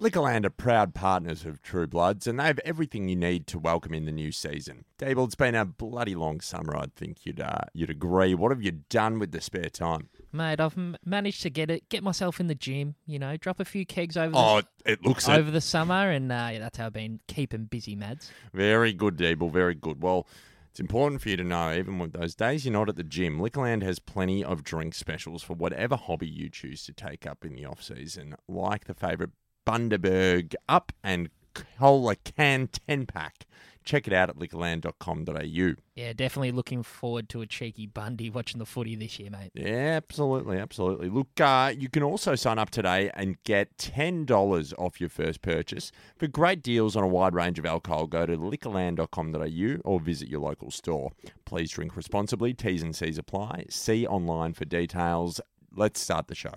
Liquorland 0.00 0.46
are 0.46 0.50
proud 0.50 0.94
partners 0.94 1.44
of 1.44 1.60
True 1.60 1.86
Bloods, 1.86 2.26
and 2.26 2.40
they 2.40 2.44
have 2.44 2.58
everything 2.60 3.10
you 3.10 3.16
need 3.16 3.46
to 3.48 3.58
welcome 3.58 3.92
in 3.92 4.06
the 4.06 4.12
new 4.12 4.32
season. 4.32 4.86
Dable, 4.98 5.26
it's 5.26 5.34
been 5.34 5.54
a 5.54 5.66
bloody 5.66 6.14
long 6.14 6.40
summer. 6.40 6.74
I'd 6.74 6.94
think 6.94 7.26
you'd 7.26 7.38
uh, 7.38 7.58
you'd 7.74 7.90
agree. 7.90 8.34
What 8.34 8.50
have 8.50 8.62
you 8.62 8.72
done 8.88 9.18
with 9.18 9.32
the 9.32 9.42
spare 9.42 9.68
time? 9.68 10.08
Mate, 10.32 10.58
I've 10.58 10.78
m- 10.78 10.96
managed 11.04 11.42
to 11.42 11.50
get 11.50 11.70
it, 11.70 11.90
get 11.90 12.02
myself 12.02 12.40
in 12.40 12.46
the 12.46 12.54
gym. 12.54 12.94
You 13.04 13.18
know, 13.18 13.36
drop 13.36 13.60
a 13.60 13.64
few 13.66 13.84
kegs 13.84 14.16
over 14.16 14.32
Oh, 14.34 14.62
the, 14.84 14.92
it 14.92 15.04
looks 15.04 15.28
over 15.28 15.50
the 15.50 15.60
summer, 15.60 16.10
and 16.10 16.32
uh, 16.32 16.48
yeah, 16.50 16.60
that's 16.60 16.78
how 16.78 16.86
I've 16.86 16.94
been 16.94 17.20
keeping 17.28 17.66
busy, 17.66 17.94
Mads. 17.94 18.30
Very 18.54 18.94
good, 18.94 19.18
Deeble. 19.18 19.52
Very 19.52 19.74
good. 19.74 20.02
Well, 20.02 20.26
it's 20.70 20.80
important 20.80 21.20
for 21.20 21.28
you 21.28 21.36
to 21.36 21.44
know, 21.44 21.74
even 21.74 21.98
with 21.98 22.12
those 22.12 22.34
days 22.34 22.64
you're 22.64 22.72
not 22.72 22.88
at 22.88 22.96
the 22.96 23.02
gym, 23.02 23.38
Liquorland 23.38 23.82
has 23.82 23.98
plenty 23.98 24.42
of 24.42 24.62
drink 24.62 24.94
specials 24.94 25.42
for 25.42 25.52
whatever 25.54 25.96
hobby 25.96 26.28
you 26.28 26.48
choose 26.48 26.84
to 26.86 26.92
take 26.94 27.26
up 27.26 27.44
in 27.44 27.54
the 27.54 27.66
off 27.66 27.82
season, 27.82 28.36
like 28.48 28.84
the 28.84 28.94
favourite 28.94 29.32
Bundaberg 29.70 30.54
Up 30.68 30.90
and 31.04 31.30
Cola 31.54 32.16
Can 32.16 32.68
10 32.88 33.06
pack. 33.06 33.46
Check 33.84 34.08
it 34.08 34.12
out 34.12 34.28
at 34.28 34.36
liquorland.com.au. 34.36 35.74
Yeah, 35.94 36.12
definitely 36.12 36.50
looking 36.50 36.82
forward 36.82 37.28
to 37.28 37.40
a 37.40 37.46
cheeky 37.46 37.86
Bundy 37.86 38.30
watching 38.30 38.58
the 38.58 38.66
footy 38.66 38.96
this 38.96 39.18
year, 39.20 39.30
mate. 39.30 39.52
Yeah, 39.54 39.96
absolutely, 39.96 40.58
absolutely. 40.58 41.08
Look, 41.08 41.40
uh, 41.40 41.72
you 41.76 41.88
can 41.88 42.02
also 42.02 42.34
sign 42.34 42.58
up 42.58 42.70
today 42.70 43.12
and 43.14 43.40
get 43.44 43.78
$10 43.78 44.74
off 44.76 45.00
your 45.00 45.08
first 45.08 45.40
purchase. 45.40 45.92
For 46.18 46.26
great 46.26 46.62
deals 46.62 46.96
on 46.96 47.04
a 47.04 47.08
wide 47.08 47.34
range 47.34 47.60
of 47.60 47.64
alcohol, 47.64 48.08
go 48.08 48.26
to 48.26 48.36
liquorland.com.au 48.36 49.80
or 49.88 50.00
visit 50.00 50.28
your 50.28 50.40
local 50.40 50.72
store. 50.72 51.12
Please 51.44 51.70
drink 51.70 51.96
responsibly. 51.96 52.54
T's 52.54 52.82
and 52.82 52.94
C's 52.94 53.18
apply. 53.18 53.66
See 53.70 54.04
online 54.04 54.52
for 54.52 54.64
details. 54.64 55.40
Let's 55.72 56.00
start 56.00 56.26
the 56.26 56.34
show. 56.34 56.54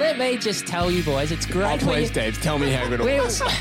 Let 0.00 0.18
me 0.18 0.36
just 0.38 0.66
tell 0.66 0.90
you, 0.90 1.02
boys, 1.04 1.30
it's 1.30 1.46
Oh, 1.48 1.52
great. 1.52 1.82
when 1.82 1.94
please, 1.94 2.08
you- 2.08 2.14
Dave, 2.14 2.40
tell 2.42 2.58
me 2.58 2.70
how 2.72 2.88
good 2.88 3.00
it 3.00 3.22
was. 3.22 3.42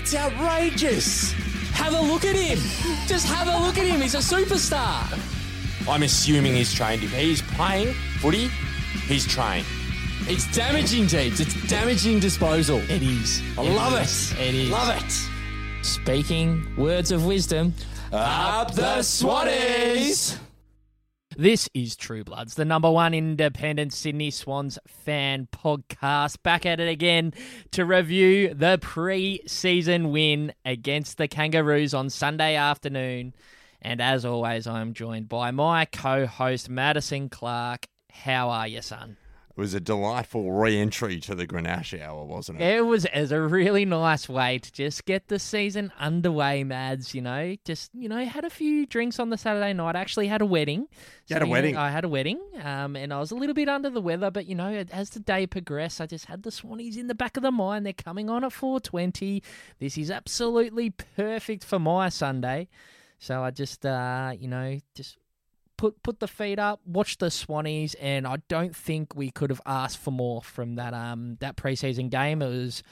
It's 0.00 0.14
outrageous. 0.14 1.32
Have 1.72 1.94
a 1.94 2.00
look 2.00 2.26
at 2.26 2.36
him. 2.36 2.58
Just 3.06 3.26
have 3.26 3.48
a 3.48 3.58
look 3.64 3.78
at 3.78 3.86
him. 3.86 4.02
He's 4.02 4.14
a 4.14 4.18
superstar. 4.18 5.02
I'm 5.88 6.02
assuming 6.02 6.54
he's 6.54 6.74
trained. 6.74 7.02
If 7.02 7.12
he's 7.14 7.40
playing 7.40 7.94
footy, 8.20 8.48
he's 9.06 9.26
trained. 9.26 9.64
It's 10.28 10.46
damaging, 10.54 11.06
Jeeves. 11.06 11.40
It's 11.40 11.54
damaging 11.68 12.20
disposal. 12.20 12.80
It 12.90 13.02
is. 13.02 13.40
I 13.56 13.62
It 13.62 13.70
love 13.76 14.02
is. 14.02 14.32
it. 14.32 14.40
It 14.40 14.54
is. 14.54 14.70
Love 14.70 14.94
it. 15.02 15.84
Speaking 15.86 16.66
words 16.76 17.10
of 17.10 17.24
wisdom, 17.24 17.72
Up 18.12 18.74
the 18.74 19.00
Swannies. 19.02 20.36
This 21.36 21.68
is 21.74 21.96
True 21.96 22.22
Bloods, 22.22 22.54
the 22.54 22.64
number 22.64 22.88
one 22.88 23.12
independent 23.12 23.92
Sydney 23.92 24.30
Swans 24.30 24.78
fan 24.86 25.48
podcast. 25.50 26.40
Back 26.44 26.64
at 26.64 26.78
it 26.78 26.88
again 26.88 27.34
to 27.72 27.84
review 27.84 28.54
the 28.54 28.78
pre 28.80 29.40
season 29.44 30.12
win 30.12 30.52
against 30.64 31.18
the 31.18 31.26
Kangaroos 31.26 31.92
on 31.92 32.08
Sunday 32.08 32.54
afternoon. 32.54 33.34
And 33.82 34.00
as 34.00 34.24
always, 34.24 34.68
I'm 34.68 34.94
joined 34.94 35.28
by 35.28 35.50
my 35.50 35.86
co 35.86 36.26
host, 36.26 36.68
Madison 36.68 37.28
Clark. 37.28 37.88
How 38.12 38.50
are 38.50 38.68
you, 38.68 38.80
son? 38.80 39.16
It 39.56 39.60
was 39.60 39.72
a 39.72 39.78
delightful 39.78 40.50
re 40.50 40.76
entry 40.76 41.20
to 41.20 41.34
the 41.36 41.46
Grenache 41.46 42.02
hour, 42.02 42.24
wasn't 42.24 42.60
it? 42.60 42.76
It 42.76 42.80
was 42.86 43.04
as 43.04 43.30
a 43.30 43.40
really 43.40 43.84
nice 43.84 44.28
way 44.28 44.58
to 44.58 44.72
just 44.72 45.04
get 45.04 45.28
the 45.28 45.38
season 45.38 45.92
underway, 45.96 46.64
Mads. 46.64 47.14
You 47.14 47.22
know, 47.22 47.54
just 47.64 47.90
you 47.94 48.08
know, 48.08 48.24
had 48.24 48.44
a 48.44 48.50
few 48.50 48.84
drinks 48.84 49.20
on 49.20 49.30
the 49.30 49.38
Saturday 49.38 49.72
night. 49.72 49.94
I 49.94 50.00
actually 50.00 50.26
had 50.26 50.42
a 50.42 50.46
wedding. 50.46 50.88
You 51.28 51.34
had 51.34 51.42
a 51.42 51.46
So, 51.46 51.50
wedding? 51.52 51.76
I 51.76 51.90
had 51.90 52.04
a 52.04 52.08
wedding, 52.08 52.40
um, 52.64 52.96
and 52.96 53.12
I 53.12 53.20
was 53.20 53.30
a 53.30 53.36
little 53.36 53.54
bit 53.54 53.68
under 53.68 53.90
the 53.90 54.00
weather. 54.00 54.32
But 54.32 54.46
you 54.46 54.56
know, 54.56 54.84
as 54.90 55.10
the 55.10 55.20
day 55.20 55.46
progressed, 55.46 56.00
I 56.00 56.06
just 56.06 56.24
had 56.24 56.42
the 56.42 56.50
Swannies 56.50 56.96
in 56.96 57.06
the 57.06 57.14
back 57.14 57.36
of 57.36 57.44
the 57.44 57.52
mind. 57.52 57.86
They're 57.86 57.92
coming 57.92 58.28
on 58.28 58.42
at 58.42 58.52
four 58.52 58.80
twenty. 58.80 59.40
This 59.78 59.96
is 59.96 60.10
absolutely 60.10 60.90
perfect 60.90 61.64
for 61.64 61.78
my 61.78 62.08
Sunday. 62.08 62.66
So 63.20 63.42
I 63.44 63.52
just, 63.52 63.86
uh, 63.86 64.32
you 64.36 64.48
know, 64.48 64.80
just 64.96 65.16
put 65.76 66.02
put 66.02 66.20
the 66.20 66.28
feet 66.28 66.58
up, 66.58 66.80
watch 66.86 67.18
the 67.18 67.26
Swannies, 67.26 67.94
and 68.00 68.26
I 68.26 68.36
don't 68.48 68.74
think 68.74 69.14
we 69.14 69.30
could 69.30 69.50
have 69.50 69.62
asked 69.66 69.98
for 69.98 70.10
more 70.10 70.42
from 70.42 70.76
that 70.76 70.94
um 70.94 71.36
that 71.40 71.56
preseason 71.56 72.10
game. 72.10 72.42
It 72.42 72.48
was 72.48 72.82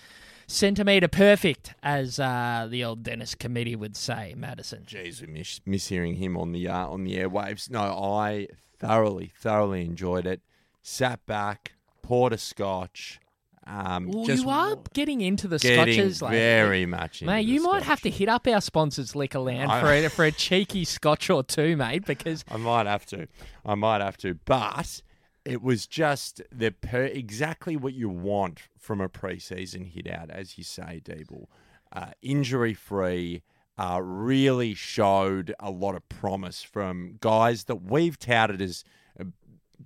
centimeter 0.47 1.09
perfect, 1.09 1.75
as 1.83 2.19
uh, 2.19 2.67
the 2.71 2.85
old 2.85 3.03
Dennis 3.03 3.35
Cometti 3.35 3.77
would 3.77 3.97
say, 3.97 4.35
Madison. 4.37 4.85
Jeez, 4.87 5.21
we 5.21 5.27
miss, 5.27 5.61
miss 5.65 5.89
hearing 5.89 6.17
him 6.17 6.37
on 6.37 6.53
the 6.53 6.69
uh, 6.69 6.87
on 6.89 7.05
the 7.05 7.17
airwaves. 7.17 7.71
No, 7.71 7.81
I 7.81 8.49
thoroughly, 8.79 9.33
thoroughly 9.37 9.85
enjoyed 9.85 10.27
it. 10.27 10.43
Sat 10.83 11.25
back, 11.27 11.73
poured 12.03 12.33
a 12.33 12.39
scotch. 12.39 13.21
Um, 13.67 14.25
just 14.25 14.43
you 14.43 14.51
are 14.51 14.77
getting 14.93 15.21
into 15.21 15.47
the 15.47 15.59
getting 15.59 15.95
scotches, 15.95 16.23
like 16.23 16.33
very 16.33 16.85
much. 16.85 17.23
into 17.23 17.33
Mate, 17.33 17.47
you 17.47 17.63
might 17.63 17.79
scotch. 17.83 17.85
have 17.85 18.01
to 18.01 18.11
hit 18.11 18.29
up 18.29 18.47
our 18.49 18.61
sponsors, 18.61 19.13
Liquorland, 19.13 19.81
for 19.81 19.93
a, 19.93 20.09
for 20.09 20.25
a 20.25 20.33
cheeky 20.33 20.85
scotch 20.85 21.31
or 21.31 21.43
two, 21.45 21.77
mate, 21.77 22.05
because 22.05 22.45
I 22.51 22.57
might 22.57 22.87
have 22.87 23.07
to. 23.07 23.29
I 23.65 23.75
might 23.77 24.01
have 24.01 24.17
to. 24.19 24.35
But 24.35 25.03
it 25.45 25.63
was 25.63 25.87
just 25.87 26.43
the 26.51 26.73
per 26.73 27.05
exactly 27.05 27.77
what 27.77 27.95
you 27.95 28.09
want 28.09 28.63
from 28.79 29.01
a 29.01 29.09
preseason 29.09 29.87
hit 29.93 30.09
out, 30.11 30.31
as 30.31 30.59
you 30.59 30.65
say, 30.65 31.01
Deeble. 31.05 31.47
Uh, 31.93 32.11
injury 32.21 32.75
free. 32.75 33.43
Uh, 33.79 34.01
really 34.03 34.75
showed 34.75 35.55
a 35.59 35.71
lot 35.71 35.95
of 35.95 36.07
promise 36.11 36.63
from 36.63 37.17
guys 37.21 37.65
that 37.65 37.77
we've 37.77 38.19
touted 38.19 38.61
as 38.61 38.85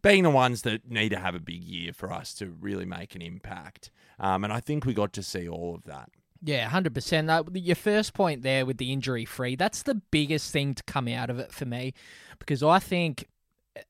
being 0.06 0.22
the 0.22 0.30
ones 0.30 0.62
that 0.62 0.90
need 0.90 1.10
to 1.10 1.18
have 1.18 1.34
a 1.34 1.40
big 1.40 1.62
year 1.62 1.92
for 1.92 2.12
us 2.12 2.34
to 2.34 2.46
really 2.60 2.84
make 2.84 3.14
an 3.14 3.22
impact. 3.22 3.90
Um, 4.18 4.44
and 4.44 4.52
I 4.52 4.60
think 4.60 4.84
we 4.84 4.94
got 4.94 5.12
to 5.14 5.22
see 5.22 5.48
all 5.48 5.74
of 5.74 5.84
that. 5.84 6.10
Yeah, 6.42 6.68
hundred 6.68 6.94
percent. 6.94 7.30
Uh, 7.30 7.42
Your 7.54 7.76
first 7.76 8.14
point 8.14 8.42
there 8.42 8.66
with 8.66 8.76
the 8.78 8.92
injury 8.92 9.24
free, 9.24 9.56
that's 9.56 9.82
the 9.82 9.94
biggest 9.94 10.52
thing 10.52 10.74
to 10.74 10.82
come 10.84 11.08
out 11.08 11.30
of 11.30 11.38
it 11.38 11.50
for 11.50 11.64
me, 11.64 11.94
because 12.38 12.62
I 12.62 12.78
think 12.78 13.26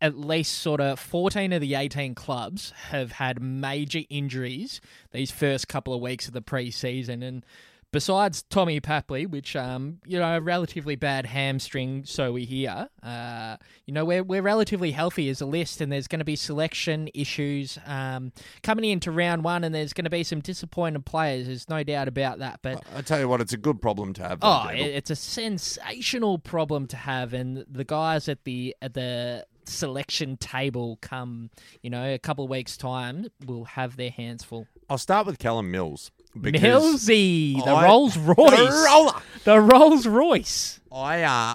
at 0.01 0.17
least 0.17 0.59
sort 0.59 0.81
of 0.81 0.99
fourteen 0.99 1.53
of 1.53 1.61
the 1.61 1.75
eighteen 1.75 2.15
clubs 2.15 2.73
have 2.91 3.13
had 3.13 3.43
major 3.43 4.03
injuries 4.09 4.81
these 5.11 5.31
first 5.31 5.69
couple 5.69 5.93
of 5.93 6.01
weeks 6.01 6.29
of 6.29 6.35
the 6.35 6.43
preseason, 6.43 7.23
and 7.23 7.45
besides 7.93 8.43
Tommy 8.51 8.81
Papley, 8.81 9.29
which 9.29 9.57
um 9.57 9.99
you 10.07 10.19
know 10.19 10.37
a 10.37 10.41
relatively 10.41 10.97
bad 10.97 11.27
hamstring, 11.27 12.05
so 12.05 12.33
we 12.33 12.45
hear, 12.45 12.89
uh 13.03 13.57
you 13.87 13.95
know 13.95 14.05
we're 14.05 14.23
we're 14.23 14.43
relatively 14.43 14.93
healthy 14.93 15.29
as 15.29 15.41
a 15.41 15.47
list, 15.47 15.81
and 15.81 15.91
there's 15.91 16.09
going 16.09 16.19
to 16.19 16.25
be 16.25 16.37
selection 16.37 17.09
issues 17.15 17.79
um 17.87 18.33
coming 18.63 18.85
into 18.91 19.11
round 19.11 19.45
one, 19.45 19.65
and 19.65 19.75
there's 19.75 19.93
going 19.93 20.05
to 20.05 20.11
be 20.11 20.23
some 20.25 20.41
disappointed 20.41 21.05
players. 21.07 21.47
There's 21.47 21.69
no 21.69 21.83
doubt 21.83 22.09
about 22.09 22.39
that, 22.41 22.61
but. 22.63 22.83
I 22.95 23.03
tell 23.03 23.19
you 23.21 23.29
what, 23.29 23.41
it's 23.41 23.53
a 23.53 23.57
good 23.59 23.81
problem 23.81 24.13
to 24.15 24.23
have. 24.23 24.39
Oh, 24.43 24.69
it- 24.69 24.81
it's 24.81 25.11
a 25.11 25.17
sensational 25.17 26.39
problem 26.39 26.87
to 26.89 26.97
have, 26.97 27.33
and 27.35 27.65
the 27.71 27.85
guys 27.85 28.29
at 28.29 28.45
the 28.45 28.75
at 28.83 28.95
the 28.95 29.47
selection 29.65 30.37
table 30.37 30.97
come, 31.03 31.51
you 31.83 31.91
know, 31.91 32.15
a 32.15 32.19
couple 32.19 32.45
of 32.45 32.51
weeks 32.51 32.77
time 32.77 33.27
will 33.47 33.65
have 33.65 33.97
their 33.97 34.11
hands 34.11 34.45
full. 34.45 34.67
I'll 34.89 34.97
start 34.99 35.27
with 35.27 35.39
Callum 35.41 35.71
Mills. 35.73 36.13
Because 36.41 36.63
Millsy, 36.63 37.65
the 37.65 37.71
I- 37.71 37.85
Rolls 37.85 38.17
Royce, 38.17 38.37
The 38.37 38.85
roller. 38.87 39.13
the 39.45 39.61
Rolls 39.61 40.07
Royce. 40.07 40.81
I 40.93 41.23
uh, 41.23 41.55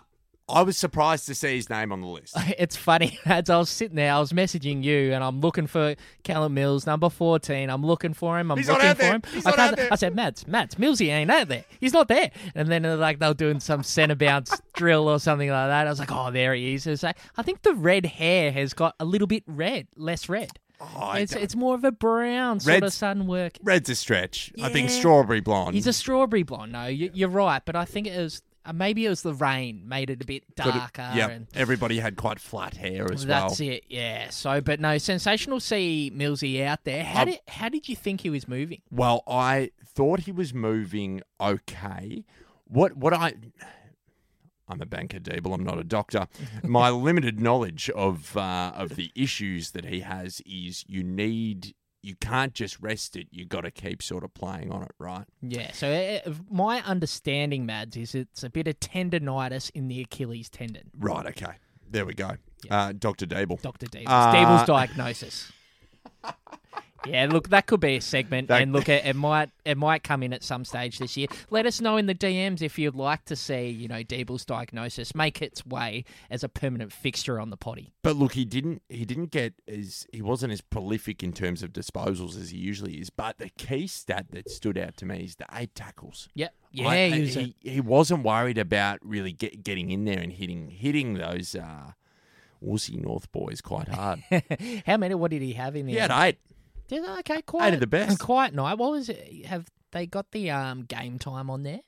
I 0.49 0.63
was 0.63 0.77
surprised 0.77 1.27
to 1.27 1.35
see 1.35 1.55
his 1.55 1.69
name 1.69 1.93
on 1.93 2.01
the 2.01 2.07
list. 2.07 2.35
It's 2.59 2.75
funny 2.75 3.17
as 3.25 3.49
I 3.49 3.57
was 3.57 3.69
sitting 3.69 3.95
there, 3.95 4.13
I 4.13 4.19
was 4.19 4.33
messaging 4.33 4.83
you, 4.83 5.13
and 5.13 5.23
I'm 5.23 5.39
looking 5.39 5.65
for 5.65 5.95
Callum 6.23 6.53
Mills, 6.53 6.85
number 6.85 7.09
fourteen. 7.09 7.69
I'm 7.69 7.85
looking 7.85 8.13
for 8.13 8.37
him. 8.37 8.51
I'm 8.51 8.57
He's 8.57 8.67
not 8.67 8.73
looking 8.75 8.89
out 8.89 8.95
for 8.97 9.01
there. 9.03 9.13
him. 9.13 9.21
He's 9.33 9.45
I, 9.45 9.49
not 9.51 9.59
out 9.59 9.75
there. 9.77 9.87
I 9.91 9.95
said, 9.95 10.13
Mads, 10.15 10.45
Mads, 10.47 10.75
Millsy 10.75 11.07
ain't 11.07 11.31
out 11.31 11.47
there. 11.47 11.63
He's 11.79 11.93
not 11.93 12.07
there. 12.09 12.29
And 12.53 12.67
then 12.69 12.85
uh, 12.85 12.97
like 12.97 13.19
they 13.19 13.27
were 13.27 13.33
doing 13.33 13.59
some 13.61 13.81
centre 13.83 14.15
bounce 14.15 14.61
drill 14.73 15.07
or 15.07 15.19
something 15.19 15.49
like 15.49 15.69
that. 15.69 15.87
I 15.87 15.89
was 15.89 15.99
like, 15.99 16.11
oh, 16.11 16.29
there 16.31 16.53
he 16.53 16.73
is. 16.73 16.85
It's 16.85 17.03
like, 17.03 17.17
I 17.37 17.43
think 17.43 17.61
the 17.61 17.73
red 17.73 18.05
hair 18.05 18.51
has 18.51 18.73
got 18.73 18.95
a 18.99 19.05
little 19.05 19.27
bit 19.27 19.43
red, 19.47 19.87
less 19.95 20.27
red. 20.27 20.49
Oh, 20.95 21.11
it's 21.13 21.33
it's 21.33 21.55
more 21.55 21.75
of 21.75 21.83
a 21.83 21.91
brown 21.91 22.59
sort 22.59 22.77
of 22.77 22.81
Red's- 22.83 22.95
sun 22.95 23.27
work. 23.27 23.53
Red's 23.63 23.89
a 23.89 23.95
stretch. 23.95 24.51
I 24.61 24.69
think 24.69 24.89
strawberry 24.89 25.39
blonde. 25.41 25.75
He's 25.75 25.87
a 25.87 25.93
strawberry 25.93 26.43
blonde. 26.43 26.71
No, 26.71 26.87
you, 26.87 27.11
you're 27.13 27.29
right, 27.29 27.61
but 27.65 27.75
I 27.75 27.85
think 27.85 28.07
it 28.07 28.17
was 28.17 28.41
uh, 28.65 28.73
maybe 28.73 29.05
it 29.05 29.09
was 29.09 29.21
the 29.23 29.33
rain 29.33 29.87
made 29.87 30.09
it 30.09 30.21
a 30.21 30.25
bit 30.25 30.43
darker. 30.55 31.09
yeah, 31.15 31.29
and 31.29 31.47
everybody 31.55 31.99
had 31.99 32.15
quite 32.15 32.39
flat 32.39 32.75
hair 32.77 33.11
as 33.11 33.25
That's 33.25 33.41
well. 33.41 33.47
That's 33.49 33.59
it, 33.59 33.83
yeah. 33.89 34.29
So, 34.29 34.61
but 34.61 34.79
no, 34.79 34.97
sensational 34.97 35.59
see 35.59 36.11
Millsy 36.15 36.63
out 36.63 36.83
there. 36.83 37.03
How 37.03 37.23
Um, 37.23 37.29
did 37.29 37.39
how 37.47 37.69
did 37.69 37.87
you 37.89 37.95
think 37.95 38.21
he 38.21 38.29
was 38.29 38.47
moving? 38.47 38.81
Well, 38.91 39.23
I 39.27 39.71
thought 39.85 40.21
he 40.21 40.31
was 40.31 40.53
moving 40.53 41.21
okay. 41.39 42.23
What 42.65 42.95
what 42.97 43.13
I 43.13 43.33
I'm 44.71 44.81
a 44.81 44.85
banker, 44.85 45.19
Deeble. 45.19 45.53
I'm 45.53 45.63
not 45.63 45.77
a 45.77 45.83
doctor. 45.83 46.27
My 46.63 46.89
limited 47.07 47.39
knowledge 47.39 47.89
of 47.91 48.35
uh, 48.37 48.71
of 48.75 48.95
the 48.95 49.11
issues 49.15 49.71
that 49.71 49.85
he 49.85 49.99
has 50.01 50.41
is 50.45 50.83
you 50.87 51.03
need 51.03 51.75
you 52.03 52.15
can't 52.15 52.53
just 52.55 52.79
rest 52.81 53.15
it. 53.15 53.27
You 53.29 53.45
got 53.45 53.61
to 53.61 53.69
keep 53.71 54.01
sort 54.01 54.23
of 54.23 54.33
playing 54.33 54.71
on 54.71 54.81
it, 54.81 54.91
right? 54.97 55.25
Yeah. 55.41 55.71
So, 55.71 55.87
uh, 56.25 56.31
my 56.49 56.81
understanding, 56.81 57.65
Mads, 57.67 57.95
is 57.95 58.15
it's 58.15 58.43
a 58.43 58.49
bit 58.49 58.67
of 58.67 58.79
tendonitis 58.79 59.69
in 59.75 59.87
the 59.87 60.01
Achilles 60.01 60.49
tendon. 60.49 60.89
Right. 60.97 61.27
Okay. 61.27 61.53
There 61.87 62.05
we 62.05 62.13
go. 62.15 62.37
Uh, 62.71 62.93
Doctor 62.97 63.27
Dable. 63.27 63.61
Doctor 63.61 63.85
Davis, 63.85 64.07
Uh, 64.09 64.33
Dable's 64.33 64.65
diagnosis. 64.65 65.51
Yeah, 67.07 67.25
look, 67.31 67.49
that 67.49 67.65
could 67.65 67.79
be 67.79 67.95
a 67.95 68.01
segment, 68.01 68.47
That- 68.49 68.61
and 68.61 68.71
look, 68.73 68.87
it, 68.87 69.03
it 69.05 69.15
might 69.15 69.49
it 69.65 69.77
might 69.77 70.03
come 70.03 70.21
in 70.21 70.33
at 70.33 70.43
some 70.43 70.63
stage 70.65 70.99
this 70.99 71.17
year. 71.17 71.27
Let 71.49 71.65
us 71.65 71.81
know 71.81 71.97
in 71.97 72.05
the 72.05 72.13
DMs 72.13 72.61
if 72.61 72.77
you'd 72.77 72.95
like 72.95 73.25
to 73.25 73.35
see, 73.35 73.69
you 73.69 73.87
know, 73.87 74.03
Deeble's 74.03 74.45
diagnosis 74.45 75.15
make 75.15 75.41
its 75.41 75.65
way 75.65 76.05
as 76.29 76.43
a 76.43 76.49
permanent 76.49 76.91
fixture 76.93 77.39
on 77.39 77.49
the 77.49 77.57
potty. 77.57 77.91
But 78.03 78.17
look, 78.17 78.33
he 78.33 78.45
didn't. 78.45 78.83
He 78.89 79.03
didn't 79.05 79.31
get 79.31 79.53
as 79.67 80.05
he 80.13 80.21
wasn't 80.21 80.53
as 80.53 80.61
prolific 80.61 81.23
in 81.23 81.33
terms 81.33 81.63
of 81.63 81.73
disposals 81.73 82.39
as 82.39 82.51
he 82.51 82.57
usually 82.59 82.95
is. 83.01 83.09
But 83.09 83.39
the 83.39 83.49
key 83.49 83.87
stat 83.87 84.27
that 84.31 84.49
stood 84.51 84.77
out 84.77 84.95
to 84.97 85.05
me 85.05 85.23
is 85.23 85.35
the 85.37 85.45
eight 85.53 85.73
tackles. 85.73 86.29
Yep. 86.35 86.53
Yeah, 86.71 86.87
I- 86.87 87.09
he 87.09 87.21
was 87.21 87.35
a- 87.37 87.41
he, 87.41 87.55
he 87.61 87.81
wasn't 87.81 88.23
worried 88.23 88.57
about 88.59 88.99
really 89.03 89.31
get, 89.33 89.63
getting 89.63 89.89
in 89.89 90.05
there 90.05 90.19
and 90.19 90.31
hitting 90.31 90.69
hitting 90.69 91.15
those 91.15 91.55
uh, 91.55 91.93
Wussy 92.63 93.01
North 93.01 93.31
boys 93.31 93.59
quite 93.59 93.87
hard. 93.87 94.23
How 94.85 94.97
many? 94.97 95.15
What 95.15 95.31
did 95.31 95.41
he 95.41 95.53
have 95.53 95.75
in 95.75 95.87
there? 95.87 95.95
he 95.95 95.99
had 95.99 96.11
eight. 96.11 96.37
Okay, 96.91 97.41
quite 97.43 97.79
the 97.79 97.87
best. 97.87 98.19
Quite 98.19 98.53
night. 98.53 98.77
What 98.77 98.91
was 98.91 99.09
it? 99.09 99.45
Have 99.45 99.67
they 99.91 100.05
got 100.05 100.31
the 100.31 100.51
um 100.51 100.83
game 100.83 101.19
time 101.19 101.49
on 101.49 101.63
there? 101.63 101.81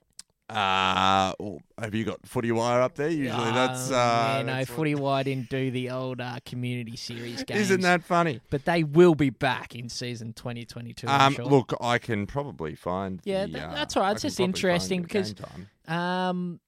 Uh, 0.50 1.34
well, 1.40 1.60
have 1.80 1.96
you 1.96 2.04
got 2.04 2.20
footy 2.28 2.52
wire 2.52 2.82
up 2.82 2.96
there? 2.96 3.10
Usually 3.10 3.52
that's 3.54 3.90
Oh, 3.90 3.96
uh, 3.96 4.34
yeah, 4.38 4.42
no, 4.44 4.54
that's 4.58 4.70
what- 4.70 4.76
Footy 4.76 4.94
Wire 4.96 5.24
didn't 5.24 5.50
do 5.50 5.72
the 5.72 5.90
old 5.90 6.22
uh, 6.22 6.38
community 6.46 6.96
series 6.98 7.44
games. 7.48 7.62
Isn't 7.62 7.82
that 7.82 8.04
funny? 8.04 8.40
But 8.50 8.66
they 8.66 8.84
will 8.84 9.16
be 9.16 9.30
back 9.32 9.74
in 9.74 9.90
season 9.90 10.34
2022. 10.34 11.08
I'm 11.08 11.22
Um, 11.22 11.34
sure. 11.36 11.46
look, 11.46 11.74
I 11.82 11.98
can 11.98 12.28
probably 12.28 12.76
find. 12.76 13.20
Yeah, 13.24 13.46
the, 13.46 13.54
tha- 13.54 13.64
uh, 13.68 13.74
that's 13.74 13.96
all 13.98 14.04
right. 14.04 14.10
I 14.10 14.12
It's 14.12 14.22
can 14.22 14.30
just 14.30 14.38
probably 14.38 14.52
find 14.52 14.58
interesting 14.58 15.02
the 15.02 15.08
because- 15.08 15.34
game 15.34 15.68
time. 15.88 15.98
um, 16.30 16.60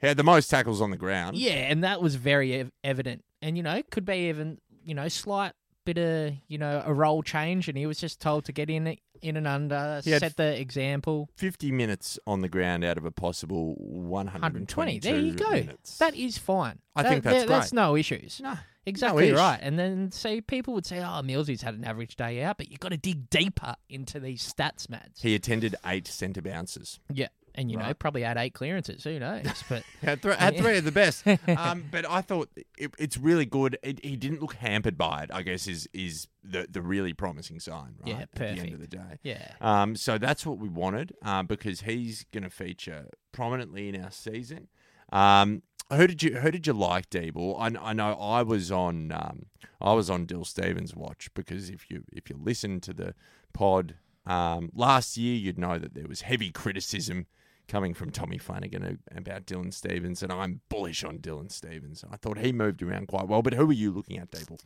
he 0.00 0.06
had 0.08 0.16
the 0.16 0.24
most 0.24 0.48
tackles 0.50 0.80
on 0.80 0.90
the 0.90 0.96
ground. 0.98 1.36
yeah, 1.36 1.52
and 1.52 1.84
that 1.84 2.02
was 2.02 2.16
very 2.16 2.54
ev- 2.54 2.72
evident. 2.82 3.24
And 3.40 3.56
you 3.56 3.62
know, 3.62 3.80
could 3.90 4.04
be 4.04 4.28
even 4.28 4.58
you 4.84 4.94
know 4.94 5.08
slight 5.08 5.52
bit 5.84 5.98
of 5.98 6.34
you 6.48 6.58
know 6.58 6.82
a 6.84 6.92
role 6.92 7.22
change, 7.22 7.68
and 7.68 7.76
he 7.78 7.86
was 7.86 7.98
just 7.98 8.20
told 8.20 8.44
to 8.46 8.52
get 8.52 8.68
in 8.70 8.96
in 9.22 9.36
and 9.36 9.46
under, 9.46 10.00
He 10.02 10.16
set 10.18 10.36
the 10.38 10.58
example. 10.58 11.28
50 11.36 11.70
minutes 11.72 12.18
on 12.26 12.40
the 12.40 12.48
ground 12.48 12.84
out 12.84 12.96
of 12.96 13.04
a 13.04 13.10
possible 13.10 13.74
120. 13.78 14.40
120. 14.40 14.98
There 15.00 15.18
you 15.18 15.34
go. 15.34 15.50
Minutes. 15.50 15.98
That 15.98 16.14
is 16.16 16.38
fine. 16.38 16.78
I 16.96 17.02
That- 17.02 17.08
think 17.10 17.24
that's 17.24 17.38
there- 17.40 17.46
That's 17.46 17.72
no 17.74 17.96
issues. 17.96 18.40
no, 18.42 18.54
Exactly 18.86 19.28
ish. 19.28 19.36
right. 19.36 19.58
And 19.60 19.78
then 19.78 20.10
say 20.10 20.40
people 20.40 20.72
would 20.72 20.86
say, 20.86 21.02
"Oh, 21.04 21.20
Millsy's 21.20 21.60
had 21.60 21.74
an 21.74 21.84
average 21.84 22.16
day 22.16 22.42
out," 22.42 22.56
but 22.56 22.70
you've 22.70 22.80
got 22.80 22.92
to 22.92 22.96
dig 22.96 23.28
deeper 23.28 23.74
into 23.90 24.20
these 24.20 24.42
stats, 24.42 24.88
Mads. 24.88 25.20
he 25.20 25.34
attended 25.34 25.76
eight 25.84 26.06
centre 26.08 26.40
bounces. 26.40 26.98
Yeah, 27.12 27.28
and 27.54 27.70
you 27.70 27.76
know 27.76 27.92
probably 27.94 28.22
had 28.22 28.36
eight 28.36 28.54
clearances. 28.54 29.04
Who 29.04 29.18
knows? 29.18 29.46
But 29.68 29.82
Had, 30.02 30.22
th- 30.22 30.36
had 30.36 30.56
three 30.56 30.78
of 30.78 30.84
the 30.84 30.92
best. 30.92 31.24
Um, 31.48 31.84
but 31.90 32.08
I 32.08 32.20
thought 32.20 32.48
it, 32.78 32.92
it's 32.98 33.16
really 33.16 33.44
good. 33.44 33.78
It, 33.82 34.04
he 34.04 34.16
didn't 34.16 34.40
look 34.40 34.54
hampered 34.54 34.96
by 34.96 35.22
it. 35.24 35.30
I 35.32 35.42
guess 35.42 35.66
is 35.66 35.88
is 35.92 36.28
the 36.42 36.66
the 36.70 36.82
really 36.82 37.12
promising 37.12 37.60
sign. 37.60 37.96
Right? 38.00 38.08
Yeah, 38.14 38.20
At 38.22 38.32
the 38.32 38.46
end 38.48 38.72
of 38.74 38.80
the 38.80 38.86
day. 38.86 39.18
yeah, 39.22 39.52
Um, 39.60 39.96
so 39.96 40.18
that's 40.18 40.44
what 40.46 40.58
we 40.58 40.68
wanted 40.68 41.14
um, 41.22 41.46
because 41.46 41.82
he's 41.82 42.24
going 42.32 42.44
to 42.44 42.50
feature 42.50 43.06
prominently 43.32 43.88
in 43.88 44.02
our 44.02 44.10
season. 44.10 44.68
Um, 45.12 45.62
who 45.92 46.06
did 46.06 46.22
you 46.22 46.36
who 46.38 46.50
did 46.50 46.66
you 46.66 46.72
like, 46.72 47.10
Deeble? 47.10 47.56
I, 47.58 47.90
I 47.90 47.92
know 47.92 48.12
I 48.14 48.42
was 48.42 48.70
on 48.70 49.10
um, 49.12 49.46
I 49.80 49.92
was 49.92 50.08
on 50.08 50.24
Dill 50.24 50.44
Stephens' 50.44 50.94
watch 50.94 51.28
because 51.34 51.68
if 51.68 51.90
you 51.90 52.04
if 52.12 52.30
you 52.30 52.38
listen 52.40 52.80
to 52.80 52.92
the 52.92 53.14
pod 53.52 53.94
um, 54.26 54.70
last 54.74 55.16
year, 55.16 55.34
you'd 55.34 55.58
know 55.58 55.78
that 55.78 55.94
there 55.94 56.06
was 56.06 56.20
heavy 56.22 56.52
criticism 56.52 57.26
coming 57.70 57.94
from 57.94 58.10
Tommy 58.10 58.36
Flanagan 58.36 58.98
about 59.16 59.46
Dylan 59.46 59.72
Stephens, 59.72 60.22
and 60.24 60.32
I'm 60.32 60.60
bullish 60.68 61.04
on 61.04 61.18
Dylan 61.18 61.50
Stephens. 61.52 62.04
I 62.10 62.16
thought 62.16 62.36
he 62.38 62.50
moved 62.52 62.82
around 62.82 63.06
quite 63.06 63.28
well. 63.28 63.42
But 63.42 63.54
who 63.54 63.64
were 63.64 63.72
you 63.72 63.92
looking 63.92 64.18
at, 64.18 64.30
Deeble? 64.32 64.58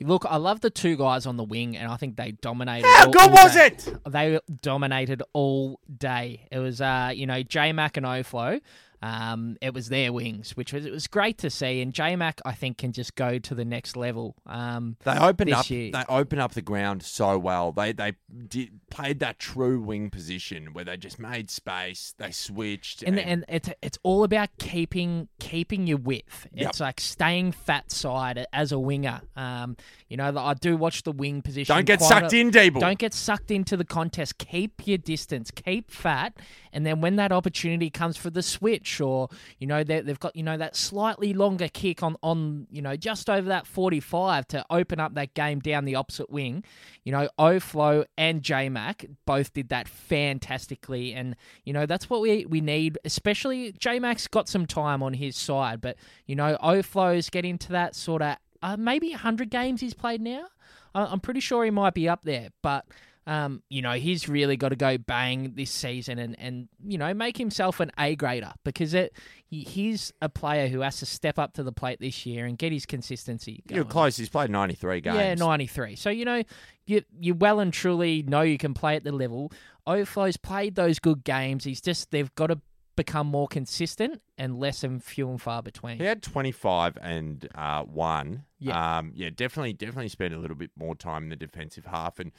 look, 0.00 0.24
I 0.28 0.36
love 0.36 0.60
the 0.60 0.70
two 0.70 0.96
guys 0.96 1.26
on 1.26 1.36
the 1.36 1.44
wing, 1.44 1.76
and 1.76 1.90
I 1.90 1.96
think 1.96 2.16
they 2.16 2.30
dominated. 2.32 2.86
How 2.86 3.06
all- 3.06 3.10
good 3.12 3.22
all 3.22 3.44
was 3.44 3.54
day. 3.54 3.66
it? 3.66 3.88
They 4.08 4.38
dominated 4.62 5.22
all 5.32 5.80
day. 5.98 6.46
It 6.52 6.60
was, 6.60 6.80
uh, 6.80 7.10
you 7.14 7.26
know, 7.26 7.42
J 7.42 7.72
Mac 7.72 7.96
and 7.96 8.06
Oflo. 8.06 8.60
Um, 9.02 9.56
it 9.60 9.74
was 9.74 9.88
their 9.88 10.12
wings, 10.12 10.52
which 10.56 10.72
was 10.72 10.86
it 10.86 10.92
was 10.92 11.08
great 11.08 11.36
to 11.38 11.50
see. 11.50 11.82
And 11.82 11.92
J 11.92 12.14
Mac, 12.14 12.40
I 12.44 12.52
think, 12.52 12.78
can 12.78 12.92
just 12.92 13.16
go 13.16 13.38
to 13.40 13.54
the 13.54 13.64
next 13.64 13.96
level. 13.96 14.36
Um, 14.46 14.96
They 15.04 15.18
opened 15.18 15.52
up. 15.52 15.68
year. 15.68 15.90
They 15.92 16.04
opened 16.08 16.40
up 16.40 16.52
the 16.52 16.62
ground 16.62 17.02
so 17.02 17.36
well. 17.38 17.72
They 17.72 17.92
they 17.92 18.12
did, 18.48 18.80
played 18.90 19.18
that 19.18 19.38
true 19.40 19.80
wing 19.80 20.08
position 20.10 20.68
where 20.72 20.84
they 20.84 20.96
just 20.96 21.18
made 21.18 21.50
space. 21.50 22.14
They 22.16 22.30
switched. 22.30 23.02
and 23.02 23.18
and 23.18 23.44
it's 23.48 23.70
it's 23.82 23.98
all 24.04 24.22
about 24.22 24.50
keeping 24.58 25.28
keeping 25.40 25.86
your 25.88 25.98
width. 25.98 26.46
Yep. 26.52 26.68
It's 26.68 26.80
like 26.80 27.00
staying 27.00 27.52
fat 27.52 27.90
side 27.90 28.46
as 28.52 28.70
a 28.70 28.78
winger. 28.78 29.22
Um, 29.34 29.76
you 30.08 30.16
know, 30.16 30.32
I 30.36 30.54
do 30.54 30.76
watch 30.76 31.02
the 31.02 31.12
wing 31.12 31.42
position. 31.42 31.74
don't 31.74 31.86
get 31.86 32.00
sucked 32.02 32.32
a- 32.32 32.38
in, 32.38 32.50
Deeble. 32.52 32.80
Don't 32.80 32.98
get 32.98 33.14
sucked 33.14 33.50
into 33.50 33.76
the 33.76 33.84
contest. 33.84 34.38
Keep 34.38 34.86
your 34.86 34.98
distance. 34.98 35.50
Keep 35.50 35.90
fat, 35.90 36.36
and 36.72 36.86
then 36.86 37.00
when 37.00 37.16
that 37.16 37.32
opportunity 37.32 37.90
comes 37.90 38.16
for 38.16 38.30
the 38.30 38.42
switch, 38.42 38.91
or 39.00 39.28
you 39.58 39.66
know 39.66 39.84
they, 39.84 40.00
they've 40.00 40.18
got 40.18 40.34
you 40.36 40.42
know 40.42 40.56
that 40.56 40.76
slightly 40.76 41.34
longer 41.34 41.68
kick 41.68 42.02
on 42.02 42.16
on 42.22 42.66
you 42.70 42.82
know 42.82 42.96
just 42.96 43.28
over 43.30 43.48
that 43.48 43.66
forty 43.66 44.00
five 44.00 44.46
to 44.48 44.64
open 44.70 45.00
up 45.00 45.14
that 45.14 45.34
game 45.34 45.60
down 45.60 45.84
the 45.84 45.94
opposite 45.94 46.30
wing. 46.30 46.64
You 47.04 47.12
know, 47.12 47.28
Oflo 47.38 48.04
and 48.16 48.42
J 48.42 48.68
Mac 48.68 49.04
both 49.26 49.52
did 49.52 49.68
that 49.70 49.88
fantastically, 49.88 51.12
and 51.12 51.36
you 51.64 51.72
know 51.72 51.86
that's 51.86 52.08
what 52.08 52.20
we 52.20 52.46
we 52.46 52.60
need. 52.60 52.98
Especially 53.04 53.72
J 53.72 53.98
Mac's 53.98 54.26
got 54.26 54.48
some 54.48 54.66
time 54.66 55.02
on 55.02 55.14
his 55.14 55.36
side, 55.36 55.80
but 55.80 55.96
you 56.26 56.36
know 56.36 56.56
Oflo's 56.62 57.30
getting 57.30 57.58
to 57.58 57.72
that 57.72 57.94
sort 57.94 58.22
of 58.22 58.36
uh, 58.62 58.76
maybe 58.76 59.12
hundred 59.12 59.50
games 59.50 59.80
he's 59.80 59.94
played 59.94 60.20
now. 60.20 60.46
I'm 60.94 61.20
pretty 61.20 61.40
sure 61.40 61.64
he 61.64 61.70
might 61.70 61.94
be 61.94 62.08
up 62.08 62.20
there, 62.22 62.50
but 62.62 62.84
um, 63.26 63.62
you 63.68 63.82
know 63.82 63.92
he's 63.92 64.28
really 64.28 64.56
got 64.56 64.70
to 64.70 64.76
go 64.76 64.98
bang 64.98 65.52
this 65.54 65.70
season 65.70 66.18
and 66.18 66.34
and 66.38 66.68
you 66.84 66.98
know 66.98 67.14
make 67.14 67.36
himself 67.36 67.78
an 67.80 67.90
A 67.98 68.16
grader 68.16 68.52
because 68.64 68.94
it 68.94 69.12
he- 69.46 69.62
he's 69.62 70.12
a 70.20 70.28
player 70.28 70.66
who 70.68 70.80
has 70.80 70.98
to 70.98 71.06
step 71.06 71.38
up 71.38 71.52
to 71.54 71.62
the 71.62 71.72
plate 71.72 72.00
this 72.00 72.26
year 72.26 72.46
and 72.46 72.58
get 72.58 72.72
his 72.72 72.84
consistency. 72.86 73.62
You're 73.68 73.84
close. 73.84 74.16
He's 74.16 74.28
played 74.28 74.50
93 74.50 75.00
games. 75.02 75.16
Yeah, 75.16 75.34
93. 75.34 75.94
So, 75.96 76.10
you 76.10 76.24
know, 76.24 76.42
you 76.86 77.02
you 77.20 77.34
well 77.34 77.60
and 77.60 77.72
truly 77.72 78.22
know 78.22 78.40
you 78.42 78.58
can 78.58 78.74
play 78.74 78.96
at 78.96 79.04
the 79.04 79.12
level. 79.12 79.52
Oflo's 79.86 80.36
played 80.36 80.74
those 80.74 80.98
good 80.98 81.22
games. 81.24 81.64
He's 81.64 81.80
just, 81.80 82.10
they've 82.12 82.32
got 82.36 82.46
to 82.48 82.60
become 82.94 83.26
more 83.26 83.48
consistent 83.48 84.20
and 84.38 84.58
less 84.60 84.84
and 84.84 85.02
few 85.02 85.28
and 85.30 85.40
far 85.40 85.62
between. 85.62 85.98
He 85.98 86.04
had 86.04 86.22
25 86.22 86.98
and 87.00 87.48
uh, 87.54 87.82
one. 87.84 88.44
Yeah. 88.58 88.98
Um, 88.98 89.12
yeah, 89.14 89.30
definitely, 89.34 89.72
definitely 89.72 90.08
spent 90.08 90.34
a 90.34 90.38
little 90.38 90.56
bit 90.56 90.70
more 90.76 90.94
time 90.94 91.24
in 91.24 91.28
the 91.30 91.36
defensive 91.36 91.86
half. 91.86 92.18
And 92.20 92.30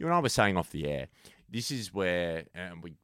you 0.00 0.06
and 0.06 0.14
I 0.14 0.18
were 0.18 0.30
saying 0.30 0.56
off 0.56 0.70
the 0.70 0.86
air, 0.86 1.08
this 1.48 1.70
is 1.70 1.92
where, 1.92 2.44
and 2.54 2.82
we 2.82 2.94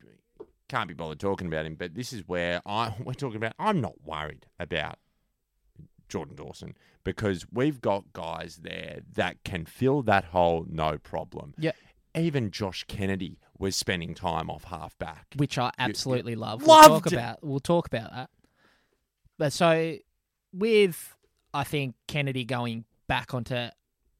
can't 0.68 0.88
be 0.88 0.94
bothered 0.94 1.20
talking 1.20 1.46
about 1.46 1.66
him, 1.66 1.74
but 1.74 1.94
this 1.94 2.12
is 2.12 2.26
where 2.26 2.62
I 2.66 2.94
we're 3.04 3.12
talking 3.12 3.36
about. 3.36 3.52
I'm 3.58 3.80
not 3.80 3.94
worried 4.04 4.46
about 4.58 4.96
Jordan 6.08 6.36
Dawson 6.36 6.74
because 7.04 7.46
we've 7.52 7.80
got 7.80 8.12
guys 8.12 8.60
there 8.62 9.00
that 9.14 9.44
can 9.44 9.66
fill 9.66 10.02
that 10.04 10.24
hole 10.24 10.66
no 10.68 10.96
problem. 10.98 11.54
Yeah. 11.58 11.72
Even 12.14 12.50
Josh 12.50 12.84
Kennedy 12.88 13.38
was 13.58 13.76
spending 13.76 14.14
time 14.14 14.48
off 14.48 14.64
half 14.64 14.98
back. 14.98 15.26
which 15.36 15.58
I 15.58 15.70
absolutely 15.78 16.34
love. 16.34 16.66
loved 16.66 16.88
we'll 16.88 17.00
talk 17.00 17.06
it. 17.08 17.12
about 17.12 17.44
we'll 17.44 17.60
talk 17.60 17.86
about 17.86 18.10
that. 18.10 18.30
But 19.38 19.52
so 19.52 19.96
with 20.52 21.14
I 21.52 21.64
think 21.64 21.94
Kennedy 22.08 22.44
going 22.46 22.86
back 23.06 23.34
onto 23.34 23.68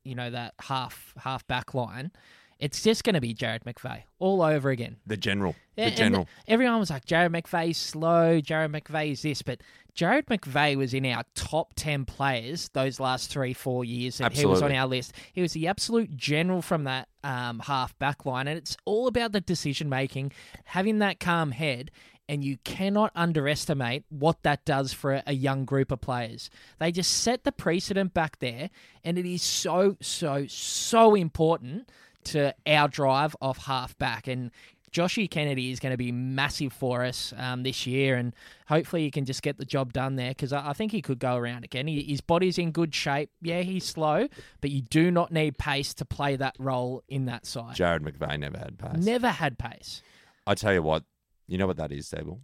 you 0.05 0.15
know 0.15 0.31
that 0.31 0.55
half 0.61 1.15
half 1.19 1.47
back 1.47 1.73
line, 1.75 2.13
it's 2.59 2.83
just 2.83 3.05
going 3.05 3.15
to 3.15 3.21
be 3.21 3.35
Jarrad 3.35 3.65
McVeigh 3.65 4.03
all 4.19 4.43
over 4.43 4.71
again. 4.71 4.97
The 5.07 5.17
general. 5.17 5.55
The 5.77 5.85
and 5.85 5.97
general. 5.97 6.29
everyone 6.49 6.79
was 6.79 6.91
like, 6.91 7.05
Jarrad 7.05 7.31
McVeigh's 7.31 7.77
slow, 7.77 8.41
Jarrad 8.41 8.81
McVeigh's 8.81 9.23
this, 9.23 9.43
but 9.43 9.61
Jarrad 9.95 10.25
McVeigh 10.27 10.77
was 10.77 10.95
in 10.95 11.07
our 11.07 11.25
top 11.35 11.73
10 11.77 12.05
players 12.05 12.69
those 12.75 13.01
last 13.01 13.31
three, 13.31 13.53
four 13.53 13.85
years 13.85 14.19
that 14.19 14.33
he 14.33 14.47
was 14.47 14.63
on 14.63 14.73
our 14.73 14.87
list. 14.87 15.15
He 15.33 15.43
was 15.43 15.53
the 15.53 15.67
absolute 15.69 16.17
general 16.17 16.63
from 16.63 16.85
that 16.85 17.09
um, 17.25 17.61
half 17.61 17.99
back 17.99 18.25
line, 18.27 18.49
and 18.49 18.59
it's 18.59 18.77
all 18.85 19.07
about 19.07 19.33
the 19.33 19.41
decision 19.41 19.89
making, 19.89 20.33
having 20.65 20.99
that 20.99 21.21
calm 21.21 21.51
head. 21.51 21.91
And 22.29 22.43
you 22.43 22.57
cannot 22.65 23.13
underestimate 23.15 24.03
what 24.09 24.43
that 24.43 24.65
does 24.65 24.93
for 24.93 25.23
a 25.29 25.33
young 25.33 25.65
group 25.65 25.93
of 25.93 26.01
players. 26.01 26.51
They 26.81 26.91
just 26.91 27.13
set 27.13 27.45
the 27.45 27.53
precedent 27.53 28.15
back 28.15 28.41
there, 28.41 28.69
and 29.05 29.17
it 29.17 29.25
is 29.25 29.43
so, 29.43 29.97
so, 30.01 30.47
so 30.49 31.15
important 31.15 31.89
to 32.27 32.55
our 32.67 32.89
drive 32.89 33.35
off 33.41 33.59
half 33.59 33.97
back. 33.99 34.27
And 34.29 34.51
Joshy 34.93 35.31
Kennedy 35.31 35.71
is 35.73 35.81
going 35.81 35.93
to 35.93 35.99
be 35.99 36.11
massive 36.13 36.73
for 36.73 37.05
us 37.05 37.35
um, 37.37 37.63
this 37.65 37.87
year, 37.87 38.17
and 38.17 38.35
hopefully 38.69 39.03
he 39.03 39.11
can 39.11 39.25
just 39.25 39.43
get 39.43 39.59
the 39.59 39.65
job 39.65 39.93
done 39.93 40.17
there 40.17 40.31
because 40.31 40.53
I, 40.53 40.71
I 40.71 40.73
think 40.73 40.93
he 40.93 41.03
could 41.03 41.19
go 41.19 41.37
around 41.37 41.65
again. 41.65 41.87
He, 41.87 42.03
his 42.03 42.21
body's 42.21 42.57
in 42.57 42.71
good 42.71 42.95
shape. 42.95 43.31
Yeah, 43.43 43.61
he's 43.61 43.85
slow, 43.85 44.29
but 44.61 44.71
you 44.71 44.81
do 44.83 45.11
not 45.11 45.33
need 45.33 45.59
pace 45.59 45.93
to 45.95 46.05
play 46.05 46.37
that 46.37 46.55
role 46.59 47.03
in 47.09 47.27
that 47.27 47.47
side. 47.47 47.77
Jarrad 47.77 48.01
McVeigh 48.01 48.39
never 48.39 48.59
had 48.59 48.79
pace. 48.79 49.05
Never 49.05 49.29
had 49.29 49.59
pace. 49.59 50.03
I 50.47 50.55
tell 50.55 50.73
you 50.73 50.83
what, 50.83 51.05
you 51.47 51.59
know 51.59 51.67
what 51.67 51.77
that 51.77 51.93
is, 51.93 52.07
Stable? 52.07 52.41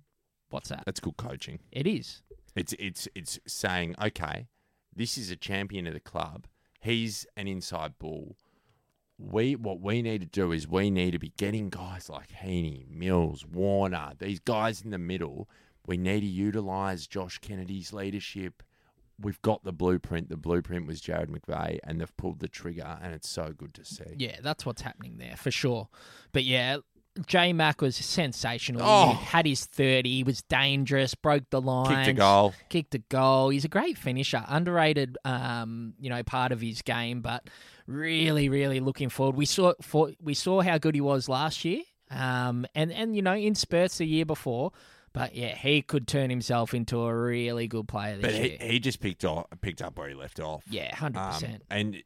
What's 0.51 0.69
that? 0.69 0.83
That's 0.85 1.01
good 1.01 1.17
coaching. 1.17 1.61
It 1.71 1.87
is. 1.87 2.23
It's 2.55 2.75
it's 2.79 3.09
it's 3.15 3.41
saying, 3.47 3.95
okay, 4.03 4.49
this 4.95 5.17
is 5.17 5.31
a 5.31 5.37
champion 5.37 5.87
of 5.87 5.95
the 5.95 6.01
club. 6.01 6.47
He's 6.81 7.27
an 7.37 7.49
inside 7.49 7.99
bull. 7.99 8.37
We 9.31 9.57
what 9.57 9.81
we 9.81 10.03
need 10.03 10.21
to 10.21 10.27
do 10.27 10.53
is 10.53 10.67
we 10.67 10.91
need 10.91 11.13
to 11.13 11.19
be 11.19 11.33
getting 11.37 11.71
guys 11.71 12.09
like 12.09 12.31
Heeney, 12.31 12.87
Mills, 12.91 13.45
Warner, 13.47 14.13
these 14.19 14.41
guys 14.41 14.83
in 14.83 14.91
the 14.91 14.99
middle. 14.99 15.49
We 15.87 15.97
need 15.97 16.21
to 16.21 16.27
utilize 16.27 17.07
Josh 17.07 17.39
Kennedy's 17.39 17.93
leadership. 17.93 18.63
We've 19.21 19.41
got 19.43 19.65
the 19.65 19.73
blueprint. 19.73 20.29
The 20.29 20.37
blueprint 20.37 20.87
was 20.87 21.01
Jarrad 21.01 21.29
McVeigh, 21.29 21.79
and 21.85 22.01
they've 22.01 22.17
pulled 22.17 22.41
the 22.41 22.49
trigger, 22.49 22.99
and 23.03 23.15
it's 23.15 23.29
so 23.29 23.53
good 23.57 23.75
to 23.75 23.85
see. 23.85 24.05
Yeah, 24.17 24.37
that's 24.43 24.67
what's 24.67 24.83
happening 24.83 25.19
there 25.19 25.37
for 25.37 25.51
sure. 25.51 25.89
But 26.33 26.45
yeah, 26.45 26.79
J 27.27 27.53
Mac 27.53 27.81
was 27.81 27.97
sensational. 27.97 28.83
Oh. 28.83 29.11
He 29.11 29.25
had 29.25 29.47
his 29.47 29.67
30, 29.67 30.11
he 30.11 30.25
was 30.25 30.43
dangerous, 30.43 31.15
broke 31.15 31.51
the 31.51 31.61
line. 31.61 32.05
Kicked 32.05 32.09
a 32.09 32.13
goal. 32.15 32.55
Kicked 32.69 32.95
a 32.95 32.99
goal. 32.99 33.51
He's 33.51 33.65
a 33.65 33.69
great 33.69 33.99
finisher, 33.99 34.45
underrated, 34.49 35.19
um, 35.25 35.95
you 36.01 36.09
know, 36.09 36.23
part 36.23 36.53
of 36.53 36.61
his 36.61 36.81
game, 36.83 37.21
but 37.21 37.49
really, 37.87 38.49
really 38.49 38.81
looking 38.81 39.09
forward. 39.09 39.37
We 39.37 39.47
saw 39.47 39.75
for, 39.81 40.11
we 40.21 40.35
saw 40.35 40.61
how 40.63 40.79
good 40.79 40.95
he 40.95 41.01
was 41.01 41.29
last 41.29 41.65
year, 41.65 41.83
um, 42.11 42.67
and 42.75 42.93
and 42.93 43.15
you 43.17 43.23
know 43.23 43.35
in 43.35 43.55
spurts 43.55 43.99
the 43.99 44.07
year 44.07 44.25
before. 44.25 44.73
But 45.15 45.35
yeah, 45.35 45.55
he 45.55 45.83
could 45.83 46.09
turn 46.09 46.31
himself 46.31 46.73
into 46.73 47.01
a 47.03 47.15
really 47.15 47.69
good 47.69 47.87
player 47.87 48.17
this 48.17 48.23
But 48.23 48.35
he, 48.35 48.49
year. 48.51 48.59
he 48.61 48.79
just 48.79 48.99
picked 49.01 49.27
off, 49.27 49.45
picked 49.61 49.83
up 49.83 49.99
where 49.99 50.09
he 50.09 50.15
left 50.15 50.41
off. 50.41 50.65
yeah, 50.71 50.95
hundred 50.97 51.21
Um, 51.21 51.33
percent 51.33 51.63
and 51.71 52.03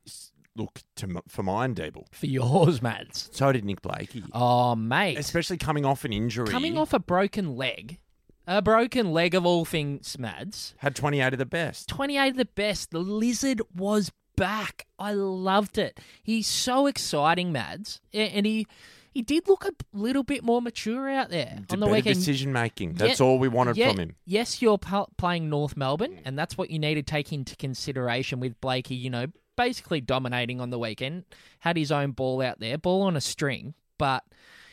look 0.56 0.80
to 0.96 1.22
for 1.28 1.42
mine, 1.44 1.74
Deeble. 1.76 2.06
for 2.12 2.26
yours, 2.26 2.82
Mads. 2.82 3.28
So 3.32 3.52
did 3.52 3.64
Nick 3.64 3.80
Blakey, 3.82 4.24
Oh 4.32 4.74
mate, 4.74 5.18
especially 5.18 5.56
coming 5.58 5.84
off 5.84 6.04
an 6.04 6.12
injury. 6.12 6.48
coming 6.48 6.76
off 6.76 6.92
a 6.92 6.98
broken 6.98 7.54
leg, 7.54 8.00
a 8.44 8.60
broken 8.60 9.12
leg 9.12 9.36
of 9.36 9.46
all 9.46 9.64
things, 9.64 10.18
Mads. 10.18 10.74
had 10.78 10.96
twenty 10.96 11.20
eight 11.20 11.32
of 11.32 11.38
the 11.38 11.46
best. 11.46 11.88
28 11.88 12.30
of 12.30 12.36
the 12.38 12.44
best. 12.44 12.90
The 12.90 12.98
lizard 12.98 13.62
was 13.72 14.10
back. 14.36 14.86
I 14.98 15.12
loved 15.12 15.78
it. 15.78 15.98
He's 16.22 16.46
so 16.46 16.86
exciting, 16.86 17.52
Mads. 17.52 18.00
And 18.12 18.46
he 18.46 18.66
he 19.12 19.22
did 19.22 19.48
look 19.48 19.64
a 19.64 19.72
little 19.94 20.22
bit 20.22 20.44
more 20.44 20.60
mature 20.60 21.08
out 21.08 21.30
there 21.30 21.60
on 21.70 21.80
the 21.80 21.86
weekend. 21.86 22.16
decision 22.16 22.52
making. 22.52 22.94
That's 22.94 23.18
Yeah, 23.18 23.26
all 23.26 23.38
we 23.38 23.48
wanted 23.48 23.76
yeah, 23.78 23.90
from 23.90 24.00
him. 24.00 24.16
Yes, 24.26 24.60
you're 24.60 24.76
p- 24.78 25.04
playing 25.16 25.48
North 25.48 25.74
Melbourne, 25.76 26.20
and 26.26 26.38
that's 26.38 26.58
what 26.58 26.70
you 26.70 26.78
need 26.78 26.96
to 26.96 27.02
take 27.02 27.32
into 27.32 27.56
consideration 27.56 28.40
with 28.40 28.60
Blakey, 28.60 28.94
you 28.94 29.08
know, 29.08 29.26
basically 29.56 30.02
dominating 30.02 30.60
on 30.60 30.68
the 30.68 30.78
weekend. 30.78 31.24
Had 31.60 31.78
his 31.78 31.90
own 31.90 32.10
ball 32.10 32.42
out 32.42 32.60
there, 32.60 32.76
ball 32.78 33.02
on 33.02 33.16
a 33.16 33.20
string, 33.20 33.74
but. 33.98 34.22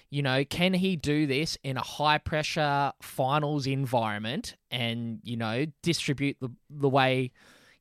You 0.09 0.21
know, 0.21 0.45
can 0.45 0.75
he 0.75 0.95
do 0.95 1.25
this 1.25 1.57
in 1.63 1.75
a 1.75 1.81
high 1.81 2.19
pressure 2.19 2.93
finals 3.01 3.65
environment 3.65 4.55
and, 4.69 5.17
you 5.23 5.35
know, 5.37 5.65
distribute 5.81 6.37
the, 6.39 6.51
the 6.69 6.87
way 6.87 7.31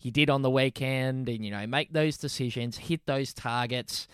he 0.03 0.11
did 0.11 0.29
on 0.29 0.43
the 0.43 0.51
weekend 0.51 1.29
and, 1.29 1.45
you 1.45 1.51
know, 1.51 1.67
make 1.67 1.93
those 1.93 2.17
decisions, 2.17 2.77
hit 2.79 3.07
those 3.07 3.33
targets? 3.33 4.09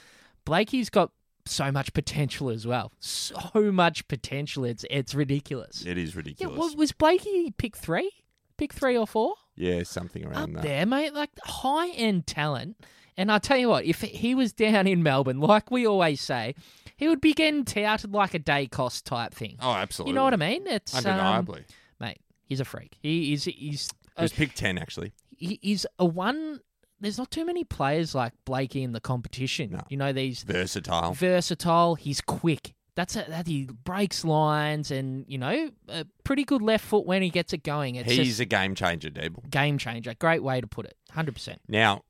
Blakey's 0.45 0.91
got 0.91 1.11
so 1.47 1.73
much 1.73 1.93
potential 1.95 2.51
as 2.51 2.67
well. 2.67 2.93
So 3.01 3.73
much 3.73 4.07
potential. 4.09 4.65
It's 4.65 4.85
it's 4.91 5.15
ridiculous. 5.15 5.85
It 5.87 5.97
is 5.99 6.11
Yeah, 6.15 6.19
ridiculous. 6.19 6.59
was, 6.59 6.77
was 6.77 6.93
Blakey 6.93 7.53
pick 7.57 7.77
three? 7.77 8.11
Pick 8.57 8.73
three 8.73 8.97
or 8.97 9.07
four? 9.07 9.35
Yeah, 9.57 9.83
something 9.85 10.25
Up 10.27 10.33
around 10.33 10.53
that. 10.55 10.63
there, 10.63 10.85
mate. 10.87 11.15
Like 11.15 11.31
high 11.45 11.89
end 11.91 12.27
talent. 12.27 12.77
And 13.17 13.33
I 13.33 13.39
tell 13.39 13.57
you 13.57 13.69
what, 13.69 13.85
if 13.85 14.01
he 14.03 14.35
was 14.35 14.53
down 14.53 14.87
in 14.87 15.03
Melbourne, 15.03 15.41
like 15.41 15.71
we 15.71 15.87
always 15.87 16.21
say, 16.21 16.55
he 16.97 17.09
would 17.09 17.21
be 17.21 17.33
getting 17.33 17.65
touted 17.65 18.13
like 18.13 18.35
a 18.35 18.39
day 18.39 18.67
cost 18.67 19.07
type 19.07 19.35
thing. 19.35 19.57
Oh, 19.61 19.73
absolutely. 19.73 20.11
You 20.13 20.15
know 20.17 20.25
what 20.25 20.35
I 20.35 20.37
mean? 20.37 20.67
It's 20.67 20.95
um, 20.95 20.99
Undeniably. 21.05 21.65
mate. 21.99 22.21
He's 22.45 22.61
a 22.61 22.65
freak. 22.65 22.97
He 23.01 23.33
is. 23.33 23.45
He's. 23.45 23.89
It 24.17 24.23
was 24.23 24.33
pick 24.33 24.55
ten 24.55 24.79
actually. 24.79 25.13
He- 25.39 25.59
he's 25.63 25.87
a 25.99 26.05
one. 26.05 26.61
There's 27.01 27.17
not 27.19 27.31
too 27.31 27.45
many 27.45 27.63
players 27.65 28.15
like 28.15 28.33
Blakey 28.45 28.83
in 28.83 28.93
the 28.93 29.01
competition. 29.01 29.71
No. 29.71 29.81
You 29.89 29.97
know 29.97 30.13
these 30.13 30.43
Versatile. 30.43 31.13
versatile. 31.13 31.95
He's 31.95 32.21
quick. 32.21 32.75
That's 32.97 33.15
a, 33.15 33.25
that 33.29 33.47
he 33.47 33.67
breaks 33.85 34.25
lines 34.25 34.91
and 34.91 35.25
you 35.29 35.39
know 35.39 35.71
a 35.89 36.05
pretty 36.25 36.43
good 36.45 36.61
left 36.61 36.85
foot 36.85 37.07
when 37.07 37.23
he 37.23 37.31
gets 37.31 37.53
it 37.53 37.63
going. 37.63 37.95
It's 37.95 38.11
He's 38.11 38.27
just 38.27 38.41
a 38.41 38.45
game 38.45 38.75
changer, 38.75 39.09
Dable. 39.11 39.49
game 39.49 39.79
changer. 39.79 40.13
Great 40.19 40.43
way 40.43 40.61
to 40.61 40.67
put 40.67 40.87
it. 40.87 40.97
Hundred 41.13 41.35
percent. 41.37 41.61
Now, 41.69 42.03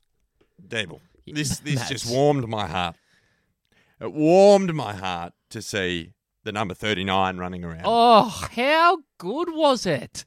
Dable, 0.66 1.00
this 1.26 1.58
this 1.64 1.86
just 1.90 2.10
warmed 2.10 2.48
my 2.48 2.66
heart. 2.66 2.96
It 4.00 4.12
warmed 4.12 4.74
my 4.74 4.94
heart 4.94 5.34
to 5.50 5.60
see 5.60 6.14
the 6.44 6.52
number 6.52 6.72
thirty 6.72 7.04
nine 7.04 7.36
running 7.36 7.64
around. 7.64 7.82
Oh, 7.84 8.48
how 8.52 9.00
good 9.18 9.48
was 9.52 9.84
it? 9.84 10.24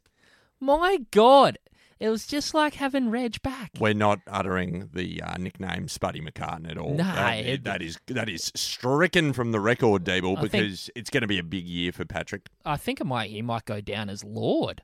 My 0.60 1.00
God, 1.10 1.58
it 2.02 2.10
was 2.10 2.26
just 2.28 2.54
like 2.54 2.74
having 2.74 3.10
Reg 3.12 3.42
back. 3.44 3.72
We're 3.80 3.94
not 3.94 4.20
uttering 4.28 4.90
the 4.94 5.22
uh, 5.22 5.38
nickname 5.38 5.86
Spuddy 5.88 6.22
McCartin 6.28 6.70
at 6.70 6.78
all. 6.78 6.96
No, 6.96 7.04
that, 7.04 7.46
it- 7.46 7.64
that 7.64 7.82
is 7.82 8.00
that 8.08 8.28
is 8.28 8.52
stricken 8.56 9.34
from 9.34 9.52
the 9.52 9.60
record, 9.60 10.04
Dable, 10.04 10.38
I 10.38 10.42
think- 10.42 10.52
because 10.52 10.90
it's 10.96 11.10
going 11.10 11.22
to 11.22 11.28
be 11.28 11.38
a 11.40 11.44
big 11.44 11.68
year 11.68 11.92
for 11.92 12.04
Patrick. 12.04 12.50
I 12.66 12.76
think 12.78 13.00
it 13.00 13.06
might 13.06 13.30
he 13.30 13.42
might 13.42 13.66
go 13.66 13.80
down 13.82 14.10
as 14.10 14.24
Lord. 14.24 14.82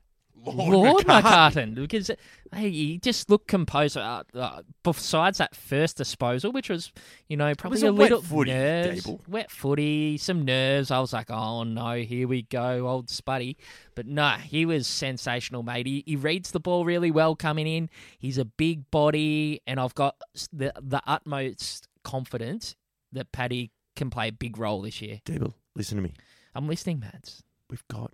Lord, 0.54 0.72
Lord 0.72 1.06
McCartin. 1.06 1.74
Because 1.74 2.10
hey, 2.52 2.70
he 2.70 2.98
just 2.98 3.30
looked 3.30 3.48
composed. 3.48 3.96
Uh, 3.96 4.24
uh, 4.34 4.62
besides 4.82 5.38
that 5.38 5.54
first 5.54 5.96
disposal, 5.96 6.52
which 6.52 6.68
was 6.68 6.92
you 7.28 7.36
know 7.36 7.54
probably 7.54 7.82
a 7.82 7.90
a 7.90 7.92
wet 7.92 8.10
little 8.10 8.22
footy, 8.22 8.50
nerves, 8.50 9.04
Dable. 9.04 9.28
wet 9.28 9.50
footy, 9.50 10.18
some 10.18 10.44
nerves. 10.44 10.90
I 10.90 11.00
was 11.00 11.12
like, 11.12 11.30
oh 11.30 11.64
no, 11.64 11.94
here 11.96 12.28
we 12.28 12.42
go, 12.42 12.88
old 12.88 13.08
Spuddy. 13.08 13.56
But 13.94 14.06
no, 14.06 14.30
he 14.30 14.64
was 14.66 14.86
sensational, 14.86 15.62
mate. 15.62 15.86
He, 15.86 16.04
he 16.06 16.16
reads 16.16 16.50
the 16.50 16.60
ball 16.60 16.84
really 16.84 17.10
well 17.10 17.34
coming 17.34 17.66
in. 17.66 17.90
He's 18.18 18.38
a 18.38 18.44
big 18.44 18.90
body, 18.90 19.60
and 19.66 19.80
I've 19.80 19.94
got 19.94 20.16
the 20.52 20.72
the 20.80 21.02
utmost 21.06 21.88
confidence 22.04 22.76
that 23.12 23.32
Paddy 23.32 23.70
can 23.96 24.10
play 24.10 24.28
a 24.28 24.32
big 24.32 24.58
role 24.58 24.82
this 24.82 25.02
year. 25.02 25.20
Dable, 25.24 25.54
listen 25.74 25.96
to 25.96 26.02
me. 26.02 26.14
I'm 26.54 26.68
listening, 26.68 27.00
Mads. 27.00 27.42
We've 27.70 27.86
got 27.88 28.12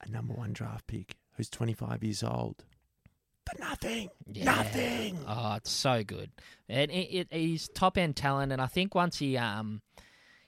a 0.00 0.10
number 0.10 0.34
one 0.34 0.52
draft 0.52 0.86
pick 0.86 1.16
who's 1.36 1.48
25 1.48 2.02
years 2.04 2.22
old. 2.22 2.64
For 3.50 3.58
nothing. 3.60 4.08
Yeah. 4.32 4.44
Nothing. 4.44 5.18
Oh, 5.28 5.54
it's 5.56 5.70
so 5.70 6.02
good, 6.02 6.30
and 6.68 6.90
it, 6.90 7.14
it, 7.14 7.28
he's 7.30 7.68
top 7.68 7.98
end 7.98 8.16
talent. 8.16 8.52
And 8.52 8.62
I 8.62 8.66
think 8.66 8.94
once 8.94 9.18
he, 9.18 9.36
um, 9.36 9.82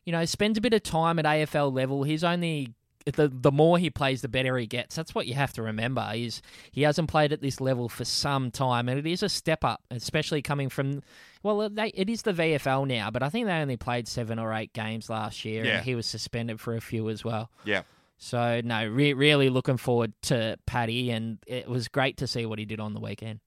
you 0.05 0.13
know, 0.13 0.25
spends 0.25 0.57
a 0.57 0.63
bit 0.63 0.73
of 0.73 0.83
time 0.83 1.19
at 1.19 1.27
AFL 1.27 1.75
level, 1.75 2.05
he's 2.05 2.25
only 2.25 2.73
the 3.05 3.29
the 3.29 3.53
more 3.53 3.77
he 3.79 3.91
plays, 3.91 4.23
the 4.23 4.29
better 4.29 4.57
he 4.57 4.67
gets. 4.67 4.97
That's 4.97 5.15
what 5.15 5.27
you 5.27 5.35
have 5.35 5.53
to 5.55 5.63
remember. 5.63 6.11
Is 6.15 6.41
he 6.73 6.83
hasn't 6.83 7.11
played 7.11 7.35
at 7.35 7.43
this 7.43 7.61
level 7.61 7.91
for 7.91 8.07
some 8.07 8.51
time, 8.51 8.89
and 8.89 8.99
it 8.99 9.07
is 9.07 9.23
a 9.23 9.29
step 9.29 9.63
up, 9.63 9.83
especially 9.91 10.41
coming 10.41 10.71
from. 10.71 11.03
Well, 11.43 11.69
they, 11.69 11.89
it 11.89 12.09
is 12.09 12.23
the 12.23 12.33
VFL 12.33 12.89
now, 12.89 13.11
but 13.11 13.23
I 13.23 13.29
think 13.29 13.47
they 13.47 13.53
only 13.53 13.77
played 13.77 14.09
seven 14.09 14.39
or 14.39 14.55
eight 14.55 14.73
games 14.73 15.11
last 15.11 15.45
year, 15.45 15.67
Yeah. 15.67 15.77
and 15.77 15.85
he 15.85 15.95
was 15.95 16.07
suspended 16.07 16.61
for 16.61 16.75
a 16.75 16.81
few 16.81 17.11
as 17.11 17.25
well. 17.27 17.51
Yeah. 17.65 17.83
So 18.19 18.61
no, 18.65 18.87
re- 18.87 19.13
really 19.13 19.51
looking 19.51 19.77
forward 19.77 20.13
to 20.23 20.59
Paddy, 20.67 21.11
and 21.11 21.39
it 21.47 21.69
was 21.69 21.89
great 21.89 22.17
to 22.19 22.27
see 22.27 22.47
what 22.47 22.59
he 22.59 22.65
did 22.65 22.81
on 22.81 22.95
the 22.95 23.01
weekend. 23.01 23.41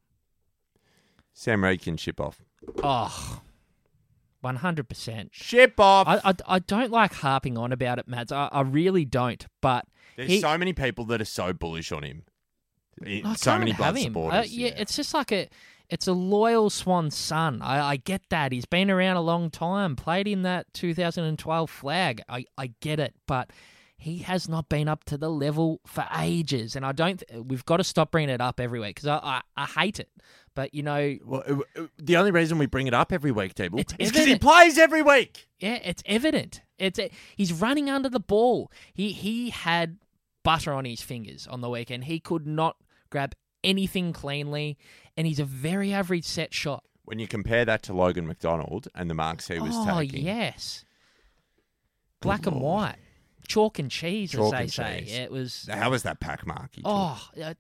Sam 1.34 1.64
Reid 1.64 1.82
can 1.82 1.98
ship 1.98 2.20
off. 2.20 2.42
Oh, 2.84 3.42
100%. 4.44 5.30
Ship 5.32 5.74
off. 5.80 6.08
I, 6.08 6.30
I, 6.30 6.34
I 6.56 6.60
don't 6.60 6.92
like 6.92 7.14
harping 7.14 7.58
on 7.58 7.72
about 7.72 8.00
it, 8.00 8.08
Mads. 8.08 8.32
I, 8.32 8.50
I 8.52 8.62
really 8.62 9.06
don't. 9.06 9.46
But 9.62 9.86
There's 10.16 10.30
he- 10.30 10.40
so 10.42 10.58
many 10.58 10.74
people 10.74 11.06
that 11.06 11.22
are 11.22 11.26
so 11.26 11.54
bullish 11.54 11.92
on 11.92 12.04
him. 12.04 12.24
I- 13.06 13.36
so 13.36 13.58
many 13.58 13.74
blood 13.74 13.98
him. 13.98 14.04
supporters. 14.04 14.40
Uh, 14.40 14.48
yeah, 14.50 14.72
it's 14.78 14.96
just 14.96 15.14
like 15.14 15.32
a, 15.32 15.50
it's 15.90 16.08
a 16.08 16.14
loyal 16.14 16.70
swan 16.70 17.10
son. 17.12 17.62
I, 17.62 17.82
I 17.92 17.96
get 17.98 18.22
that. 18.30 18.52
He's 18.52 18.66
been 18.66 18.92
around 18.92 19.18
a 19.18 19.22
long 19.22 19.50
time. 19.50 19.96
Played 19.96 20.28
in 20.28 20.44
that 20.44 20.68
2012 20.74 21.70
flag. 21.70 22.22
I, 22.30 22.46
I 22.58 22.72
get 22.82 23.00
it, 23.00 23.14
but 23.28 23.50
he 24.00 24.20
has 24.20 24.48
not 24.48 24.70
been 24.70 24.88
up 24.88 25.04
to 25.06 25.18
the 25.18 25.30
level 25.30 25.82
for 25.86 26.08
ages. 26.18 26.76
And 26.76 26.86
I 26.86 26.94
don't. 26.94 27.22
th- 27.28 27.44
We've 27.46 27.66
got 27.66 27.78
to 27.78 27.84
stop 27.84 28.12
bringing 28.12 28.30
it 28.30 28.40
up 28.40 28.60
every 28.60 28.80
week 28.80 28.96
because 28.96 29.08
I, 29.08 29.18
I, 29.18 29.42
I 29.58 29.66
hate 29.66 30.00
it. 30.00 30.10
But 30.56 30.74
you 30.74 30.84
know, 30.84 31.18
Well, 31.26 31.44
uh, 31.46 31.82
uh, 31.82 31.88
the 31.98 32.18
only 32.18 32.32
reason 32.32 32.58
we 32.58 32.66
bring 32.66 32.88
it 32.88 32.94
up 32.94 33.12
every 33.12 33.32
week, 33.32 33.56
Table, 33.56 33.80
is 33.80 34.12
because 34.12 34.26
he 34.26 34.38
plays 34.40 34.78
every 34.78 35.02
week. 35.02 35.48
Yeah, 35.60 35.80
it's 35.84 36.02
evident. 36.06 36.62
It's 36.78 37.00
he's 37.36 37.52
running 37.52 37.90
under 37.90 38.08
the 38.10 38.20
ball. 38.22 38.72
He 38.94 39.12
he 39.12 39.50
had 39.50 39.98
butter 40.44 40.74
on 40.74 40.86
his 40.86 41.02
fingers 41.02 41.46
on 41.48 41.60
the 41.62 41.70
weekend. 41.70 42.06
He 42.06 42.20
could 42.22 42.48
not 42.48 42.78
grab 43.10 43.36
anything 43.66 44.14
cleanly, 44.14 44.78
and 45.18 45.28
he's 45.28 45.40
a 45.40 45.46
very 45.46 45.92
average 45.94 46.26
set 46.26 46.54
shot. 46.54 46.84
When 47.04 47.20
you 47.20 47.28
compare 47.28 47.66
that 47.66 47.84
to 47.84 47.94
Logan 47.94 48.28
McDonald 48.28 48.88
and 48.96 49.10
the 49.10 49.14
marks 49.14 49.48
he 49.50 49.60
was 49.60 49.74
oh 49.74 50.00
taking, 50.00 50.24
yes, 50.26 50.86
black 52.22 52.46
and 52.46 52.62
white, 52.62 52.96
chalk 53.50 53.80
and 53.80 53.92
cheese, 53.92 54.32
Chalk 54.32 54.46
as 54.46 54.52
they 54.52 54.58
and 54.60 54.72
say. 54.72 55.00
cheese. 55.02 55.14
Yeah, 55.14 55.24
it 55.24 55.32
was. 55.32 55.68
how 55.70 55.90
was 55.90 56.04
that 56.04 56.22
pack 56.22 56.48
mark? 56.48 56.70
He 56.74 56.82
took? 56.82 56.92
Oh, 56.94 57.30
uh, 57.44 57.54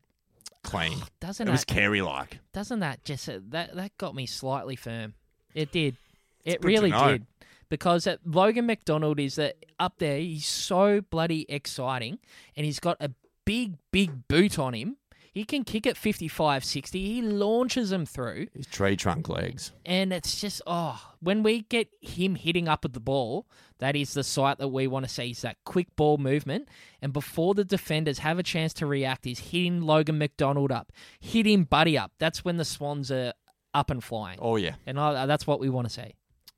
clean. 0.63 0.99
doesn't 1.19 1.45
It 1.47 1.51
was 1.51 1.65
that 1.65 1.73
Carey 1.73 2.01
like. 2.01 2.39
doesn't 2.53 2.79
that 2.79 3.03
just 3.03 3.27
uh, 3.27 3.39
that 3.49 3.75
that 3.75 3.97
got 3.97 4.15
me 4.15 4.25
slightly 4.25 4.77
firm? 4.77 5.15
It 5.53 5.71
did. 5.73 5.97
It 6.45 6.61
good 6.61 6.61
to 6.61 6.67
really 6.67 6.91
know. 6.91 7.11
did. 7.11 7.25
Because 7.67 8.07
uh, 8.07 8.17
Logan 8.25 8.65
McDonald 8.65 9.19
is 9.19 9.35
that 9.35 9.57
up 9.79 9.95
there. 9.99 10.17
He's 10.19 10.45
so 10.47 11.01
bloody 11.01 11.45
exciting, 11.49 12.19
and 12.55 12.65
he's 12.65 12.79
got 12.79 12.97
a 12.99 13.11
big, 13.45 13.73
big 13.91 14.27
boot 14.27 14.57
on 14.57 14.73
him. 14.73 14.97
He 15.31 15.43
can 15.43 15.63
kick 15.63 15.85
at 15.87 15.97
55, 15.97 16.63
60. 16.63 16.99
He 17.13 17.21
launches 17.21 17.89
them 17.91 18.05
through. 18.05 18.47
His 18.53 18.65
tree 18.67 18.95
trunk 18.95 19.29
legs. 19.29 19.71
And 19.85 20.11
it's 20.11 20.39
just, 20.41 20.61
oh, 20.67 21.01
when 21.21 21.43
we 21.43 21.61
get 21.63 21.89
him 22.01 22.35
hitting 22.35 22.67
up 22.67 22.85
at 22.85 22.93
the 22.93 22.99
ball, 22.99 23.47
that 23.79 23.95
is 23.95 24.13
the 24.13 24.23
sight 24.23 24.57
that 24.57 24.67
we 24.69 24.87
want 24.87 25.05
to 25.05 25.11
see 25.11 25.31
is 25.31 25.41
that 25.41 25.57
quick 25.65 25.95
ball 25.95 26.17
movement. 26.17 26.67
And 27.01 27.13
before 27.13 27.53
the 27.53 27.63
defenders 27.63 28.19
have 28.19 28.39
a 28.39 28.43
chance 28.43 28.73
to 28.75 28.85
react, 28.85 29.25
he's 29.25 29.39
hitting 29.39 29.81
Logan 29.81 30.17
McDonald 30.17 30.71
up, 30.71 30.91
hitting 31.19 31.63
Buddy 31.63 31.97
up. 31.97 32.11
That's 32.19 32.43
when 32.43 32.57
the 32.57 32.65
Swans 32.65 33.11
are 33.11 33.33
up 33.73 33.89
and 33.91 34.03
flying. 34.03 34.39
Oh 34.41 34.55
yeah, 34.55 34.75
And 34.87 34.99
I, 34.99 35.25
that's 35.25 35.45
what 35.45 35.59
we 35.59 35.69
want 35.69 35.87
to 35.87 35.93
see. 35.93 36.15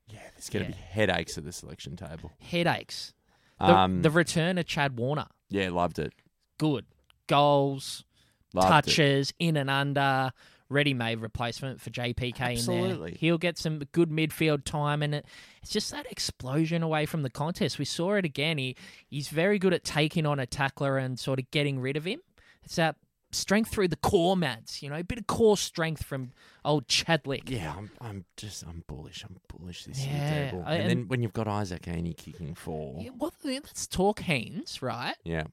yeah. 0.08 0.20
There's 0.34 0.48
going 0.48 0.64
to 0.64 0.70
Yeah. 0.72 0.76
be 0.76 0.82
headaches 0.82 1.36
at 1.38 1.44
the 1.44 1.52
selection 1.52 1.94
table. 1.96 2.32
Headaches. 2.40 3.12
The, 3.60 3.66
Um, 3.66 4.02
the 4.02 4.10
return 4.10 4.56
of 4.58 4.66
Chad 4.66 4.98
Warner. 4.98 5.26
yeah, 5.50 5.68
loved 5.68 5.98
it. 5.98 6.12
Good. 6.58 6.86
Goals, 7.28 8.04
Loved 8.54 8.66
it. 8.68 8.70
touches, 8.90 9.32
in 9.38 9.56
and 9.56 9.70
under. 9.70 10.32
Ready-made 10.68 11.18
replacement 11.20 11.82
for 11.82 11.90
JPK 11.90 12.40
in 12.40 12.52
Absolutely. 12.52 13.10
there. 13.10 13.18
He'll 13.20 13.36
get 13.36 13.58
some 13.58 13.80
good 13.92 14.08
midfield 14.08 14.64
time, 14.64 15.02
and 15.02 15.16
it, 15.16 15.26
it's 15.60 15.70
just 15.70 15.90
that 15.90 16.10
explosion 16.10 16.82
away 16.82 17.04
from 17.04 17.22
the 17.22 17.28
contest. 17.28 17.78
We 17.78 17.84
saw 17.84 18.14
it 18.14 18.24
again. 18.24 18.56
He 18.56 18.74
he's 19.10 19.28
very 19.28 19.58
good 19.58 19.74
at 19.74 19.84
taking 19.84 20.24
on 20.24 20.38
a 20.40 20.46
tackler 20.46 20.96
and 20.96 21.18
sort 21.20 21.38
of 21.38 21.50
getting 21.50 21.78
rid 21.78 21.98
of 21.98 22.06
him. 22.06 22.20
It's 22.62 22.76
that 22.76 22.96
strength 23.32 23.70
through 23.70 23.88
the 23.88 23.96
core, 23.96 24.34
Mads. 24.34 24.82
You 24.82 24.88
know, 24.88 24.96
a 24.96 25.04
bit 25.04 25.18
of 25.18 25.26
core 25.26 25.58
strength 25.58 26.04
from 26.06 26.30
old 26.64 26.88
Chadwick. 26.88 27.50
Yeah, 27.50 27.74
I'm, 27.76 27.90
I'm 28.00 28.24
just, 28.38 28.62
I'm 28.62 28.82
bullish. 28.86 29.24
I'm 29.28 29.36
bullish 29.54 29.84
this 29.84 30.02
Yeah, 30.06 30.52
year. 30.52 30.64
I- 30.64 30.76
And, 30.76 30.88
then 30.90 31.08
when 31.08 31.20
you've 31.20 31.34
got 31.34 31.48
Isaac 31.48 31.84
Heeney 31.84 32.14
kicking 32.14 32.54
four, 32.54 32.98
Yeah, 33.02 33.10
well, 33.14 33.34
let's 33.44 33.86
talk 33.86 34.20
Haynes, 34.20 34.80
right? 34.80 35.16
yeah, 35.22 35.44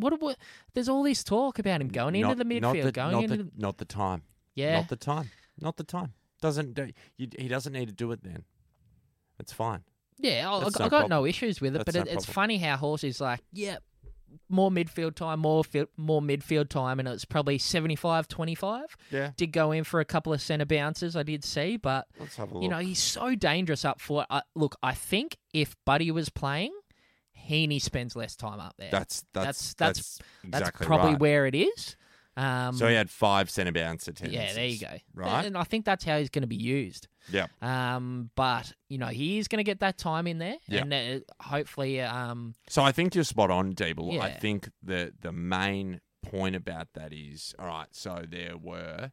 What, 0.00 0.20
what? 0.20 0.36
There's 0.74 0.88
all 0.88 1.02
this 1.02 1.24
talk 1.24 1.58
about 1.58 1.80
him 1.80 1.88
going 1.88 2.14
into 2.14 2.34
the 2.34 2.44
midfield, 2.44 2.60
not 2.62 2.82
the, 2.82 2.92
going 2.92 3.12
not 3.12 3.24
into 3.24 3.36
the, 3.36 3.42
the, 3.44 3.50
not 3.56 3.78
the 3.78 3.84
time, 3.84 4.22
yeah. 4.54 4.76
not 4.76 4.88
the 4.88 4.96
time, 4.96 5.30
not 5.60 5.76
the 5.76 5.84
time. 5.84 6.12
Doesn't 6.40 6.74
do, 6.74 6.90
you, 7.16 7.28
he 7.38 7.48
doesn't 7.48 7.72
need 7.72 7.88
to 7.88 7.94
do 7.94 8.12
it 8.12 8.22
then. 8.22 8.44
It's 9.40 9.52
fine. 9.52 9.82
Yeah, 10.18 10.50
I, 10.50 10.66
I 10.66 10.68
no 10.78 10.88
got 10.88 11.08
no 11.08 11.24
issues 11.24 11.60
with 11.60 11.74
it, 11.74 11.84
That's 11.84 11.84
but 11.84 11.94
no 11.94 12.00
it, 12.10 12.14
it's 12.14 12.24
funny 12.24 12.58
how 12.58 12.76
Horse 12.76 13.04
is 13.04 13.20
like, 13.20 13.40
yeah, 13.52 13.78
more 14.48 14.70
midfield 14.70 15.14
time, 15.14 15.40
more 15.40 15.64
fi- 15.64 15.86
more 15.96 16.20
midfield 16.20 16.68
time, 16.68 16.98
and 16.98 17.08
it's 17.08 17.24
probably 17.24 17.58
75-25. 17.58 18.82
Yeah, 19.10 19.30
Did 19.36 19.52
go 19.52 19.72
in 19.72 19.84
for 19.84 20.00
a 20.00 20.04
couple 20.04 20.32
of 20.32 20.40
centre 20.40 20.66
bounces, 20.66 21.16
I 21.16 21.22
did 21.22 21.44
see, 21.44 21.76
but 21.76 22.06
let's 22.18 22.36
have 22.36 22.50
a 22.50 22.54
look. 22.54 22.62
you 22.62 22.68
know 22.68 22.78
he's 22.78 22.98
so 22.98 23.34
dangerous 23.34 23.84
up 23.84 24.00
for. 24.00 24.26
Uh, 24.28 24.40
look, 24.54 24.76
I 24.82 24.94
think 24.94 25.36
if 25.52 25.76
Buddy 25.84 26.10
was 26.10 26.28
playing, 26.28 26.72
Heeney 27.48 27.78
spends 27.78 28.14
less 28.14 28.36
time 28.36 28.60
up 28.60 28.74
there. 28.78 28.90
that's 28.90 29.24
that's 29.32 29.74
that's- 29.74 29.74
that's, 29.74 30.18
That's 30.44 30.60
exactly 30.60 30.86
probably 30.86 31.10
right. 31.12 31.20
where 31.20 31.46
it 31.46 31.54
is. 31.54 31.96
Um, 32.36 32.76
So 32.76 32.86
he 32.86 32.94
had 32.94 33.10
five 33.10 33.50
centre 33.50 33.72
bounce 33.72 34.06
attendances. 34.06 34.48
yeah, 34.50 34.54
there 34.54 34.66
you 34.66 34.78
go. 34.78 34.96
Right. 35.12 35.44
and 35.44 35.56
I 35.58 35.64
think 35.64 35.84
that's 35.84 36.04
how 36.04 36.18
he's 36.18 36.30
going 36.30 36.42
to 36.42 36.46
be 36.48 36.54
used. 36.56 37.08
Yeah. 37.32 37.46
Um, 37.60 38.30
but 38.36 38.72
you 38.88 38.96
know 38.98 39.08
he 39.08 39.38
is 39.38 39.48
going 39.48 39.58
to 39.58 39.64
get 39.64 39.80
that 39.80 39.98
time 39.98 40.26
in 40.28 40.38
there, 40.38 40.56
Yeah. 40.68 40.82
and 40.82 40.92
uh, 40.94 41.18
hopefully, 41.42 42.00
um, 42.00 42.54
So 42.68 42.82
I 42.82 42.92
think 42.92 43.14
you're 43.16 43.24
spot 43.24 43.50
on, 43.50 43.72
Deeble. 43.74 44.20
I 44.20 44.30
think 44.30 44.68
the 44.82 45.12
the 45.20 45.32
main 45.32 46.00
point 46.22 46.54
about 46.54 46.92
that 46.94 47.12
is 47.12 47.54
all 47.58 47.66
right. 47.66 47.88
So 47.92 48.24
there 48.28 48.56
were 48.56 49.10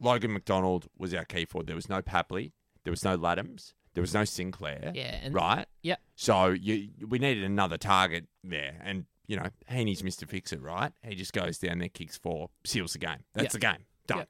Logan 0.00 0.32
McDonald 0.32 0.88
was 0.98 1.14
our 1.14 1.24
key 1.24 1.44
forward. 1.44 1.66
There 1.66 1.76
was 1.76 1.88
no 1.88 2.02
Papley. 2.02 2.52
There 2.84 2.90
was 2.90 3.04
no 3.04 3.16
Ladhams. 3.18 3.74
There 3.98 4.02
was 4.02 4.14
no 4.14 4.24
Sinclair. 4.24 4.92
yeah, 4.94 5.18
and 5.24 5.34
Right. 5.34 5.66
Yep. 5.82 6.00
So 6.14 6.50
you 6.50 6.90
we 7.08 7.18
needed 7.18 7.42
another 7.42 7.76
target 7.76 8.26
there, 8.44 8.76
and 8.84 9.06
you 9.26 9.36
know 9.36 9.48
Heeney's 9.68 10.02
Mr. 10.02 10.24
Fix 10.28 10.52
It. 10.52 10.62
Right. 10.62 10.92
He 11.02 11.16
just 11.16 11.32
goes 11.32 11.58
down 11.58 11.80
there, 11.80 11.88
kicks 11.88 12.16
four, 12.16 12.50
seals 12.64 12.92
the 12.92 13.00
game. 13.00 13.24
That's 13.34 13.46
Yep. 13.46 13.52
the 13.52 13.58
game. 13.58 13.84
Done. 14.06 14.26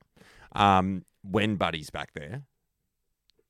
Um, 0.53 1.05
when 1.23 1.57
Buddy's 1.57 1.91
back 1.91 2.15
there. 2.15 2.45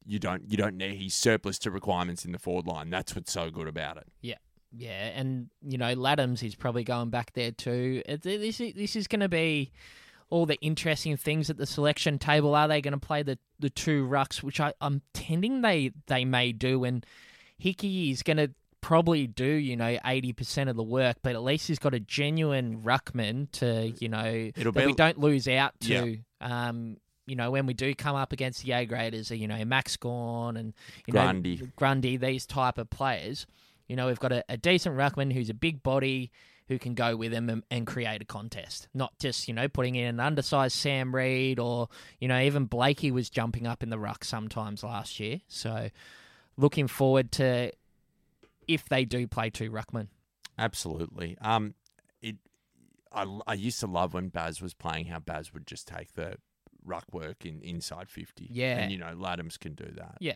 You 0.05 0.19
don't. 0.19 0.51
You 0.51 0.57
don't 0.57 0.77
need. 0.77 0.97
He's 0.97 1.15
surplus 1.15 1.57
to 1.61 1.71
requirements 1.71 2.25
in 2.25 2.33
the 2.33 2.39
forward 2.41 2.67
line. 2.67 2.91
That's 2.91 3.15
what's 3.15 3.31
so 3.31 3.49
good 3.51 3.69
about 3.69 3.99
it. 3.99 4.09
Yeah, 4.23 4.37
Yeah, 4.73 5.11
and 5.15 5.51
you 5.63 5.79
know, 5.79 5.95
Ladhams 5.95 6.43
is 6.43 6.57
probably 6.57 6.83
going 6.83 7.11
back 7.11 7.35
there 7.35 7.53
too. 7.53 8.03
This 8.23 8.59
is, 8.61 8.73
this 8.75 8.97
is 8.97 9.07
going 9.07 9.21
to 9.21 9.29
be 9.29 9.71
all 10.31 10.47
the 10.47 10.59
interesting 10.61 11.17
things 11.17 11.49
at 11.51 11.57
the 11.57 11.67
selection 11.67 12.19
table. 12.19 12.55
Are 12.55 12.69
they 12.69 12.81
going 12.81 12.93
to 12.99 13.07
play 13.07 13.23
the, 13.23 13.39
the 13.59 13.71
two 13.71 14.07
rucks, 14.07 14.43
which 14.43 14.61
I, 14.61 14.73
I'm 14.81 15.03
tending 15.15 15.63
they 15.63 15.93
they 16.07 16.25
may 16.25 16.53
do, 16.53 16.85
and 16.85 17.05
Hickey 17.59 18.11
is 18.11 18.23
going 18.23 18.37
to 18.37 18.51
probably 18.81 19.27
do 19.27 19.45
you 19.45 19.77
know 19.77 19.99
eighty 20.05 20.33
percent 20.33 20.71
of 20.71 20.77
the 20.77 20.83
work, 20.83 21.17
but 21.23 21.35
at 21.35 21.43
least 21.43 21.69
he's 21.69 21.79
got 21.79 21.95
a 21.95 22.01
genuine 22.01 22.83
ruckman 22.83 23.51
to 23.53 23.93
you 23.99 24.09
know 24.09 24.51
It'll 24.57 24.73
that 24.73 24.81
be- 24.81 24.87
we 24.87 24.95
don't 24.95 25.19
lose 25.19 25.49
out 25.49 25.73
Yeah. 25.81 26.01
to. 26.03 26.19
Um, 26.41 26.97
you 27.27 27.37
know, 27.37 27.51
when 27.51 27.67
we 27.67 27.75
do 27.75 27.95
come 27.95 28.17
up 28.17 28.33
against 28.33 28.63
the 28.65 28.73
A 28.73 28.87
graders, 28.87 29.31
you 29.31 29.47
know, 29.49 29.63
Max 29.67 29.97
Gawn 29.99 30.57
and 30.57 30.73
you 31.07 31.13
know, 31.13 31.21
Grundy. 31.25 31.61
Grundy, 31.77 32.17
these 32.17 32.47
type 32.47 32.79
of 32.79 32.89
players. 32.89 33.47
You 33.87 33.97
know, 33.97 34.07
we've 34.07 34.19
got 34.21 34.33
a, 34.33 34.43
a 34.49 34.57
decent 34.57 34.97
ruckman 34.97 35.31
who's 35.33 35.51
a 35.51 35.55
big 35.55 35.83
body 35.83 36.31
who 36.69 36.79
can 36.79 36.95
go 36.95 37.17
with 37.17 37.33
him 37.33 37.49
and, 37.49 37.65
and 37.71 37.87
create 37.87 38.23
a 38.23 38.25
contest, 38.25 38.89
not 38.95 39.19
just 39.19 39.49
you 39.49 39.55
know 39.55 39.69
putting 39.69 39.95
in 39.95 40.07
an 40.07 40.21
undersized 40.21 40.77
Sam 40.77 41.15
Reid 41.15 41.59
or 41.59 41.89
you 42.21 42.29
know 42.29 42.39
even 42.41 42.67
Blakey 42.67 43.11
was 43.11 43.31
jumping 43.31 43.67
up 43.67 43.83
in 43.83 43.91
the 43.91 43.99
ruck 43.99 44.25
sometimes 44.25 44.85
last 44.85 45.19
year. 45.19 45.41
So, 45.49 45.89
looking 46.57 46.87
forward 46.87 47.33
to 47.33 47.73
if 48.67 48.89
they 48.89 49.05
do 49.05 49.27
play 49.27 49.51
two 49.51 49.71
ruckman. 49.71 50.09
Absolutely. 50.59 51.37
Um, 51.41 51.75
it. 52.21 52.37
I, 53.13 53.25
I 53.47 53.55
used 53.55 53.81
to 53.81 53.87
love 53.87 54.15
when 54.15 54.29
Baz 54.29 54.61
was 54.61 54.75
playing. 54.75 55.07
How 55.07 55.19
Baz 55.19 55.55
would 55.55 55.67
just 55.67 55.89
take 55.89 56.13
the 56.15 56.37
ruck 56.85 57.07
work 57.13 57.47
in 57.47 57.61
inside 57.63 58.11
fifty. 58.11 58.49
Yeah. 58.51 58.79
and 58.79 58.93
you 58.93 58.99
know 58.99 59.15
Ladhams 59.17 59.59
can 59.59 59.75
do 59.75 59.91
that. 59.97 60.19
Yeah. 60.21 60.35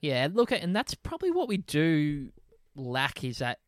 Yeah, 0.00 0.28
look 0.32 0.50
at 0.50 0.62
and 0.62 0.74
that's 0.74 0.94
probably 0.94 1.30
what 1.30 1.46
we 1.46 1.58
do 1.58 2.30
lack 2.74 3.22
is 3.22 3.38
that 3.38 3.58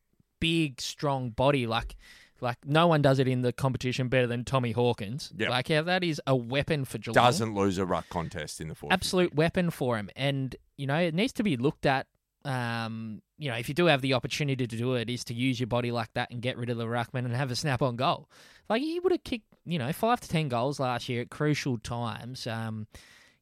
big, 0.42 0.80
strong 0.80 1.30
body. 1.30 1.66
Like, 1.66 1.96
like 2.40 2.58
no 2.66 2.86
one 2.88 3.00
does 3.00 3.18
it 3.18 3.28
in 3.28 3.42
the 3.42 3.52
competition 3.52 4.08
better 4.08 4.26
than 4.26 4.44
Tommy 4.44 4.72
Hawkins. 4.72 5.32
Yep. 5.36 5.48
Like, 5.48 5.68
yeah, 5.68 5.82
that 5.82 6.02
is 6.04 6.20
a 6.26 6.34
weapon 6.34 6.84
for 6.84 6.98
Geelong. 6.98 7.14
Doesn't 7.14 7.54
lose 7.54 7.78
a 7.78 7.86
ruck 7.86 8.08
contest 8.08 8.60
in 8.60 8.68
the 8.68 8.74
fourth. 8.74 8.92
absolute 8.92 9.34
weapon 9.34 9.70
for 9.70 9.96
him, 9.96 10.10
and 10.16 10.54
you 10.76 10.86
know 10.86 10.96
it 10.98 11.14
needs 11.14 11.32
to 11.34 11.42
be 11.42 11.56
looked 11.56 11.86
at. 11.86 12.06
Um, 12.44 13.22
you 13.38 13.48
know, 13.50 13.56
if 13.56 13.68
you 13.68 13.74
do 13.74 13.86
have 13.86 14.02
the 14.02 14.14
opportunity 14.14 14.66
to 14.66 14.76
do 14.76 14.94
it, 14.94 15.08
is 15.08 15.24
to 15.26 15.34
use 15.34 15.60
your 15.60 15.68
body 15.68 15.92
like 15.92 16.12
that 16.14 16.30
and 16.32 16.42
get 16.42 16.58
rid 16.58 16.70
of 16.70 16.76
the 16.76 16.86
ruckman 16.86 17.24
and 17.24 17.34
have 17.36 17.52
a 17.52 17.56
snap 17.56 17.82
on 17.82 17.94
goal. 17.94 18.28
Like 18.68 18.82
he 18.82 18.98
would 18.98 19.12
have 19.12 19.22
kicked, 19.22 19.46
you 19.64 19.78
know, 19.78 19.92
five 19.92 20.20
to 20.20 20.28
ten 20.28 20.48
goals 20.48 20.80
last 20.80 21.08
year 21.08 21.22
at 21.22 21.30
crucial 21.30 21.78
times. 21.78 22.46
Um, 22.48 22.88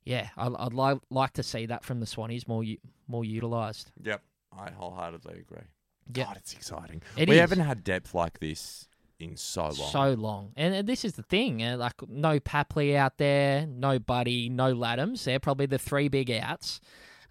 yeah, 0.04 0.28
I'd, 0.36 0.52
I'd 0.58 0.74
like 0.74 0.98
like 1.08 1.32
to 1.34 1.42
see 1.42 1.64
that 1.66 1.84
from 1.84 2.00
the 2.00 2.06
Swannies 2.06 2.46
more 2.46 2.62
u- 2.62 2.78
more 3.08 3.24
utilised. 3.24 3.90
Yep, 4.02 4.22
I 4.52 4.70
wholeheartedly 4.70 5.38
agree. 5.40 5.66
Yep. 6.14 6.26
God, 6.26 6.36
it's 6.36 6.52
exciting. 6.52 7.02
It 7.16 7.28
we 7.28 7.36
is. 7.36 7.40
haven't 7.40 7.60
had 7.60 7.84
depth 7.84 8.14
like 8.14 8.38
this 8.40 8.88
in 9.18 9.36
so 9.36 9.64
long. 9.64 9.90
So 9.90 10.12
long, 10.14 10.52
and 10.56 10.86
this 10.86 11.04
is 11.04 11.12
the 11.14 11.22
thing. 11.22 11.62
Uh, 11.62 11.76
like 11.76 11.94
no 12.08 12.40
Papley 12.40 12.96
out 12.96 13.18
there, 13.18 13.66
no 13.66 13.98
Buddy, 13.98 14.48
no 14.48 14.74
Ladhams. 14.74 15.24
They're 15.24 15.40
probably 15.40 15.66
the 15.66 15.78
three 15.78 16.08
big 16.08 16.30
outs. 16.30 16.80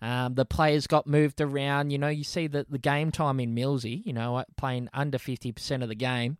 Um, 0.02 0.36
the 0.36 0.46
players 0.46 0.88
got 0.88 1.08
moved 1.08 1.42
around. 1.42 1.89
You 1.89 1.98
know, 1.98 2.08
you 2.08 2.24
see 2.24 2.48
the 2.48 2.65
the 2.70 2.78
game 2.78 3.12
time 3.12 3.39
in 3.39 3.56
Millsy. 3.56 4.06
You 4.06 4.13
know, 4.13 4.38
uh, 4.38 4.44
playing 4.56 4.89
under 4.94 5.18
fifty 5.18 5.52
percent 5.52 5.84
of 5.84 5.89
the 5.89 5.96
game. 5.96 6.38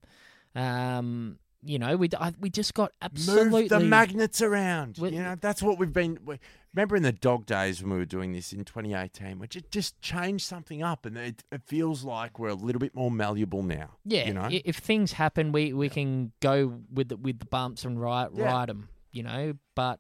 Um, 0.56 1.40
you 1.64 1.78
know, 1.80 1.98
we 1.98 2.10
I, 2.18 2.34
we 2.40 2.50
just 2.50 2.74
got 2.74 2.92
absolutely 3.02 3.62
Move 3.62 3.70
the 3.70 3.80
magnets 3.82 4.42
around. 4.42 4.98
We- 4.98 5.12
you 5.12 5.22
know, 5.22 5.36
that's 5.40 5.62
what 5.62 5.78
we've 5.78 5.92
been. 5.94 6.18
We, 6.24 6.40
remember 6.74 6.96
in 6.96 7.04
the 7.04 7.12
dog 7.12 7.46
days 7.46 7.82
when 7.82 7.92
we 7.92 7.98
were 7.98 8.06
doing 8.06 8.32
this 8.32 8.54
in 8.54 8.64
2018, 8.64 9.40
which 9.40 9.56
it 9.56 9.72
just 9.72 10.00
changed 10.02 10.46
something 10.46 10.84
up, 10.84 11.06
and 11.06 11.18
it, 11.18 11.44
it 11.52 11.62
feels 11.66 12.04
like 12.04 12.38
we're 12.40 12.50
a 12.50 12.54
little 12.54 12.80
bit 12.80 12.94
more 12.96 13.10
malleable 13.12 13.64
now. 13.64 13.90
Yeah, 14.06 14.28
you 14.28 14.34
know, 14.34 14.48
if 14.52 14.78
things 14.78 15.14
happen, 15.14 15.52
we, 15.52 15.74
we 15.74 15.90
can 15.90 16.32
go 16.40 16.80
with 16.94 17.10
the, 17.10 17.18
with 17.18 17.40
the 17.40 17.46
bumps 17.46 17.84
and 17.86 18.00
ride 18.00 18.30
Yeah. 18.36 18.46
ride 18.46 18.70
them. 18.70 18.90
You 19.12 19.24
know, 19.24 19.54
but 19.76 20.00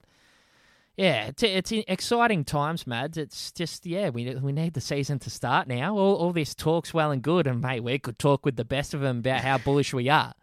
yeah, 0.97 1.27
it's 1.27 1.41
it's 1.43 1.71
exciting 1.71 2.43
times, 2.45 2.85
Mads. 2.85 3.17
It's 3.17 3.51
just 3.51 3.85
yeah, 3.85 4.09
we 4.09 4.35
we 4.35 4.51
need 4.51 4.73
the 4.73 4.81
season 4.81 5.17
to 5.19 5.29
start 5.29 5.67
now. 5.67 5.97
All 5.97 6.15
all 6.15 6.31
this 6.33 6.53
talks 6.53 6.93
well 6.93 7.11
and 7.11 7.21
good, 7.21 7.47
and 7.47 7.61
mate, 7.61 7.79
we 7.83 7.97
could 7.99 8.19
talk 8.19 8.45
with 8.45 8.55
the 8.57 8.65
best 8.65 8.93
of 8.93 8.99
them 9.01 9.19
about 9.19 9.41
how 9.41 9.57
bullish 9.57 9.93
we 9.93 10.09
are. 10.09 10.33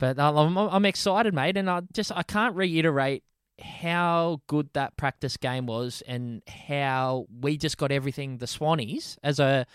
But 0.00 0.18
I'm 0.18 0.36
I'm- 0.36 0.58
I'm 0.58 0.84
excited, 0.86 1.32
mate, 1.34 1.56
and 1.56 1.70
I 1.70 1.82
just 1.92 2.10
I 2.10 2.24
can't 2.24 2.56
reiterate 2.56 3.22
how 3.62 4.40
good 4.46 4.70
that 4.72 4.96
practice 4.96 5.36
game 5.36 5.66
was 5.66 6.02
and 6.08 6.42
how 6.48 7.26
we 7.40 7.58
just 7.58 7.76
got 7.76 7.92
everything 7.92 8.38
the 8.38 8.46
Swannies 8.46 9.18
as 9.22 9.38
a 9.38 9.66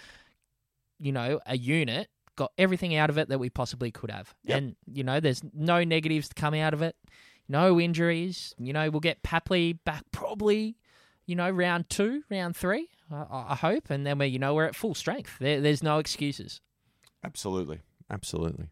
you 1.00 1.12
know 1.12 1.40
a 1.46 1.56
unit 1.56 2.10
got 2.36 2.52
everything 2.58 2.96
out 2.96 3.10
of 3.10 3.18
it 3.18 3.30
that 3.30 3.40
we 3.40 3.50
possibly 3.50 3.92
could 3.92 4.10
have. 4.12 4.34
Yep. 4.44 4.58
And 4.58 4.76
you 4.92 5.04
know 5.04 5.20
there's 5.20 5.42
no 5.54 5.84
negatives 5.84 6.28
to 6.30 6.36
come 6.36 6.54
out 6.56 6.74
of 6.74 6.82
it. 6.82 6.96
No 7.48 7.80
injuries. 7.80 8.56
You 8.58 8.74
know 8.74 8.90
we'll 8.90 9.00
get 9.02 9.22
Papley 9.24 9.78
back 9.86 10.04
probably 10.12 10.76
you 11.28 11.36
know 11.36 11.50
round 11.50 11.90
2, 11.90 12.24
round 12.32 12.56
3. 12.58 12.90
I, 13.12 13.16
I 13.16 13.46
I 13.52 13.56
hope 13.56 13.92
and 13.92 14.06
then 14.06 14.18
we 14.18 14.26
you 14.28 14.40
know 14.40 14.56
we're 14.56 14.66
at 14.66 14.76
full 14.76 14.96
strength. 14.96 15.38
There, 15.40 15.62
there's 15.62 15.84
no 15.84 16.00
excuses. 16.00 16.60
absolutely, 17.24 17.82
absolutely. 18.10 18.70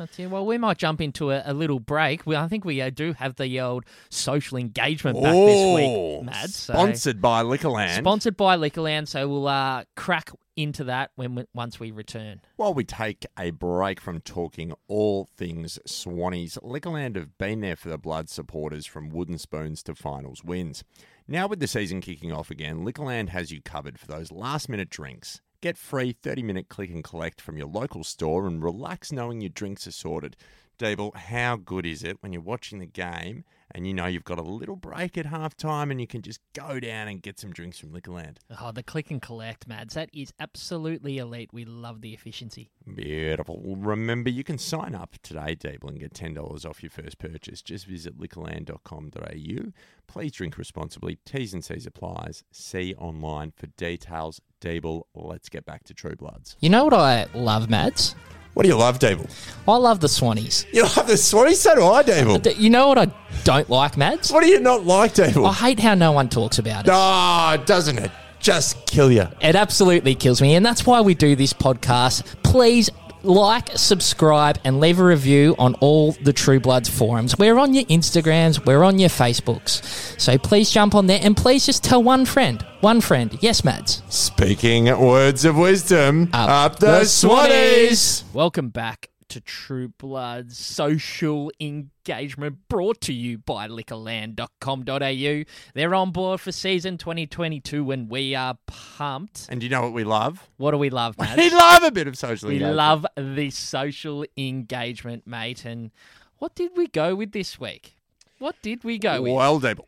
That's 0.00 0.18
it. 0.18 0.30
Well, 0.30 0.46
we 0.46 0.56
might 0.56 0.78
jump 0.78 1.02
into 1.02 1.30
a, 1.30 1.42
a 1.44 1.52
little 1.52 1.78
break. 1.78 2.24
We, 2.24 2.34
I 2.34 2.48
think 2.48 2.64
we 2.64 2.80
uh, 2.80 2.88
do 2.88 3.12
have 3.12 3.36
the 3.36 3.60
old 3.60 3.84
social 4.08 4.56
engagement 4.56 5.22
back 5.22 5.34
this 5.34 5.74
week, 5.76 6.22
Mads. 6.24 6.56
so- 6.56 6.72
Sponsored 6.72 7.20
by 7.20 7.42
Liquorland. 7.42 7.98
Sponsored 7.98 8.34
by 8.34 8.56
Liquorland, 8.56 9.08
so 9.08 9.28
we'll 9.28 9.46
uh, 9.46 9.84
crack 9.96 10.30
into 10.56 10.84
that 10.84 11.10
when 11.16 11.34
we, 11.34 11.44
once 11.52 11.78
we 11.78 11.90
return. 11.90 12.40
While 12.56 12.72
we 12.72 12.82
take 12.82 13.26
a 13.38 13.50
break 13.50 14.00
from 14.00 14.22
talking 14.22 14.72
all 14.88 15.28
things 15.36 15.78
Swannies, 15.86 16.56
Liquorland 16.62 17.16
have 17.16 17.36
been 17.36 17.60
there 17.60 17.76
for 17.76 17.90
the 17.90 17.98
blood 17.98 18.30
supporters 18.30 18.86
from 18.86 19.10
wooden 19.10 19.36
spoons 19.36 19.82
to 19.82 19.94
finals 19.94 20.42
wins. 20.42 20.82
Now, 21.28 21.46
with 21.46 21.60
the 21.60 21.66
season 21.66 22.00
kicking 22.00 22.32
off 22.32 22.50
again, 22.50 22.86
Liquorland 22.86 23.28
has 23.28 23.52
you 23.52 23.60
covered 23.60 24.00
for 24.00 24.06
those 24.06 24.32
last 24.32 24.70
minute 24.70 24.88
drinks. 24.88 25.42
Get 25.62 25.76
free 25.76 26.12
30 26.12 26.42
minute 26.42 26.68
click 26.70 26.88
and 26.88 27.04
collect 27.04 27.38
from 27.38 27.58
your 27.58 27.66
local 27.66 28.02
store 28.02 28.46
and 28.46 28.62
relax 28.62 29.12
knowing 29.12 29.42
your 29.42 29.50
drinks 29.50 29.86
are 29.86 29.92
sorted. 29.92 30.34
Dable, 30.78 31.14
how 31.14 31.56
good 31.56 31.84
is 31.84 32.02
it 32.02 32.16
when 32.22 32.32
you're 32.32 32.40
watching 32.40 32.78
the 32.78 32.86
game 32.86 33.44
and 33.72 33.86
you 33.86 33.94
know 33.94 34.06
you've 34.06 34.24
got 34.24 34.38
a 34.38 34.42
little 34.42 34.76
break 34.76 35.16
at 35.16 35.26
half 35.26 35.56
time 35.56 35.90
and 35.90 36.00
you 36.00 36.06
can 36.06 36.22
just 36.22 36.40
go 36.54 36.80
down 36.80 37.08
and 37.08 37.22
get 37.22 37.38
some 37.38 37.52
drinks 37.52 37.78
from 37.78 37.90
Liquorland? 37.90 38.38
Oh, 38.60 38.72
the 38.72 38.82
click 38.82 39.10
and 39.10 39.20
collect, 39.20 39.66
Mads. 39.66 39.94
That 39.94 40.10
is 40.12 40.32
absolutely 40.40 41.18
elite. 41.18 41.50
We 41.52 41.64
love 41.64 42.00
the 42.00 42.12
efficiency. 42.12 42.70
Beautiful. 42.94 43.62
Remember, 43.76 44.30
you 44.30 44.44
can 44.44 44.58
sign 44.58 44.94
up 44.94 45.16
today, 45.22 45.56
Dable, 45.56 45.88
and 45.88 46.00
get 46.00 46.14
$10 46.14 46.68
off 46.68 46.82
your 46.82 46.90
first 46.90 47.18
purchase. 47.18 47.62
Just 47.62 47.86
visit 47.86 48.18
liquorland.com.au. 48.18 49.72
Please 50.06 50.32
drink 50.32 50.58
responsibly. 50.58 51.18
T's 51.24 51.54
and 51.54 51.64
C's 51.64 51.86
applies. 51.86 52.44
See 52.50 52.94
online 52.94 53.52
for 53.56 53.66
details. 53.66 54.40
Dable, 54.60 55.04
let's 55.14 55.48
get 55.48 55.64
back 55.64 55.84
to 55.84 55.94
True 55.94 56.16
Bloods. 56.16 56.56
You 56.60 56.68
know 56.68 56.84
what 56.84 56.94
I 56.94 57.26
love, 57.34 57.70
Mads? 57.70 58.14
What 58.60 58.64
do 58.64 58.68
you 58.68 58.76
love, 58.76 58.98
Dable? 58.98 59.26
I 59.66 59.76
love 59.76 60.00
the 60.00 60.06
Swannies. 60.06 60.66
You 60.70 60.82
love 60.82 61.06
the 61.06 61.14
Swannies? 61.14 61.54
So 61.54 61.74
do 61.74 61.82
I, 61.82 62.02
Dable. 62.02 62.58
You 62.58 62.68
know 62.68 62.88
what 62.88 62.98
I 62.98 63.06
don't 63.42 63.70
like, 63.70 63.96
Mads? 63.96 64.30
What 64.30 64.42
do 64.42 64.50
you 64.50 64.60
not 64.60 64.84
like, 64.84 65.14
Dable? 65.14 65.48
I 65.48 65.54
hate 65.54 65.80
how 65.80 65.94
no 65.94 66.12
one 66.12 66.28
talks 66.28 66.58
about 66.58 66.86
it. 66.86 66.90
Ah, 66.92 67.56
doesn't 67.64 67.98
it 67.98 68.10
just 68.38 68.84
kill 68.86 69.10
you? 69.10 69.26
It 69.40 69.56
absolutely 69.56 70.14
kills 70.14 70.42
me, 70.42 70.56
and 70.56 70.66
that's 70.66 70.84
why 70.84 71.00
we 71.00 71.14
do 71.14 71.34
this 71.34 71.54
podcast. 71.54 72.22
Please 72.42 72.90
like, 73.22 73.70
subscribe, 73.76 74.58
and 74.64 74.80
leave 74.80 74.98
a 74.98 75.04
review 75.04 75.54
on 75.58 75.74
all 75.76 76.12
the 76.12 76.32
True 76.32 76.60
Bloods 76.60 76.88
forums. 76.88 77.38
We're 77.38 77.58
on 77.58 77.74
your 77.74 77.84
Instagrams, 77.84 78.64
we're 78.64 78.82
on 78.82 78.98
your 78.98 79.10
Facebooks. 79.10 79.84
So 80.20 80.38
please 80.38 80.70
jump 80.70 80.94
on 80.94 81.06
there 81.06 81.20
and 81.22 81.36
please 81.36 81.66
just 81.66 81.84
tell 81.84 82.02
one 82.02 82.24
friend. 82.24 82.64
One 82.80 83.00
friend. 83.00 83.36
Yes, 83.40 83.62
Mads. 83.62 84.02
Speaking 84.08 84.86
words 84.86 85.44
of 85.44 85.56
wisdom, 85.56 86.30
Up 86.32 86.48
up, 86.48 86.78
the 86.78 86.86
the. 86.86 87.00
Swannies. 87.02 88.24
Welcome 88.32 88.70
back 88.70 89.09
to 89.30 89.40
True 89.40 89.88
Blood's 89.88 90.58
social 90.58 91.50
engagement 91.60 92.58
brought 92.68 93.00
to 93.02 93.12
you 93.12 93.38
by 93.38 93.66
liquorland.com.au. 93.68 95.44
They're 95.74 95.94
on 95.94 96.10
board 96.12 96.40
for 96.40 96.52
season 96.52 96.98
2022 96.98 97.90
and 97.90 98.10
we 98.10 98.34
are 98.34 98.58
pumped. 98.66 99.46
And 99.48 99.60
do 99.60 99.66
you 99.66 99.70
know 99.70 99.82
what 99.82 99.92
we 99.92 100.04
love? 100.04 100.48
What 100.56 100.72
do 100.72 100.78
we 100.78 100.90
love, 100.90 101.16
We 101.36 101.50
love 101.50 101.82
a 101.82 101.90
bit 101.90 102.06
of 102.06 102.16
social 102.16 102.48
We 102.48 102.56
engagement. 102.56 102.76
love 102.76 103.06
the 103.16 103.50
social 103.50 104.24
engagement, 104.36 105.26
mate. 105.26 105.64
And 105.64 105.90
what 106.38 106.54
did 106.54 106.72
we 106.76 106.86
go 106.86 107.14
with 107.14 107.32
this 107.32 107.58
week? 107.58 107.94
What 108.38 108.56
did 108.62 108.84
we 108.84 108.98
go 108.98 109.22
with? 109.22 109.32
Well, 109.32 109.60
Dable, 109.60 109.86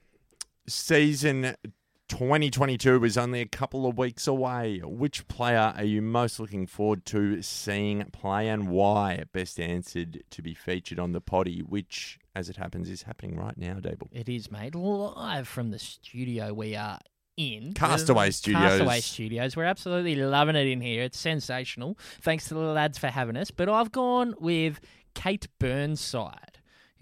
season 0.66 1.56
2022 2.12 3.02
is 3.04 3.16
only 3.16 3.40
a 3.40 3.46
couple 3.46 3.86
of 3.86 3.96
weeks 3.96 4.26
away. 4.26 4.82
Which 4.84 5.26
player 5.28 5.72
are 5.74 5.82
you 5.82 6.02
most 6.02 6.38
looking 6.38 6.66
forward 6.66 7.06
to 7.06 7.40
seeing 7.40 8.04
play 8.12 8.48
and 8.48 8.68
why? 8.68 9.24
Best 9.32 9.58
answered 9.58 10.22
to 10.28 10.42
be 10.42 10.52
featured 10.52 10.98
on 10.98 11.12
the 11.12 11.22
potty, 11.22 11.60
which, 11.60 12.18
as 12.34 12.50
it 12.50 12.56
happens, 12.58 12.90
is 12.90 13.04
happening 13.04 13.36
right 13.36 13.56
now, 13.56 13.76
Dable. 13.76 14.08
It 14.12 14.28
is, 14.28 14.50
mate. 14.50 14.74
Live 14.74 15.48
from 15.48 15.70
the 15.70 15.78
studio 15.78 16.52
we 16.52 16.76
are 16.76 16.98
in. 17.38 17.72
Castaway 17.72 18.30
Studios. 18.30 18.62
Castaway 18.62 19.00
Studios. 19.00 19.56
We're 19.56 19.64
absolutely 19.64 20.16
loving 20.16 20.54
it 20.54 20.66
in 20.66 20.82
here. 20.82 21.04
It's 21.04 21.18
sensational. 21.18 21.96
Thanks 22.20 22.46
to 22.48 22.54
the 22.54 22.60
lads 22.60 22.98
for 22.98 23.06
having 23.06 23.38
us. 23.38 23.50
But 23.50 23.70
I've 23.70 23.90
gone 23.90 24.34
with 24.38 24.80
Kate 25.14 25.48
Burnside, 25.58 26.51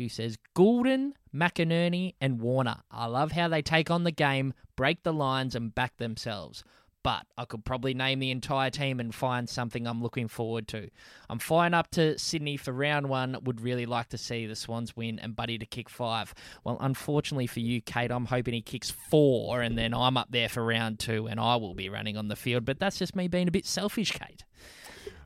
who 0.01 0.09
says 0.09 0.39
Gulden, 0.57 1.13
McInerney, 1.35 2.15
and 2.21 2.41
Warner. 2.41 2.77
I 2.91 3.07
love 3.07 3.33
how 3.33 3.49
they 3.49 3.63
take 3.63 3.91
on 3.91 4.05
the 4.05 4.11
game, 4.11 4.55
break 4.77 5.03
the 5.03 5.13
lines, 5.13 5.55
and 5.55 5.75
back 5.75 5.97
themselves. 5.99 6.65
But 7.03 7.25
I 7.39 7.47
could 7.47 7.65
probably 7.65 7.95
name 7.95 8.19
the 8.19 8.31
entire 8.31 8.69
team 8.69 9.01
and 9.01 9.15
find 9.15 9.49
something 9.49 9.87
I'm 9.87 10.03
looking 10.03 10.29
forward 10.29 10.69
to. 10.69 10.91
I'm 11.31 11.39
flying 11.39 11.73
up 11.73 11.91
to 11.93 12.19
Sydney 12.19 12.59
for 12.59 12.73
round 12.73 13.09
one. 13.09 13.39
Would 13.45 13.63
really 13.63 13.87
like 13.87 14.11
to 14.11 14.19
see 14.19 14.45
the 14.45 14.55
Swans 14.55 14.95
win 14.95 15.19
and 15.19 15.35
Buddy 15.35 15.57
to 15.57 15.65
kick 15.65 15.89
five. 15.89 16.35
Well, 16.63 16.77
unfortunately 16.79 17.47
for 17.47 17.61
you, 17.61 17.81
Kate, 17.81 18.11
I'm 18.11 18.27
hoping 18.27 18.53
he 18.53 18.61
kicks 18.61 18.91
four 18.91 19.63
and 19.63 19.79
then 19.79 19.95
I'm 19.95 20.19
up 20.19 20.29
there 20.31 20.51
for 20.51 20.63
round 20.63 20.99
two 20.99 21.27
and 21.27 21.41
I 21.41 21.57
will 21.57 21.73
be 21.75 21.89
running 21.89 22.19
on 22.19 22.29
the 22.29 22.37
field. 22.37 22.67
But 22.67 22.79
that's 22.79 22.99
just 22.99 23.17
me 23.17 23.29
being 23.29 23.49
a 23.49 23.53
bit 23.53 23.65
selfish, 23.65 24.13
Kate. 24.13 24.45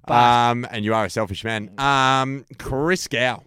But- 0.07 0.15
Um, 0.15 0.67
and 0.71 0.85
you 0.85 0.95
are 0.95 1.07
a 1.07 1.11
selfish 1.11 1.43
man. 1.43 1.73
Um, 1.81 2.45
Chris 2.57 3.09
Gow. 3.09 3.43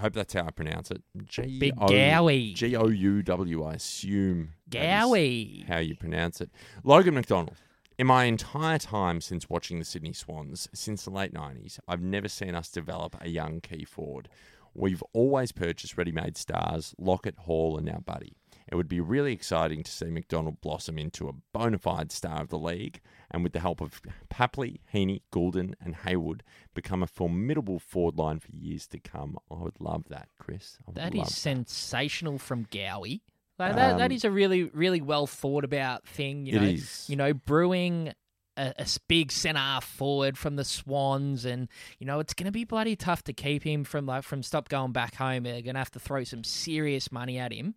I 0.00 0.04
hope 0.04 0.14
that's 0.14 0.32
how 0.32 0.46
I 0.46 0.50
pronounce 0.50 0.90
it. 0.90 1.02
G 1.26 1.58
Big 1.58 1.76
Gowie. 1.76 2.54
G 2.54 2.74
O 2.74 2.86
U 2.86 3.22
W, 3.22 3.62
I 3.62 3.74
assume. 3.74 4.54
Gowie. 4.70 5.66
How 5.68 5.76
you 5.76 5.94
pronounce 5.94 6.40
it. 6.40 6.48
Logan 6.82 7.12
McDonald. 7.12 7.58
In 7.98 8.06
my 8.06 8.24
entire 8.24 8.78
time 8.78 9.20
since 9.20 9.50
watching 9.50 9.78
the 9.78 9.84
Sydney 9.84 10.14
Swans, 10.14 10.70
since 10.72 11.04
the 11.04 11.10
late 11.10 11.34
90s, 11.34 11.80
I've 11.86 12.00
never 12.00 12.28
seen 12.28 12.54
us 12.54 12.70
develop 12.70 13.14
a 13.20 13.28
young 13.28 13.60
key 13.60 13.84
forward. 13.84 14.30
We've 14.72 15.04
always 15.12 15.52
purchased 15.52 15.98
ready 15.98 16.12
made 16.12 16.38
stars, 16.38 16.94
Lockett, 16.96 17.36
Hall, 17.40 17.76
and 17.76 17.84
now 17.84 17.98
Buddy. 18.02 18.38
It 18.70 18.76
would 18.76 18.88
be 18.88 19.00
really 19.00 19.32
exciting 19.32 19.82
to 19.82 19.90
see 19.90 20.06
McDonald 20.06 20.60
blossom 20.60 20.96
into 20.98 21.28
a 21.28 21.32
bona 21.52 21.78
fide 21.78 22.12
star 22.12 22.42
of 22.42 22.48
the 22.50 22.58
league, 22.58 23.00
and 23.30 23.42
with 23.42 23.52
the 23.52 23.60
help 23.60 23.80
of 23.80 24.00
Papley, 24.30 24.78
Heeney, 24.92 25.22
Gulden, 25.32 25.74
and 25.84 25.96
Hayward, 25.96 26.42
become 26.72 27.02
a 27.02 27.08
formidable 27.08 27.78
forward 27.80 28.16
line 28.16 28.38
for 28.38 28.52
years 28.52 28.86
to 28.88 28.98
come. 29.00 29.36
I 29.50 29.56
would 29.56 29.80
love 29.80 30.04
that, 30.08 30.28
Chris. 30.38 30.78
That 30.92 31.14
is 31.14 31.22
That 31.22 31.32
sensational 31.32 32.38
from 32.38 32.66
Gowie. 32.66 33.22
Like 33.58 33.74
that, 33.74 33.98
that 33.98 34.06
Um, 34.06 34.12
is 34.12 34.24
a 34.24 34.30
really, 34.30 34.64
really 34.64 35.00
well 35.00 35.26
thought 35.26 35.64
about 35.64 36.06
thing. 36.06 36.46
You 36.46 36.56
It 36.56 36.62
know, 36.62 36.68
is. 36.68 37.06
you 37.10 37.16
know, 37.16 37.34
brewing 37.34 38.12
a 38.56 38.86
big 39.08 39.32
centre 39.32 39.58
half 39.58 39.84
forward 39.84 40.36
from 40.36 40.56
the 40.56 40.64
Swans, 40.64 41.44
and 41.44 41.68
you 41.98 42.06
know 42.06 42.20
it's 42.20 42.34
going 42.34 42.46
to 42.46 42.52
be 42.52 42.64
bloody 42.64 42.94
tough 42.94 43.22
to 43.24 43.32
keep 43.32 43.62
him 43.62 43.84
from 43.84 44.06
like 44.06 44.22
from 44.22 44.42
stop 44.42 44.68
going 44.68 44.92
back 44.92 45.14
home. 45.14 45.44
They're 45.44 45.62
going 45.62 45.74
to 45.74 45.80
have 45.80 45.90
to 45.92 46.00
throw 46.00 46.24
some 46.24 46.44
serious 46.44 47.10
money 47.10 47.38
at 47.38 47.52
him. 47.52 47.74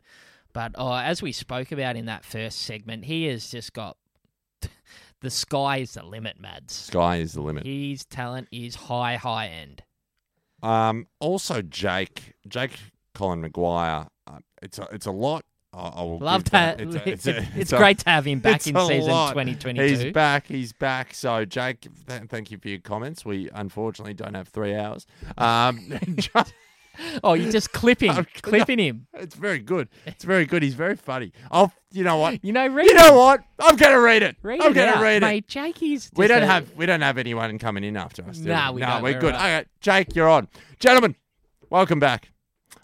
But 0.54 0.74
uh, 0.78 0.98
as 0.98 1.22
we 1.22 1.32
spoke 1.32 1.72
about 1.72 1.96
in 1.96 2.06
that 2.06 2.24
first 2.26 2.60
segment, 2.62 3.06
he 3.06 3.26
has 3.26 3.50
just 3.50 3.74
got 3.74 3.98
the 5.22 5.30
sky 5.30 5.78
is 5.78 5.94
the 5.94 6.04
limit, 6.04 6.39
Mads. 6.39 6.74
Sky 6.74 7.18
is 7.18 7.34
the 7.34 7.42
limit. 7.42 7.66
His 7.66 8.06
talent 8.06 8.48
is 8.52 8.76
high, 8.76 9.16
high 9.16 9.48
end. 9.48 9.84
Um, 10.62 11.08
also, 11.20 11.62
Jake, 11.62 12.34
Jake 12.48 12.78
Colin 13.16 13.44
McGuire. 13.44 14.08
Uh, 14.28 14.39
it's 14.62 14.80
a, 14.80 14.88
it's 14.92 15.06
a 15.08 15.12
lot. 15.12 15.44
I, 15.74 15.88
I 15.88 16.02
will 16.04 16.20
Love 16.20 16.44
that. 16.52 16.80
It's, 16.80 16.96
It's, 16.96 17.06
a- 17.06 17.10
it's, 17.10 17.28
a- 17.28 17.48
it's 17.60 17.74
a- 17.74 17.78
great 17.78 17.98
to 18.00 18.10
have 18.12 18.26
him 18.26 18.39
back 18.39 18.66
in 18.68 18.76
season 18.76 19.10
lot. 19.12 19.30
2022. 19.32 19.82
He's 20.06 20.13
back. 20.13 20.48
He's 20.48 20.72
back. 20.72 21.13
So, 21.16 21.46
Jake, 21.46 21.82
th- 22.08 22.24
thank 22.30 22.52
you 22.52 22.60
for 22.60 22.70
your 22.70 22.80
comments. 22.80 23.26
We 23.26 23.50
unfortunately 23.54 24.13
don't 24.13 24.36
have 24.36 24.48
three 24.50 24.76
hours. 24.76 25.08
Um, 25.38 25.92
Oh, 27.23 27.34
you're 27.34 27.51
just 27.51 27.71
clipping, 27.71 28.12
I'm- 28.12 28.27
clipping 28.41 28.79
him. 28.79 29.08
it's 29.13 29.36
very 29.36 29.60
good. 29.60 29.89
It's 30.06 30.23
very 30.23 30.45
good. 30.45 30.62
He's 30.63 30.73
very 30.75 30.95
funny. 30.95 31.32
I'll. 31.51 31.71
You 31.91 32.03
know 32.03 32.17
what? 32.17 32.39
You 32.43 32.53
know, 32.53 32.67
read 32.67 32.86
You 32.86 32.91
it. 32.91 32.97
know 32.97 33.15
what? 33.17 33.41
I'm 33.60 33.75
gonna 33.75 33.99
read 33.99 34.23
it. 34.23 34.36
Read 34.41 34.62
I'm 34.62 34.71
it 34.71 34.75
gonna 34.75 34.91
out. 34.93 35.01
read 35.03 35.17
it. 35.17 35.25
Mate, 35.25 35.47
Jakey's. 35.47 36.10
We 36.15 36.27
don't 36.27 36.41
have 36.43 36.71
we 36.75 36.86
don't 36.86 37.01
have 37.01 37.17
anyone 37.17 37.58
coming 37.60 37.84
in 37.84 37.95
after 37.97 38.23
us. 38.27 38.39
Nah, 38.39 38.71
we? 38.71 38.75
we 38.75 38.82
no, 38.82 38.88
don't. 38.88 39.03
we're 39.03 39.13
We're 39.13 39.19
good. 39.19 39.34
right. 39.36 39.60
Okay, 39.60 39.67
Jake, 39.82 40.15
you're 40.15 40.29
on. 40.29 40.47
Gentlemen, 40.79 41.15
welcome 41.69 41.99
back. 41.99 42.29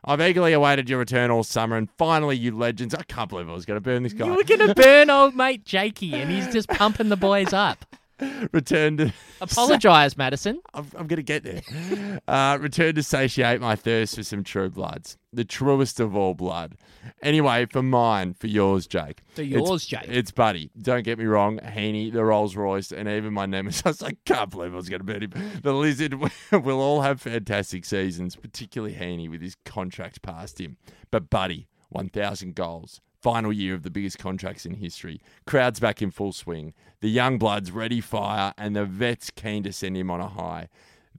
I've 0.06 0.22
eagerly 0.22 0.54
awaited 0.54 0.90
your 0.90 1.00
return 1.00 1.30
all 1.30 1.44
summer, 1.44 1.76
and 1.76 1.90
finally, 1.98 2.38
you 2.38 2.56
legends. 2.58 2.96
I 2.96 3.04
can't 3.04 3.30
believe 3.30 3.50
I 3.50 3.54
was 3.54 3.66
going 3.66 3.76
to 3.76 3.82
burn 3.82 4.02
this 4.04 4.14
guy. 4.14 4.26
You 4.28 4.34
were 4.36 4.44
gonna 4.44 4.74
burn 4.74 5.10
old 5.10 5.36
mate 5.36 5.66
Jakey, 5.66 6.14
and 6.16 6.32
he's 6.32 6.48
just 6.54 6.70
pumping 6.70 7.10
the 7.10 7.18
boys 7.18 7.52
up. 7.52 7.86
Return 8.52 8.98
to. 8.98 9.14
Apologise, 9.42 10.18
Madison. 10.18 10.60
I'm, 10.74 10.86
I'm 10.98 11.08
going 11.08 11.18
to 11.18 11.24
get 11.24 11.44
there. 11.44 11.62
Uh, 12.28 12.58
return 12.62 12.94
to 12.94 13.02
satiate 13.02 13.60
my 13.60 13.76
thirst 13.76 14.16
for 14.16 14.24
some 14.24 14.44
true 14.44 14.70
bloods. 14.70 15.18
The 15.34 15.44
truest 15.46 16.00
of 16.00 16.16
all 16.16 16.36
blood. 16.36 16.76
Anyway, 17.24 17.66
for 17.66 17.82
mine, 17.82 18.36
for 18.36 18.46
yours, 18.48 18.86
Jake. 18.86 19.22
For 19.34 19.42
It's- 19.42 19.68
yours, 19.68 19.86
Jake. 19.86 20.06
It's 20.08 20.30
Buddy. 20.32 20.70
Don't 20.80 21.04
get 21.04 21.18
me 21.18 21.26
wrong. 21.26 21.60
Heeney, 21.74 22.12
the 22.12 22.24
Rolls 22.24 22.56
Royce, 22.56 22.92
and 22.92 23.08
even 23.10 23.34
my 23.34 23.46
nemesis. 23.48 24.04
I 24.04 24.12
can't 24.26 24.52
believe 24.52 24.74
I 24.74 24.78
was 24.78 24.90
going 24.90 25.04
to 25.06 25.12
beat 25.20 25.24
him. 25.24 25.34
The 25.64 25.74
Lizard 25.74 26.14
will 26.52 26.80
all 26.80 27.02
have 27.02 27.22
fantastic 27.22 27.86
seasons, 27.86 28.36
particularly 28.36 28.94
Heeney 28.94 29.28
with 29.28 29.42
his 29.42 29.56
contract 29.66 30.22
past 30.22 30.60
him. 30.62 30.78
But 31.10 31.30
Buddy, 31.32 31.68
1,000 31.90 32.54
goals. 32.54 33.02
Final 33.22 33.52
year 33.52 33.74
of 33.74 33.84
the 33.84 33.90
biggest 33.90 34.18
contracts 34.18 34.66
in 34.66 34.76
history. 34.76 35.22
Crowds 35.46 35.80
back 35.80 36.02
in 36.02 36.10
full 36.10 36.32
swing. 36.32 36.74
The 37.02 37.10
young 37.10 37.38
bloods 37.38 37.72
ready 37.72 38.00
fire, 38.00 38.54
and 38.58 38.76
the 38.76 38.86
vets 38.86 39.30
keen 39.30 39.64
to 39.64 39.74
send 39.74 39.98
him 39.98 40.10
on 40.10 40.22
a 40.22 40.28
high. 40.28 40.70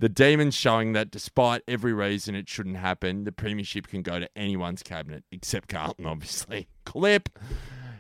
The 0.01 0.09
Demons 0.09 0.55
showing 0.55 0.95
that 0.95 1.11
despite 1.11 1.63
every 1.69 1.93
reason 1.93 2.35
it 2.35 2.49
shouldn't 2.49 2.79
happen, 2.79 3.25
the 3.25 3.33
Premiership 3.33 3.87
can 3.87 4.01
go 4.01 4.19
to 4.19 4.31
anyone's 4.35 4.83
cabinet, 4.83 5.25
except 5.31 5.69
Carlton, 5.69 6.07
obviously. 6.07 6.69
Clip. 6.87 7.29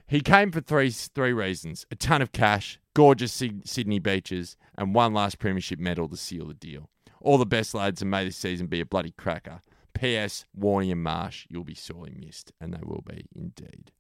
He 0.07 0.23
came 0.23 0.51
for 0.51 0.63
three 0.63 0.91
three 0.91 1.35
reasons: 1.35 1.85
a 1.91 1.95
ton 1.95 2.23
of 2.23 2.33
cash, 2.33 2.81
gorgeous 2.95 3.33
Sydney 3.65 3.99
beaches, 3.99 4.57
and 4.79 4.95
one 4.95 5.13
last 5.13 5.39
Premiership 5.39 5.79
medal 5.79 6.09
to 6.09 6.17
seal 6.17 6.47
the 6.47 6.55
deal. 6.55 6.89
All 7.21 7.37
the 7.37 7.45
best, 7.45 7.75
lads, 7.75 8.01
and 8.01 8.11
may 8.11 8.25
this 8.25 8.37
season 8.37 8.67
be 8.67 8.81
a 8.81 8.87
bloody 8.87 9.13
cracker. 9.13 9.61
P.S. 10.01 10.45
Warney 10.59 10.91
and 10.93 11.03
Marsh, 11.03 11.47
you'll 11.51 11.65
be 11.65 11.75
sorely 11.75 12.15
missed, 12.19 12.53
and 12.61 12.73
they 12.73 12.81
will 12.83 13.03
be 13.07 13.27
indeed. 13.37 13.93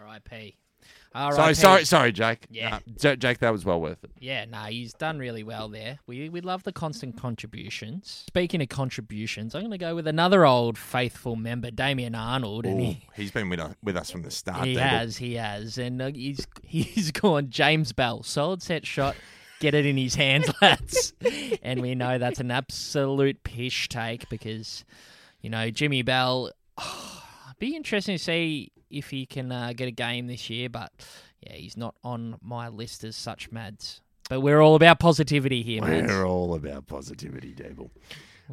R.I.P. 0.00 0.56
Sorry, 1.12 1.34
R.I.P. 1.34 1.54
sorry, 1.54 1.84
sorry, 1.84 2.12
Jake. 2.12 2.46
Yeah. 2.50 2.70
Nah, 2.70 2.78
Ja- 3.00 3.16
Jake, 3.16 3.38
that 3.38 3.50
was 3.52 3.64
well 3.64 3.80
worth 3.80 4.02
it. 4.02 4.10
Yeah, 4.18 4.46
no, 4.46 4.62
he's 4.62 4.94
done 4.94 5.18
really 5.18 5.42
well 5.42 5.68
there. 5.68 5.98
We 6.06 6.28
we 6.28 6.40
love 6.40 6.62
the 6.64 6.72
constant 6.72 7.16
contributions. 7.16 8.24
Speaking 8.26 8.62
of 8.62 8.68
contributions, 8.68 9.54
I'm 9.54 9.60
going 9.62 9.72
to 9.72 9.78
go 9.78 9.94
with 9.94 10.06
another 10.08 10.44
old 10.46 10.78
faithful 10.78 11.36
member, 11.36 11.70
Damien 11.70 12.14
Arnold, 12.14 12.64
and 12.66 12.80
Ooh, 12.80 12.84
he. 12.84 13.06
he's 13.14 13.30
been 13.30 13.48
with 13.48 13.60
us, 13.60 13.74
with 13.82 13.96
us 13.96 14.10
from 14.10 14.22
the 14.22 14.30
start. 14.30 14.66
He 14.66 14.74
has, 14.76 15.16
he 15.18 15.34
has, 15.34 15.76
and 15.78 16.00
uh, 16.00 16.10
he's 16.12 16.46
he's 16.64 17.10
gone 17.12 17.50
James 17.50 17.92
Bell, 17.92 18.22
solid 18.22 18.62
set 18.62 18.86
shot, 18.86 19.14
get 19.60 19.74
it 19.74 19.84
in 19.86 19.96
his 19.96 20.14
hands, 20.14 20.50
lads, 20.62 21.12
and 21.62 21.80
we 21.82 21.94
know 21.94 22.18
that's 22.18 22.40
an 22.40 22.50
absolute 22.50 23.44
pish 23.44 23.88
take 23.88 24.28
because, 24.30 24.84
you 25.42 25.50
know, 25.50 25.70
Jimmy 25.70 26.02
Bell. 26.02 26.50
be 27.58 27.76
interesting 27.76 28.16
to 28.16 28.22
see 28.22 28.72
if 28.90 29.10
he 29.10 29.26
can 29.26 29.52
uh, 29.52 29.72
get 29.74 29.88
a 29.88 29.92
game 29.92 30.26
this 30.26 30.48
year, 30.50 30.68
but 30.68 30.90
yeah, 31.40 31.54
he's 31.54 31.76
not 31.76 31.94
on 32.02 32.36
my 32.40 32.68
list 32.68 33.04
as 33.04 33.16
such, 33.16 33.50
Mads. 33.52 34.00
But 34.28 34.40
we're 34.40 34.60
all 34.60 34.74
about 34.74 34.98
positivity 34.98 35.62
here, 35.62 35.82
Mads. 35.82 36.08
We're 36.08 36.26
all 36.26 36.54
about 36.54 36.86
positivity, 36.86 37.54
Dable. 37.54 37.90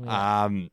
Um, 0.07 0.69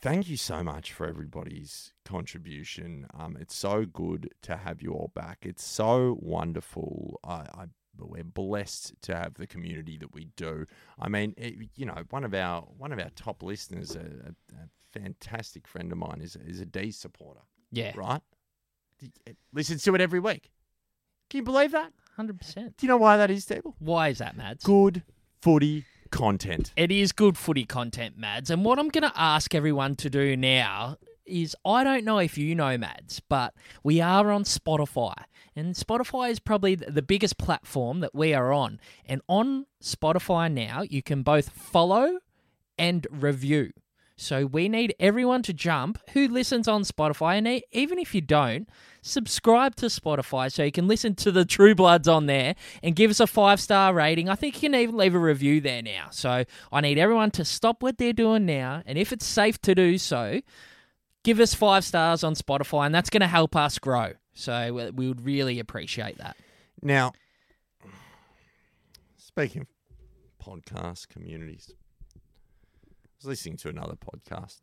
thank 0.00 0.28
you 0.28 0.36
so 0.36 0.62
much 0.62 0.92
for 0.92 1.06
everybody's 1.06 1.92
contribution. 2.04 3.06
Um, 3.18 3.36
it's 3.40 3.56
so 3.56 3.84
good 3.84 4.30
to 4.42 4.56
have 4.56 4.82
you 4.82 4.92
all 4.92 5.10
back. 5.14 5.38
It's 5.42 5.64
so 5.64 6.18
wonderful. 6.20 7.20
I, 7.24 7.46
I 7.54 7.64
we're 7.98 8.24
blessed 8.24 8.94
to 9.02 9.14
have 9.14 9.34
the 9.34 9.46
community 9.46 9.98
that 9.98 10.14
we 10.14 10.26
do. 10.36 10.66
I 10.98 11.08
mean, 11.08 11.34
it, 11.36 11.54
you 11.76 11.86
know, 11.86 12.02
one 12.10 12.24
of 12.24 12.34
our 12.34 12.62
one 12.78 12.92
of 12.92 12.98
our 12.98 13.10
top 13.14 13.42
listeners, 13.42 13.94
a, 13.96 14.00
a 14.00 14.68
fantastic 14.92 15.66
friend 15.66 15.90
of 15.92 15.98
mine, 15.98 16.20
is 16.22 16.36
is 16.36 16.60
a 16.60 16.66
D 16.66 16.90
supporter. 16.90 17.40
Yeah, 17.70 17.92
Right? 17.96 18.20
Listens 19.52 19.82
to 19.84 19.94
it 19.94 20.00
every 20.00 20.20
week. 20.20 20.50
Can 21.30 21.38
you 21.38 21.44
believe 21.44 21.72
that? 21.72 21.92
hundred 22.16 22.38
percent. 22.38 22.76
Do 22.76 22.86
you 22.86 22.88
know 22.88 22.98
why 22.98 23.16
that 23.16 23.30
is, 23.30 23.46
Dable? 23.46 23.74
Why 23.78 24.08
is 24.08 24.18
that, 24.18 24.36
Mads? 24.36 24.64
Good 24.64 25.02
footy 25.40 25.86
content. 26.10 26.72
It 26.76 26.92
is 26.92 27.10
good 27.12 27.38
footy 27.38 27.64
content, 27.64 28.18
Mads. 28.18 28.50
And 28.50 28.64
what 28.64 28.78
I'm 28.78 28.90
going 28.90 29.10
to 29.10 29.12
ask 29.18 29.54
everyone 29.54 29.96
to 29.96 30.10
do 30.10 30.36
now 30.36 30.98
is 31.24 31.56
I 31.64 31.84
don't 31.84 32.04
know 32.04 32.18
if 32.18 32.36
you 32.36 32.54
know, 32.54 32.76
Mads, 32.76 33.20
but 33.20 33.54
we 33.82 34.00
are 34.00 34.30
on 34.30 34.44
Spotify. 34.44 35.14
And 35.56 35.74
Spotify 35.74 36.30
is 36.30 36.38
probably 36.38 36.74
the 36.74 37.02
biggest 37.02 37.38
platform 37.38 38.00
that 38.00 38.14
we 38.14 38.34
are 38.34 38.52
on. 38.52 38.78
And 39.06 39.22
on 39.28 39.66
Spotify 39.82 40.52
now, 40.52 40.82
you 40.82 41.02
can 41.02 41.22
both 41.22 41.50
follow 41.50 42.18
and 42.78 43.06
review. 43.10 43.72
So 44.22 44.46
we 44.46 44.68
need 44.68 44.94
everyone 45.00 45.42
to 45.42 45.52
jump 45.52 45.98
who 46.10 46.28
listens 46.28 46.68
on 46.68 46.82
Spotify. 46.82 47.38
And 47.38 47.62
even 47.72 47.98
if 47.98 48.14
you 48.14 48.20
don't, 48.20 48.68
subscribe 49.02 49.74
to 49.76 49.86
Spotify 49.86 50.50
so 50.50 50.62
you 50.62 50.70
can 50.70 50.86
listen 50.86 51.14
to 51.16 51.32
the 51.32 51.44
True 51.44 51.74
Bloods 51.74 52.06
on 52.06 52.26
there 52.26 52.54
and 52.82 52.94
give 52.94 53.10
us 53.10 53.18
a 53.18 53.26
five 53.26 53.60
star 53.60 53.92
rating. 53.92 54.28
I 54.28 54.36
think 54.36 54.54
you 54.62 54.68
can 54.70 54.78
even 54.78 54.96
leave 54.96 55.14
a 55.14 55.18
review 55.18 55.60
there 55.60 55.82
now. 55.82 56.06
So 56.10 56.44
I 56.70 56.80
need 56.80 56.98
everyone 56.98 57.32
to 57.32 57.44
stop 57.44 57.82
what 57.82 57.98
they're 57.98 58.12
doing 58.12 58.46
now. 58.46 58.82
And 58.86 58.96
if 58.96 59.12
it's 59.12 59.26
safe 59.26 59.60
to 59.62 59.74
do 59.74 59.98
so, 59.98 60.40
give 61.24 61.40
us 61.40 61.52
five 61.52 61.84
stars 61.84 62.22
on 62.22 62.34
Spotify. 62.34 62.86
And 62.86 62.94
that's 62.94 63.10
going 63.10 63.22
to 63.22 63.26
help 63.26 63.56
us 63.56 63.78
grow. 63.80 64.12
So 64.34 64.72
we- 64.72 64.90
we 64.90 65.08
would 65.08 65.24
really 65.24 65.58
appreciate 65.58 66.18
that. 66.18 66.36
Now, 66.80 67.12
speaking 69.16 69.62
of 69.62 69.68
podcast 70.44 71.08
communities, 71.08 71.72
was 73.22 73.28
listening 73.28 73.56
to 73.58 73.68
another 73.68 73.94
podcast 73.94 74.60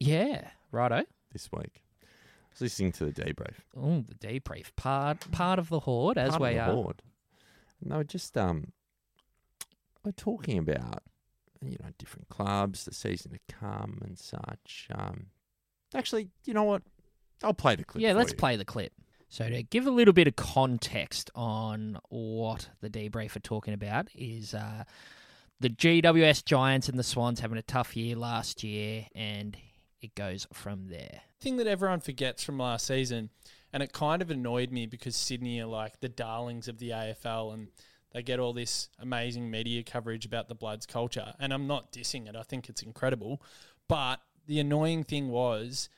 Yeah, 0.00 0.48
righto. 0.70 1.04
this 1.32 1.50
week. 1.52 1.82
I 2.02 2.48
was 2.52 2.60
listening 2.60 2.92
to 2.92 3.06
the 3.06 3.12
debrief. 3.12 3.56
Oh, 3.76 4.02
the 4.06 4.14
debrief 4.14 4.74
part 4.76 5.30
part 5.32 5.58
of 5.58 5.68
the 5.68 5.80
horde 5.80 6.18
as 6.18 6.30
part 6.30 6.42
of 6.42 6.48
we 6.48 6.54
the 6.54 6.60
are. 6.60 6.72
Horde. 6.72 7.02
And 7.82 7.92
they 7.92 7.96
were 7.96 8.04
just 8.04 8.36
um, 8.36 8.72
we're 10.04 10.12
talking 10.12 10.58
about 10.58 11.02
you 11.62 11.76
know 11.82 11.90
different 11.98 12.28
clubs, 12.28 12.84
the 12.84 12.94
season 12.94 13.32
to 13.32 13.54
come, 13.54 14.00
and 14.04 14.18
such. 14.18 14.88
Um, 14.94 15.26
actually, 15.94 16.28
you 16.44 16.54
know 16.54 16.64
what? 16.64 16.82
I'll 17.42 17.54
play 17.54 17.76
the 17.76 17.84
clip. 17.84 18.02
Yeah, 18.02 18.12
for 18.12 18.18
let's 18.18 18.32
you. 18.32 18.38
play 18.38 18.56
the 18.56 18.64
clip. 18.64 18.92
So 19.28 19.48
to 19.50 19.62
give 19.62 19.86
a 19.86 19.90
little 19.90 20.14
bit 20.14 20.28
of 20.28 20.36
context 20.36 21.30
on 21.34 21.98
what 22.08 22.70
the 22.80 22.88
debrief 22.88 23.34
are 23.36 23.40
talking 23.40 23.74
about 23.74 24.08
is 24.14 24.54
uh, 24.54 24.84
the 25.60 25.70
GWS 25.70 26.44
Giants 26.44 26.88
and 26.88 26.98
the 26.98 27.02
Swans 27.02 27.40
having 27.40 27.58
a 27.58 27.62
tough 27.62 27.96
year 27.96 28.16
last 28.16 28.62
year, 28.62 29.06
and 29.14 29.56
it 30.00 30.14
goes 30.14 30.46
from 30.52 30.88
there. 30.88 31.22
thing 31.40 31.56
that 31.56 31.66
everyone 31.66 32.00
forgets 32.00 32.44
from 32.44 32.58
last 32.58 32.86
season, 32.86 33.30
and 33.72 33.82
it 33.82 33.92
kind 33.92 34.22
of 34.22 34.30
annoyed 34.30 34.70
me 34.70 34.86
because 34.86 35.16
Sydney 35.16 35.60
are 35.60 35.66
like 35.66 36.00
the 36.00 36.08
darlings 36.08 36.68
of 36.68 36.78
the 36.78 36.90
AFL 36.90 37.52
and 37.52 37.68
they 38.12 38.22
get 38.22 38.40
all 38.40 38.54
this 38.54 38.88
amazing 38.98 39.50
media 39.50 39.82
coverage 39.82 40.24
about 40.24 40.48
the 40.48 40.54
Bloods 40.54 40.86
culture. 40.86 41.34
And 41.38 41.52
I'm 41.52 41.66
not 41.66 41.92
dissing 41.92 42.28
it, 42.28 42.36
I 42.36 42.42
think 42.42 42.68
it's 42.68 42.82
incredible. 42.82 43.42
But 43.88 44.20
the 44.46 44.60
annoying 44.60 45.04
thing 45.04 45.28
was 45.28 45.88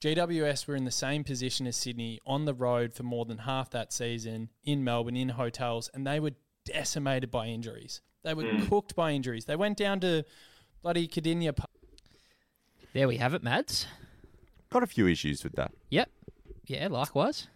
GWS 0.00 0.66
were 0.66 0.76
in 0.76 0.84
the 0.84 0.90
same 0.90 1.24
position 1.24 1.66
as 1.66 1.76
Sydney 1.76 2.20
on 2.26 2.44
the 2.44 2.54
road 2.54 2.94
for 2.94 3.02
more 3.02 3.24
than 3.24 3.38
half 3.38 3.70
that 3.70 3.92
season 3.92 4.50
in 4.62 4.84
Melbourne, 4.84 5.16
in 5.16 5.30
hotels, 5.30 5.90
and 5.92 6.06
they 6.06 6.20
were 6.20 6.32
decimated 6.64 7.30
by 7.30 7.46
injuries. 7.46 8.00
They 8.24 8.34
were 8.34 8.44
hmm. 8.44 8.66
cooked 8.66 8.96
by 8.96 9.12
injuries. 9.12 9.44
They 9.44 9.56
went 9.56 9.76
down 9.76 10.00
to 10.00 10.24
bloody 10.82 11.06
Cardinia 11.06 11.54
Park. 11.54 11.70
There 12.92 13.06
we 13.06 13.18
have 13.18 13.34
it, 13.34 13.42
Mads. 13.42 13.86
Got 14.70 14.82
a 14.82 14.86
few 14.86 15.06
issues 15.06 15.44
with 15.44 15.54
that. 15.54 15.72
Yep. 15.90 16.10
Yeah, 16.66 16.88
likewise. 16.88 17.48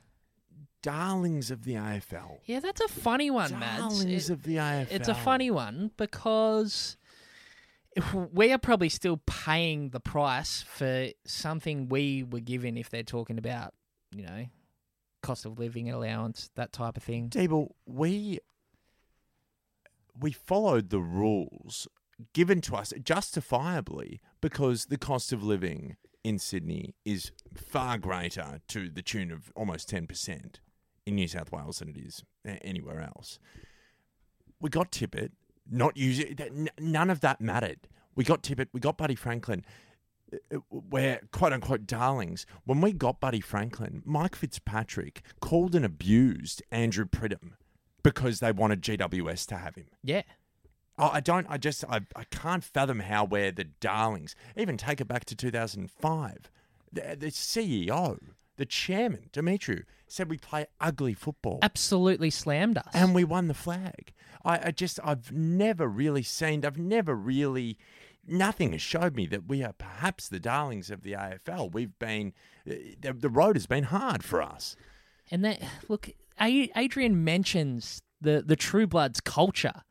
Darlings 0.83 1.51
of 1.51 1.65
the 1.65 1.75
AFL. 1.75 2.39
Yeah, 2.45 2.61
that's 2.61 2.81
a 2.81 2.89
funny 2.89 3.31
one, 3.31 3.59
Mads. 3.59 3.79
Darlings 3.81 4.31
It- 4.31 4.33
of 4.33 4.43
the 4.43 4.57
AFL. 4.57 4.93
It's 4.93 5.09
a 5.09 5.15
funny 5.15 5.51
one 5.51 5.91
because 5.97 6.97
we 8.33 8.53
are 8.53 8.59
probably 8.59 8.89
still 8.89 9.21
paying 9.27 9.91
the 9.91 10.01
price 10.01 10.63
for 10.63 11.09
something 11.25 11.89
we 11.89 12.23
were 12.23 12.41
given 12.41 12.77
if 12.77 12.91
they're 12.91 13.03
talking 13.03 13.39
about, 13.39 13.75
you 14.15 14.23
know, 14.23 14.47
cost 15.23 15.45
of 15.47 15.59
living 15.59 15.91
allowance, 15.91 16.51
that 16.55 16.73
type 16.73 16.97
of 16.97 17.03
thing. 17.03 17.29
Dable, 17.29 17.73
we 17.87 18.39
we 20.19 20.33
followed 20.33 20.91
the 20.91 21.01
rules 21.01 21.89
given 22.33 22.61
to 22.63 22.75
us 22.77 22.93
justifiably 23.03 24.21
because 24.41 24.87
the 24.87 24.99
cost 24.99 25.33
of 25.33 25.43
living 25.43 25.97
in 26.25 26.39
Sydney 26.39 26.95
is 27.05 27.31
far 27.55 27.97
greater 27.99 28.61
to 28.69 28.89
the 28.89 29.03
tune 29.03 29.31
of 29.31 29.53
almost 29.55 29.89
ten 29.89 30.07
percent 30.07 30.61
in 31.07 31.15
New 31.15 31.29
South 31.29 31.53
Wales 31.53 31.79
than 31.79 31.89
it 31.91 31.97
is 31.97 32.25
anywhere 32.63 33.01
else. 33.01 33.39
We 34.61 34.69
got 34.71 34.91
Tippett, 34.91 35.31
not 35.71 35.97
using 35.97 36.37
none 36.79 37.11
of 37.11 37.21
that 37.21 37.41
mattered. 37.41 37.89
We 38.17 38.25
got 38.25 38.43
Tippett, 38.43 38.69
we 38.73 38.81
got 38.81 38.99
Buddy 38.99 39.15
Franklin. 39.15 39.65
uh, 40.53 40.59
We're 40.71 41.21
quote 41.31 41.53
unquote 41.53 41.87
darlings. 41.87 42.45
When 42.65 42.81
we 42.81 42.93
got 42.93 43.21
Buddy 43.21 43.41
Franklin, 43.41 44.03
Mike 44.05 44.35
Fitzpatrick 44.35 45.23
called 45.41 45.75
and 45.77 45.85
abused 45.85 46.63
Andrew 46.73 47.05
Pridham 47.07 47.53
because 48.03 48.41
they 48.41 48.53
wanted 48.53 48.83
GWS 48.83 49.47
to 49.47 49.57
have 49.57 49.75
him. 49.77 49.87
Yeah. 50.03 50.23
I 50.99 51.09
I 51.09 51.21
don't. 51.21 51.47
I 51.49 51.59
just. 51.59 51.85
I, 51.89 52.01
I 52.17 52.25
can't 52.31 52.65
fathom 52.65 53.01
how 53.01 53.25
we're 53.25 53.53
the 53.53 53.65
darlings. 53.65 54.35
Even 54.57 54.77
take 54.77 55.01
it 55.01 55.07
back 55.09 55.25
to 55.27 55.37
2005. 55.37 56.51
The, 56.93 57.17
the 57.19 57.27
CEO, 57.27 58.19
the 58.57 58.67
chairman, 58.67 59.29
Dimitri, 59.33 59.85
said 60.07 60.29
we 60.31 60.39
play 60.39 60.67
ugly 60.81 61.15
football, 61.15 61.59
Absolutely 61.63 62.31
slammed 62.31 62.79
us. 62.79 62.89
and 62.95 63.15
we 63.15 63.25
won 63.25 63.47
the 63.49 63.55
flag. 63.55 64.13
I, 64.45 64.69
I 64.69 64.71
just. 64.71 64.99
I've 65.05 65.31
never 65.33 65.87
really 65.87 66.23
seen. 66.23 66.65
I've 66.65 66.79
never 66.79 67.15
really. 67.15 67.79
Nothing 68.27 68.73
has 68.73 68.83
showed 68.83 69.15
me 69.17 69.27
that 69.29 69.47
we 69.49 69.63
are 69.63 69.73
perhaps 69.73 70.29
the 70.29 70.41
darlings 70.41 70.91
of 70.91 71.03
the 71.03 71.13
AFL. 71.13 71.73
We've 71.73 71.97
been. 71.99 72.33
Uh, 72.69 72.75
the, 73.01 73.13
the 73.13 73.29
road 73.31 73.57
has 73.57 73.67
been 73.67 73.85
hard 73.85 74.23
for 74.25 74.43
us. 74.43 74.75
And 75.31 75.45
that 75.45 75.61
look, 75.89 76.11
Adrian 76.41 77.25
mentions 77.25 78.03
the 78.21 78.43
the 78.45 78.57
True 78.57 78.87
Bloods 78.87 79.21
culture. 79.21 79.83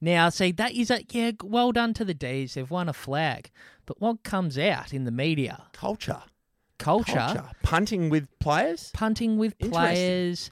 Now, 0.00 0.28
see 0.28 0.52
that 0.52 0.72
is 0.72 0.90
a 0.90 1.02
yeah, 1.10 1.32
well 1.42 1.72
done 1.72 1.94
to 1.94 2.04
the 2.04 2.14
D's. 2.14 2.54
They've 2.54 2.70
won 2.70 2.88
a 2.88 2.92
flag, 2.92 3.50
but 3.86 4.00
what 4.00 4.22
comes 4.22 4.58
out 4.58 4.92
in 4.92 5.04
the 5.04 5.10
media? 5.10 5.64
Culture. 5.72 6.22
Culture, 6.78 7.12
Culture. 7.14 7.50
Punting 7.62 8.10
with 8.10 8.28
players. 8.40 8.90
punting 8.92 9.38
with 9.38 9.56
players. 9.58 10.50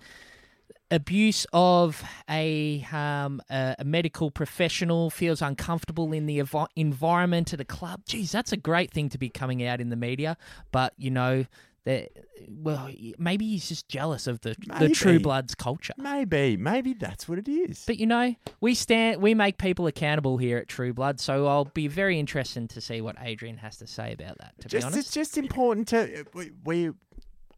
abuse 0.91 1.47
of 1.53 2.03
a 2.31 2.87
um, 2.93 3.43
a, 3.51 3.75
a 3.81 3.85
medical 3.85 4.31
professional 4.31 5.11
feels 5.11 5.43
uncomfortable 5.43 6.13
in 6.13 6.27
the 6.27 6.39
evo- 6.39 6.69
environment 6.77 7.53
at 7.53 7.61
a 7.61 7.65
club. 7.65 8.03
Geez, 8.07 8.31
that's 8.31 8.53
a 8.53 8.57
great 8.57 8.91
thing 8.93 9.09
to 9.09 9.19
be 9.19 9.29
coming 9.29 9.65
out 9.65 9.81
in 9.81 9.89
the 9.89 9.97
media. 9.97 10.37
But 10.71 10.93
you 10.97 11.11
know, 11.11 11.47
that 11.85 12.11
uh, 12.17 12.45
well, 12.49 12.91
maybe 13.19 13.47
he's 13.49 13.69
just 13.69 13.89
jealous 13.89 14.27
of 14.27 14.41
the 14.41 14.57
the 14.79 14.91
True 14.91 15.19
Bloods 15.19 15.55
culture. 15.55 15.95
Maybe, 15.97 16.57
maybe 16.57 16.95
that's 16.95 17.29
what 17.29 17.39
it 17.39 17.49
is. 17.49 17.85
But 17.87 17.99
you 17.99 18.07
know, 18.07 18.35
we 18.61 18.75
stand, 18.75 19.21
we 19.21 19.35
make 19.35 19.59
people 19.59 19.87
accountable 19.87 20.39
here 20.39 20.59
at 20.59 20.69
True 20.69 20.93
Blood. 20.93 21.21
So 21.21 21.47
I'll 21.47 21.65
be 21.65 21.89
very 21.89 22.19
interested 22.19 22.71
to 22.71 22.81
see 22.81 23.01
what 23.01 23.17
Adrian 23.21 23.59
has 23.59 23.77
to 23.79 23.87
say 23.87 24.13
about 24.13 24.39
that. 24.39 24.55
To 24.61 24.69
be 24.69 24.83
honest, 24.83 24.99
it's 24.99 25.13
just 25.13 25.37
important 25.37 25.89
to 25.89 26.21
uh, 26.21 26.25
we, 26.35 26.53
we. 26.65 26.91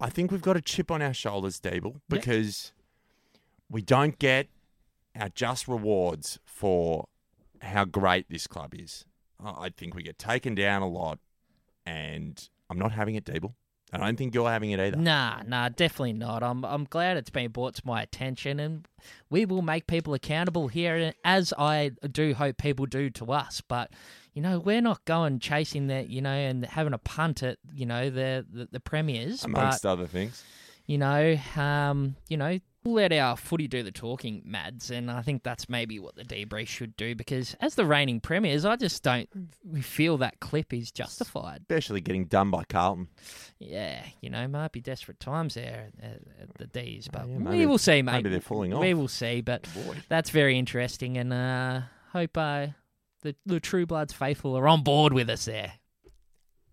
I 0.00 0.10
think 0.10 0.32
we've 0.32 0.42
got 0.42 0.56
a 0.56 0.60
chip 0.60 0.90
on 0.90 1.02
our 1.02 1.14
shoulders, 1.14 1.60
Deeble, 1.60 2.00
because 2.08 2.72
we 3.70 3.80
don't 3.80 4.18
get 4.18 4.48
our 5.18 5.28
just 5.28 5.68
rewards 5.68 6.38
for 6.44 7.06
how 7.62 7.84
great 7.84 8.28
this 8.28 8.46
club 8.46 8.74
is. 8.74 9.04
I 9.42 9.66
I 9.66 9.68
think 9.68 9.94
we 9.94 10.02
get 10.02 10.18
taken 10.18 10.54
down 10.54 10.82
a 10.82 10.88
lot, 10.88 11.18
and 11.84 12.48
I'm 12.70 12.78
not 12.78 12.92
having 12.92 13.14
it, 13.14 13.24
Deeble. 13.24 13.54
I 13.92 13.98
don't 13.98 14.16
think 14.16 14.34
you're 14.34 14.48
having 14.48 14.72
it 14.72 14.80
either. 14.80 14.96
Nah, 14.96 15.42
nah, 15.46 15.68
definitely 15.68 16.14
not. 16.14 16.42
I'm 16.42 16.64
I'm 16.64 16.84
glad 16.84 17.16
it's 17.16 17.30
been 17.30 17.50
brought 17.52 17.76
to 17.76 17.82
my 17.84 18.02
attention, 18.02 18.58
and 18.58 18.88
we 19.30 19.44
will 19.44 19.62
make 19.62 19.86
people 19.86 20.14
accountable 20.14 20.68
here, 20.68 21.12
as 21.24 21.52
I 21.56 21.92
do 22.10 22.34
hope 22.34 22.56
people 22.58 22.86
do 22.86 23.10
to 23.10 23.32
us. 23.32 23.60
But 23.60 23.92
you 24.32 24.42
know, 24.42 24.58
we're 24.58 24.80
not 24.80 25.04
going 25.04 25.38
chasing 25.38 25.86
that, 25.88 26.08
you 26.08 26.20
know, 26.20 26.32
and 26.32 26.66
having 26.66 26.92
a 26.92 26.98
punt 26.98 27.42
at 27.44 27.58
you 27.72 27.86
know 27.86 28.10
the 28.10 28.44
the, 28.50 28.68
the 28.72 28.80
premiers. 28.80 29.44
Amongst 29.44 29.84
but 29.84 29.88
other 29.88 30.06
things. 30.06 30.42
you 30.86 30.98
know, 30.98 31.38
um, 31.56 32.16
you 32.28 32.36
know, 32.36 32.58
let 32.86 33.12
our 33.12 33.36
footy 33.36 33.66
do 33.66 33.82
the 33.82 33.90
talking, 33.90 34.42
Mads, 34.44 34.90
and 34.90 35.10
I 35.10 35.22
think 35.22 35.42
that's 35.42 35.68
maybe 35.70 35.98
what 35.98 36.16
the 36.16 36.22
debrief 36.24 36.68
should 36.68 36.96
do 36.96 37.14
because 37.14 37.56
as 37.60 37.74
the 37.76 37.86
reigning 37.86 38.20
premiers, 38.20 38.64
I 38.66 38.76
just 38.76 39.02
don't 39.02 39.28
feel 39.80 40.18
that 40.18 40.40
clip 40.40 40.72
is 40.74 40.90
justified. 40.92 41.62
Especially 41.62 42.00
getting 42.02 42.26
done 42.26 42.50
by 42.50 42.64
Carlton. 42.64 43.08
Yeah, 43.58 44.02
you 44.20 44.28
know, 44.28 44.46
might 44.48 44.72
be 44.72 44.80
desperate 44.82 45.18
times 45.18 45.54
there 45.54 45.88
at, 46.02 46.20
at 46.42 46.54
the 46.58 46.66
D's, 46.66 47.08
but 47.10 47.22
Oh, 47.22 47.28
yeah, 47.28 47.36
we 47.38 47.42
maybe- 47.44 47.66
will 47.66 47.78
see, 47.78 48.02
mate. 48.02 48.12
maybe 48.12 48.28
they're 48.30 48.40
falling 48.40 48.74
off. 48.74 48.80
We 48.82 48.92
will 48.94 49.08
see, 49.08 49.40
but 49.40 49.66
Boy. 49.74 49.96
that's 50.08 50.28
very 50.30 50.58
interesting, 50.58 51.16
and 51.16 51.32
uh, 51.32 51.80
hope 52.12 52.36
uh, 52.36 52.66
the 53.22 53.34
the 53.46 53.60
True 53.60 53.86
Bloods 53.86 54.12
faithful 54.12 54.56
are 54.58 54.68
on 54.68 54.82
board 54.82 55.14
with 55.14 55.30
us 55.30 55.46
there. 55.46 55.72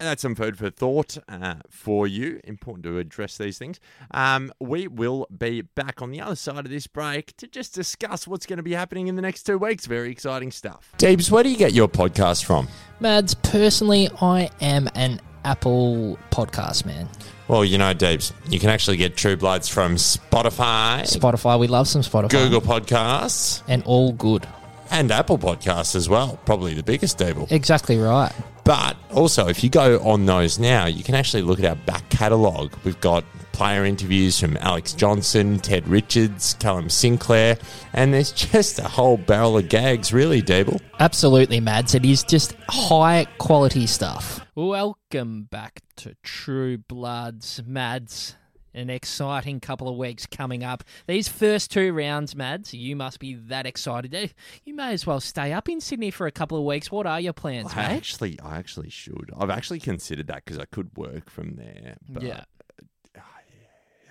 And 0.01 0.07
that's 0.07 0.23
some 0.23 0.33
food 0.33 0.57
for 0.57 0.71
thought 0.71 1.19
uh, 1.29 1.57
for 1.69 2.07
you. 2.07 2.39
Important 2.43 2.85
to 2.85 2.97
address 2.97 3.37
these 3.37 3.59
things. 3.59 3.79
Um, 4.09 4.51
we 4.59 4.87
will 4.87 5.27
be 5.37 5.61
back 5.61 6.01
on 6.01 6.09
the 6.09 6.19
other 6.21 6.35
side 6.35 6.65
of 6.65 6.71
this 6.71 6.87
break 6.87 7.37
to 7.37 7.45
just 7.45 7.75
discuss 7.75 8.27
what's 8.27 8.47
going 8.47 8.57
to 8.57 8.63
be 8.63 8.73
happening 8.73 9.09
in 9.09 9.15
the 9.15 9.21
next 9.21 9.43
two 9.43 9.59
weeks. 9.59 9.85
Very 9.85 10.09
exciting 10.09 10.49
stuff. 10.49 10.91
Deebs, 10.97 11.29
where 11.29 11.43
do 11.43 11.51
you 11.51 11.55
get 11.55 11.73
your 11.73 11.87
podcast 11.87 12.45
from? 12.45 12.67
Mads, 12.99 13.35
personally, 13.35 14.09
I 14.23 14.49
am 14.59 14.89
an 14.95 15.21
Apple 15.45 16.17
podcast 16.31 16.83
man. 16.83 17.07
Well, 17.47 17.63
you 17.63 17.77
know, 17.77 17.93
Deebs, 17.93 18.33
you 18.49 18.59
can 18.59 18.71
actually 18.71 18.97
get 18.97 19.15
True 19.15 19.37
Bloods 19.37 19.69
from 19.69 19.97
Spotify, 19.97 21.01
Spotify, 21.01 21.59
we 21.59 21.67
love 21.67 21.87
some 21.87 22.01
Spotify. 22.01 22.29
Google 22.31 22.61
Podcasts, 22.61 23.61
And 23.67 23.83
all 23.83 24.13
good. 24.13 24.47
And 24.91 25.11
Apple 25.11 25.37
Podcasts 25.37 25.95
as 25.95 26.07
well. 26.07 26.39
Probably 26.45 26.73
the 26.73 26.83
biggest, 26.83 27.17
Deeble. 27.17 27.51
Exactly 27.51 27.97
right. 27.97 28.31
But 28.63 28.95
also, 29.11 29.47
if 29.47 29.63
you 29.63 29.69
go 29.69 29.99
on 30.01 30.25
those 30.25 30.59
now, 30.59 30.85
you 30.85 31.03
can 31.03 31.15
actually 31.15 31.41
look 31.41 31.59
at 31.59 31.65
our 31.65 31.75
back 31.75 32.07
catalogue. 32.09 32.73
We've 32.83 32.99
got 33.01 33.23
player 33.53 33.85
interviews 33.85 34.39
from 34.39 34.57
Alex 34.57 34.93
Johnson, 34.93 35.59
Ted 35.59 35.87
Richards, 35.87 36.55
Callum 36.59 36.89
Sinclair, 36.89 37.57
and 37.93 38.13
there's 38.13 38.31
just 38.31 38.79
a 38.79 38.83
whole 38.83 39.17
barrel 39.17 39.57
of 39.57 39.69
gags, 39.69 40.13
really, 40.13 40.41
Dable. 40.41 40.79
Absolutely, 40.99 41.59
Mads. 41.59 41.95
It 41.95 42.05
is 42.05 42.23
just 42.23 42.55
high 42.69 43.25
quality 43.39 43.87
stuff. 43.87 44.45
Welcome 44.55 45.43
back 45.43 45.81
to 45.97 46.15
True 46.23 46.77
Bloods, 46.77 47.61
Mads. 47.65 48.35
An 48.73 48.89
exciting 48.89 49.59
couple 49.59 49.89
of 49.89 49.97
weeks 49.97 50.25
coming 50.25 50.63
up. 50.63 50.83
These 51.07 51.27
first 51.27 51.71
two 51.71 51.91
rounds, 51.93 52.35
Mads, 52.35 52.73
you 52.73 52.95
must 52.95 53.19
be 53.19 53.33
that 53.33 53.65
excited. 53.65 54.13
Eh, 54.15 54.27
You 54.63 54.73
may 54.73 54.93
as 54.93 55.05
well 55.05 55.19
stay 55.19 55.51
up 55.51 55.67
in 55.67 55.81
Sydney 55.81 56.09
for 56.11 56.25
a 56.27 56.31
couple 56.31 56.57
of 56.57 56.63
weeks. 56.63 56.89
What 56.91 57.05
are 57.05 57.19
your 57.19 57.33
plans, 57.33 57.73
I 57.73 57.87
mate? 57.89 57.97
actually, 57.97 58.39
I 58.41 58.57
actually 58.57 58.89
should. 58.89 59.29
I've 59.37 59.49
actually 59.49 59.79
considered 59.79 60.27
that 60.27 60.45
because 60.45 60.57
I 60.57 60.65
could 60.65 60.95
work 60.95 61.29
from 61.29 61.55
there. 61.55 61.97
But 62.07 62.23
Yeah. 62.23 62.43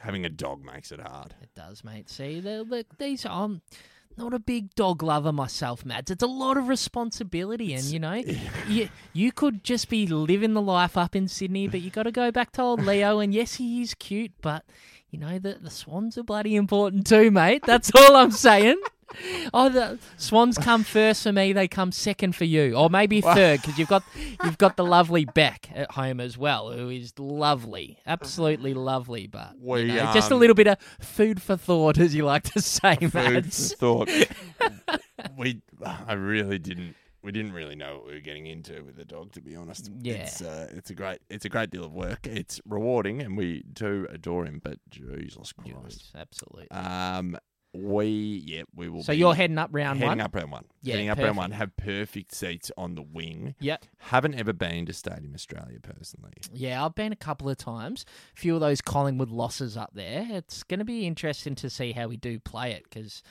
having 0.00 0.24
a 0.24 0.30
dog 0.30 0.64
makes 0.64 0.92
it 0.92 1.00
hard. 1.00 1.34
It 1.42 1.54
does, 1.54 1.84
mate. 1.84 2.08
See, 2.08 2.40
the, 2.40 2.64
the, 2.68 2.86
these 2.98 3.26
I'm 3.26 3.60
not 4.20 4.34
a 4.34 4.38
big 4.38 4.74
dog 4.74 5.02
lover 5.02 5.32
myself, 5.32 5.84
Mads. 5.84 6.10
It's 6.10 6.22
a 6.22 6.26
lot 6.26 6.56
of 6.56 6.68
responsibility, 6.68 7.74
and 7.74 7.84
you 7.84 7.98
know, 7.98 8.22
you 8.68 8.88
you 9.12 9.32
could 9.32 9.64
just 9.64 9.88
be 9.88 10.06
living 10.06 10.52
the 10.52 10.62
life 10.62 10.96
up 10.96 11.16
in 11.16 11.26
Sydney, 11.26 11.66
but 11.68 11.80
you 11.80 11.90
got 11.90 12.04
to 12.04 12.12
go 12.12 12.30
back 12.30 12.52
to 12.52 12.62
old 12.62 12.84
Leo. 12.84 13.18
And 13.18 13.34
yes, 13.34 13.54
he 13.54 13.82
is 13.82 13.94
cute, 13.94 14.32
but 14.42 14.64
you 15.10 15.18
know 15.18 15.38
the 15.38 15.58
the 15.60 15.70
swans 15.70 16.16
are 16.18 16.22
bloody 16.22 16.56
important 16.56 17.06
too, 17.06 17.30
mate. 17.30 17.62
That's 17.66 17.90
all 17.96 18.16
I'm 18.16 18.30
saying. 18.30 18.80
Oh, 19.52 19.68
the 19.68 19.98
swans 20.16 20.56
come 20.56 20.84
first 20.84 21.24
for 21.24 21.32
me. 21.32 21.52
They 21.52 21.66
come 21.66 21.90
second 21.90 22.36
for 22.36 22.44
you, 22.44 22.74
or 22.76 22.88
maybe 22.88 23.20
third, 23.20 23.60
because 23.60 23.76
you've 23.76 23.88
got 23.88 24.04
you've 24.44 24.58
got 24.58 24.76
the 24.76 24.84
lovely 24.84 25.24
Beck 25.24 25.68
at 25.74 25.90
home 25.90 26.20
as 26.20 26.38
well, 26.38 26.70
who 26.70 26.90
is 26.90 27.12
lovely, 27.18 27.98
absolutely 28.06 28.72
lovely. 28.72 29.26
But 29.26 29.54
you 29.56 29.68
We, 29.68 29.84
know, 29.86 30.12
just 30.14 30.30
a 30.30 30.34
um, 30.34 30.40
little 30.40 30.54
bit 30.54 30.68
of 30.68 30.78
food 31.00 31.42
for 31.42 31.56
thought, 31.56 31.98
as 31.98 32.14
you 32.14 32.24
like 32.24 32.44
to 32.52 32.60
say, 32.62 32.94
Food 32.96 33.14
Mads. 33.14 33.74
for 33.74 34.06
thought. 34.06 34.10
we, 35.36 35.60
I 35.84 36.12
really 36.12 36.60
didn't. 36.60 36.94
We 37.22 37.32
didn't 37.32 37.52
really 37.52 37.76
know 37.76 37.96
what 37.96 38.06
we 38.06 38.14
were 38.14 38.20
getting 38.20 38.46
into 38.46 38.82
with 38.82 38.96
the 38.96 39.04
dog, 39.04 39.32
to 39.32 39.40
be 39.40 39.54
honest. 39.54 39.90
Yeah. 40.00 40.14
it's 40.14 40.40
uh, 40.40 40.68
it's 40.70 40.90
a 40.90 40.94
great, 40.94 41.18
it's 41.28 41.44
a 41.44 41.48
great 41.48 41.70
deal 41.70 41.84
of 41.84 41.92
work. 41.92 42.26
It's 42.26 42.60
rewarding, 42.66 43.20
and 43.20 43.36
we 43.36 43.62
do 43.72 44.06
adore 44.10 44.46
him. 44.46 44.60
But 44.62 44.78
Jesus 44.88 45.52
Christ, 45.52 46.12
absolutely. 46.14 46.70
um, 46.70 47.36
we 47.72 48.42
yeah, 48.46 48.62
we 48.74 48.88
will. 48.88 49.02
So 49.02 49.12
you're 49.12 49.34
heading 49.34 49.58
up 49.58 49.70
round 49.72 49.98
heading 49.98 50.08
one. 50.08 50.18
Heading 50.18 50.24
up 50.24 50.34
round 50.34 50.52
one. 50.52 50.64
Yeah, 50.82 50.94
heading 50.94 51.08
up 51.08 51.18
round 51.18 51.36
one. 51.36 51.50
Have 51.52 51.76
perfect 51.76 52.34
seats 52.34 52.72
on 52.76 52.94
the 52.94 53.02
wing. 53.02 53.54
Yep. 53.60 53.84
Haven't 53.98 54.34
ever 54.34 54.52
been 54.52 54.86
to 54.86 54.92
Stadium 54.92 55.34
Australia 55.34 55.78
personally. 55.80 56.32
Yeah, 56.52 56.84
I've 56.84 56.94
been 56.94 57.12
a 57.12 57.16
couple 57.16 57.48
of 57.48 57.56
times. 57.58 58.04
A 58.36 58.40
few 58.40 58.54
of 58.54 58.60
those 58.60 58.80
Collingwood 58.80 59.30
losses 59.30 59.76
up 59.76 59.90
there. 59.94 60.26
It's 60.30 60.62
going 60.64 60.80
to 60.80 60.84
be 60.84 61.06
interesting 61.06 61.54
to 61.56 61.70
see 61.70 61.92
how 61.92 62.08
we 62.08 62.16
do 62.16 62.40
play 62.40 62.72
it 62.72 62.84
because 62.84 63.22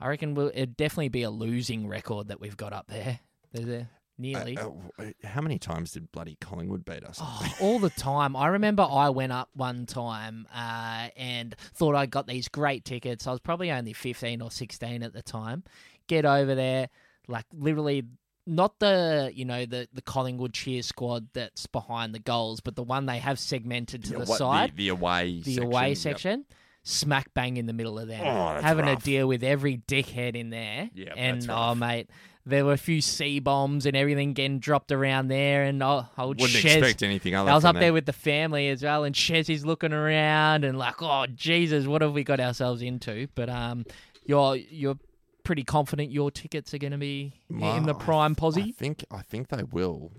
I 0.00 0.08
reckon 0.08 0.34
we'll, 0.34 0.48
it'd 0.48 0.76
definitely 0.76 1.08
be 1.08 1.22
a 1.22 1.30
losing 1.30 1.88
record 1.88 2.28
that 2.28 2.40
we've 2.40 2.56
got 2.56 2.72
up 2.72 2.86
there. 2.88 3.20
There's 3.52 3.68
a, 3.68 3.88
nearly. 4.18 4.58
Uh, 4.58 4.70
uh, 4.98 5.04
how 5.24 5.40
many 5.40 5.58
times 5.58 5.92
did 5.92 6.10
bloody 6.12 6.36
Collingwood 6.40 6.84
beat 6.84 7.04
us? 7.04 7.18
Oh, 7.22 7.46
all 7.60 7.78
the 7.78 7.90
time. 7.90 8.36
I 8.36 8.48
remember 8.48 8.82
I 8.88 9.10
went 9.10 9.32
up 9.32 9.48
one 9.54 9.86
time 9.86 10.46
uh, 10.54 11.08
and 11.16 11.54
thought 11.74 11.94
I 11.94 12.06
got 12.06 12.26
these 12.26 12.48
great 12.48 12.84
tickets. 12.84 13.26
I 13.26 13.30
was 13.30 13.40
probably 13.40 13.70
only 13.70 13.92
15 13.92 14.42
or 14.42 14.50
16 14.50 15.02
at 15.02 15.12
the 15.12 15.22
time. 15.22 15.64
Get 16.06 16.24
over 16.24 16.54
there, 16.54 16.88
like 17.26 17.44
literally 17.52 18.04
not 18.46 18.78
the, 18.78 19.30
you 19.34 19.44
know, 19.44 19.66
the, 19.66 19.88
the 19.92 20.00
Collingwood 20.00 20.54
cheer 20.54 20.82
squad 20.82 21.28
that's 21.34 21.66
behind 21.66 22.14
the 22.14 22.18
goals, 22.18 22.60
but 22.60 22.76
the 22.76 22.82
one 22.82 23.04
they 23.04 23.18
have 23.18 23.38
segmented 23.38 24.04
to 24.04 24.12
Yeah, 24.12 24.18
the 24.20 24.24
what- 24.24 24.38
side, 24.38 24.72
the, 24.74 24.88
away, 24.88 25.42
the 25.44 25.52
section, 25.54 25.62
away 25.64 25.88
yep. 25.88 25.96
section. 25.98 26.44
Smack 26.84 27.34
bang 27.34 27.58
in 27.58 27.66
the 27.66 27.74
middle 27.74 27.98
of 27.98 28.08
them, 28.08 28.22
Oh, 28.24 28.58
having 28.62 28.86
rough. 28.86 29.00
to 29.00 29.04
deal 29.04 29.28
with 29.28 29.44
every 29.44 29.76
dickhead 29.76 30.34
in 30.34 30.48
there. 30.48 30.88
Yeah, 30.94 31.12
and 31.14 31.44
oh 31.50 31.52
rough. 31.54 31.76
mate, 31.76 32.08
there 32.48 32.64
were 32.64 32.72
a 32.72 32.78
few 32.78 33.00
C 33.00 33.38
bombs 33.40 33.86
and 33.86 33.96
everything 33.96 34.32
getting 34.32 34.58
dropped 34.58 34.90
around 34.92 35.28
there, 35.28 35.62
and 35.64 35.82
oh, 35.82 36.06
old 36.16 36.40
Wouldn't 36.40 36.58
Shez, 36.58 36.76
expect 36.76 37.02
anything 37.02 37.34
other. 37.34 37.50
I 37.50 37.54
was 37.54 37.64
up 37.64 37.74
them. 37.74 37.80
there 37.80 37.92
with 37.92 38.06
the 38.06 38.12
family 38.12 38.68
as 38.68 38.82
well, 38.82 39.04
and 39.04 39.14
Shez 39.14 39.48
is 39.50 39.64
looking 39.66 39.92
around 39.92 40.64
and 40.64 40.78
like, 40.78 41.00
oh 41.02 41.26
Jesus, 41.34 41.86
what 41.86 42.02
have 42.02 42.12
we 42.12 42.24
got 42.24 42.40
ourselves 42.40 42.82
into? 42.82 43.28
But 43.34 43.48
um, 43.48 43.84
you're 44.24 44.56
you're 44.56 44.98
pretty 45.44 45.64
confident 45.64 46.10
your 46.10 46.30
tickets 46.30 46.74
are 46.74 46.78
going 46.78 46.92
to 46.92 46.98
be 46.98 47.32
in 47.48 47.58
the 47.58 47.64
Well, 47.94 47.94
prime 47.94 48.34
th- 48.34 48.58
I 48.58 48.70
think 48.72 49.04
I 49.10 49.22
think 49.22 49.48
they 49.48 49.62
will. 49.62 50.12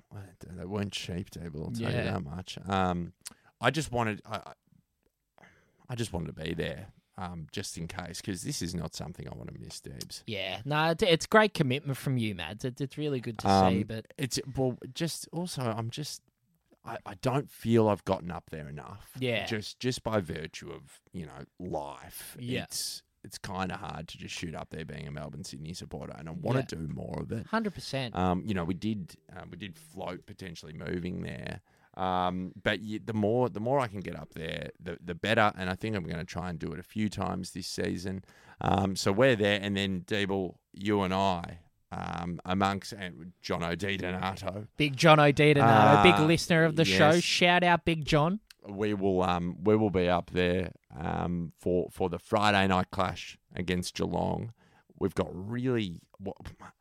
They 0.56 0.66
weren't 0.66 0.92
cheap, 0.92 1.30
Dable. 1.30 1.66
I'll 1.66 1.72
tell 1.72 1.92
you 1.92 2.04
that 2.04 2.24
much. 2.24 2.58
Um, 2.68 3.14
I 3.62 3.70
just 3.72 3.92
wanted, 3.92 4.22
I- 4.26 4.54
I 5.90 5.96
just 5.96 6.14
wanted 6.14 6.36
to 6.36 6.42
be 6.44 6.54
there, 6.54 6.88
um, 7.20 7.48
just 7.52 7.78
in 7.78 7.88
case, 7.88 8.22
because 8.22 8.44
this 8.44 8.62
is 8.62 8.74
not 8.74 8.96
something 8.96 9.28
I 9.28 9.36
want 9.36 9.54
to 9.54 9.60
miss, 9.60 9.80
Debs. 9.82 10.24
Yeah, 10.26 10.62
no, 10.64 10.96
it's, 11.00 11.26
great 11.26 11.54
commitment 11.54 11.98
from 11.98 12.18
you, 12.18 12.34
Mads. 12.34 12.64
It's, 12.64 12.80
it's 12.80 12.98
really 12.98 13.20
good 13.20 13.38
to 13.40 13.48
see. 13.48 13.52
Um, 13.82 13.84
But 13.88 14.06
It's 14.18 14.40
well, 14.56 14.78
just 14.94 15.28
also, 15.34 15.62
I'm 15.64 15.90
just, 15.90 16.22
I, 16.86 16.98
I 17.06 17.16
don't 17.22 17.50
feel 17.52 17.90
I've 17.90 18.06
gotten 18.06 18.32
up 18.32 18.50
there 18.52 18.70
enough. 18.70 19.10
Yeah. 19.20 19.46
just 19.46 19.80
just 19.80 20.02
by 20.04 20.22
virtue 20.22 20.72
of 20.72 21.02
you 21.12 21.26
know 21.26 21.44
life. 21.60 22.38
Yeah. 22.40 22.64
it's 22.64 23.04
it's 23.26 23.38
kind 23.38 23.70
of 23.74 23.82
hard 23.82 24.08
to 24.08 24.18
just 24.18 24.34
shoot 24.34 24.56
up 24.56 24.70
there 24.70 24.86
being 24.86 25.06
a 25.06 25.12
Melbourne 25.12 25.44
Sydney 25.44 25.74
supporter, 25.74 26.16
and 26.18 26.30
I 26.30 26.32
want 26.32 26.58
Yeah. 26.58 26.62
to 26.68 26.76
do 26.78 26.88
more 26.88 27.20
of 27.22 27.34
it. 27.34 27.48
hundred 27.48 27.74
percent. 27.74 28.16
Um, 28.16 28.44
you 28.46 28.54
know, 28.54 28.64
we 28.64 28.76
did 28.76 29.16
uh, 29.36 29.42
we 29.52 29.58
did 29.58 29.78
float 29.78 30.26
potentially 30.26 30.72
moving 30.74 31.22
there. 31.24 31.60
Um, 32.00 32.54
but 32.64 32.80
you, 32.82 33.00
the 33.04 33.14
more 33.14 33.50
the 33.50 33.60
more 33.60 33.80
I 33.80 33.88
can 33.88 34.00
get 34.00 34.16
up 34.16 34.34
there, 34.34 34.70
the 34.82 34.98
the 35.04 35.16
better. 35.16 35.52
And 35.58 35.70
I 35.70 35.76
think 35.76 35.96
I'm 35.96 36.04
going 36.04 36.18
to 36.20 36.26
try 36.26 36.50
and 36.50 36.58
do 36.58 36.72
it 36.72 36.80
a 36.80 36.84
few 36.84 37.10
times 37.10 37.52
this 37.52 37.68
season. 37.68 38.24
Um, 38.62 38.96
so 38.96 39.12
we're 39.12 39.36
there, 39.36 39.60
and 39.62 39.76
then 39.76 40.02
Deeble, 40.08 40.56
you 40.74 41.02
and 41.02 41.14
I, 41.14 41.60
um, 41.92 42.40
amongst 42.46 42.94
and 42.94 43.34
John 43.42 43.64
O'D 43.64 43.98
Donato, 43.98 44.68
Big 44.78 44.96
John 44.96 45.20
O'D 45.20 45.36
Donato, 45.56 46.04
big 46.04 46.16
Uh, 46.20 46.26
listener 46.26 46.64
of 46.66 46.76
the 46.76 46.86
show. 46.86 47.20
Shout 47.20 47.64
out, 47.64 47.86
Big 47.86 48.06
John. 48.06 48.40
we 48.68 48.94
will 48.94 49.24
um 49.24 49.58
we 49.64 49.76
will 49.76 49.90
be 49.90 50.08
up 50.10 50.32
there 50.32 50.72
um 50.98 51.52
for 51.58 51.90
for 51.92 52.10
the 52.10 52.20
Friday 52.20 52.68
night 52.68 52.88
clash 52.92 53.38
against 53.56 53.96
Geelong. 53.96 54.52
We've 55.00 55.16
got 55.16 55.30
really 55.32 56.02
what 56.20 56.36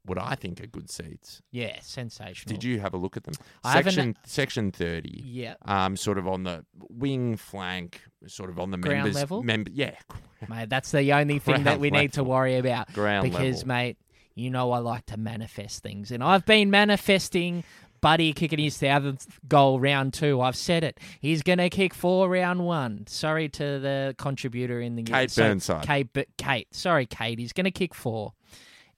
what 0.04 0.18
I 0.18 0.34
think 0.34 0.60
are 0.60 0.66
good 0.66 0.90
seats. 0.90 1.40
Yeah, 1.52 1.78
sensational. 1.80 2.52
Did 2.52 2.64
you 2.64 2.80
have 2.80 2.92
a 2.94 2.96
look 2.96 3.16
at 3.16 3.24
them? 3.24 3.34
I 3.62 3.80
section 3.82 4.16
section 4.24 4.72
thirty. 4.72 5.22
Yeah, 5.24 5.54
Um, 5.64 5.96
sort 5.96 6.18
of 6.18 6.26
on 6.26 6.42
the 6.42 6.64
wing 6.90 7.36
flank, 7.36 8.00
sort 8.26 8.50
of 8.50 8.58
on 8.58 8.70
the 8.72 8.78
Ground 8.78 8.96
members. 9.04 9.14
level? 9.14 9.42
Member, 9.42 9.70
yeah, 9.72 9.94
mate, 10.48 10.68
that's 10.68 10.90
the 10.90 11.12
only 11.12 11.38
thing 11.38 11.62
that 11.64 11.78
we 11.80 11.90
need 11.90 12.12
to 12.14 12.24
worry 12.24 12.56
about. 12.56 12.92
ground 12.92 13.30
because, 13.30 13.58
level. 13.58 13.68
mate, 13.68 13.98
you 14.34 14.50
know 14.50 14.72
I 14.72 14.78
like 14.78 15.06
to 15.06 15.16
manifest 15.16 15.82
things, 15.84 16.10
and 16.10 16.22
I've 16.24 16.44
been 16.44 16.70
manifesting. 16.70 17.62
Buddy 18.00 18.32
kicking 18.32 18.58
his 18.58 18.78
thousandth 18.78 19.38
goal 19.48 19.80
round 19.80 20.14
two. 20.14 20.40
I've 20.40 20.56
said 20.56 20.84
it. 20.84 20.98
He's 21.20 21.42
gonna 21.42 21.68
kick 21.70 21.94
four 21.94 22.28
round 22.28 22.64
one. 22.64 23.06
Sorry 23.06 23.48
to 23.50 23.78
the 23.78 24.14
contributor 24.18 24.80
in 24.80 24.96
the 24.96 25.02
Kate 25.02 25.30
so- 25.30 25.42
Burnside. 25.42 25.84
Kate, 25.86 26.08
but 26.12 26.28
Kate. 26.36 26.68
Sorry, 26.74 27.06
Kate. 27.06 27.38
He's 27.38 27.52
gonna 27.52 27.70
kick 27.70 27.94
four, 27.94 28.32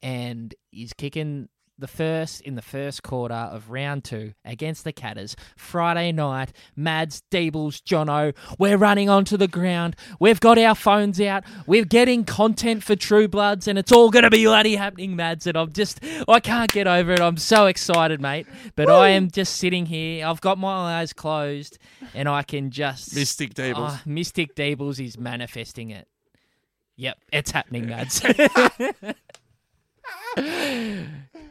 and 0.02 0.54
he's 0.70 0.92
kicking 0.92 1.48
the 1.80 1.88
first 1.88 2.40
in 2.42 2.54
the 2.54 2.62
first 2.62 3.02
quarter 3.02 3.34
of 3.34 3.70
round 3.70 4.04
two 4.04 4.34
against 4.44 4.84
the 4.84 4.92
Catters. 4.92 5.34
Friday 5.56 6.12
night, 6.12 6.52
Mads, 6.76 7.22
Deebles, 7.30 7.82
Jono, 7.82 8.34
we're 8.58 8.76
running 8.76 9.08
onto 9.08 9.36
the 9.36 9.48
ground. 9.48 9.96
We've 10.20 10.40
got 10.40 10.58
our 10.58 10.74
phones 10.74 11.20
out. 11.20 11.44
We're 11.66 11.84
getting 11.84 12.24
content 12.24 12.84
for 12.84 12.94
True 12.94 13.26
Bloods, 13.28 13.66
and 13.66 13.78
it's 13.78 13.90
all 13.90 14.10
going 14.10 14.24
to 14.24 14.30
be 14.30 14.44
bloody 14.44 14.76
happening, 14.76 15.16
Mads. 15.16 15.46
And 15.46 15.56
I'm 15.56 15.72
just, 15.72 16.00
I 16.28 16.40
can't 16.40 16.70
get 16.70 16.86
over 16.86 17.12
it. 17.12 17.20
I'm 17.20 17.38
so 17.38 17.66
excited, 17.66 18.20
mate. 18.20 18.46
But 18.76 18.90
I 18.90 19.10
am 19.10 19.30
just 19.30 19.56
sitting 19.56 19.86
here. 19.86 20.26
I've 20.26 20.40
got 20.40 20.58
my 20.58 21.00
eyes 21.00 21.12
closed, 21.12 21.78
and 22.14 22.28
I 22.28 22.42
can 22.42 22.70
just. 22.70 23.14
Mystic 23.14 23.54
Deebles. 23.54 23.74
Ah, 23.76 24.02
Mystic 24.04 24.54
Deebles 24.54 25.04
is 25.04 25.18
manifesting 25.18 25.90
it. 25.90 26.06
Yep, 26.96 27.18
it's 27.32 27.50
happening, 27.50 27.88
Mads. 27.88 28.22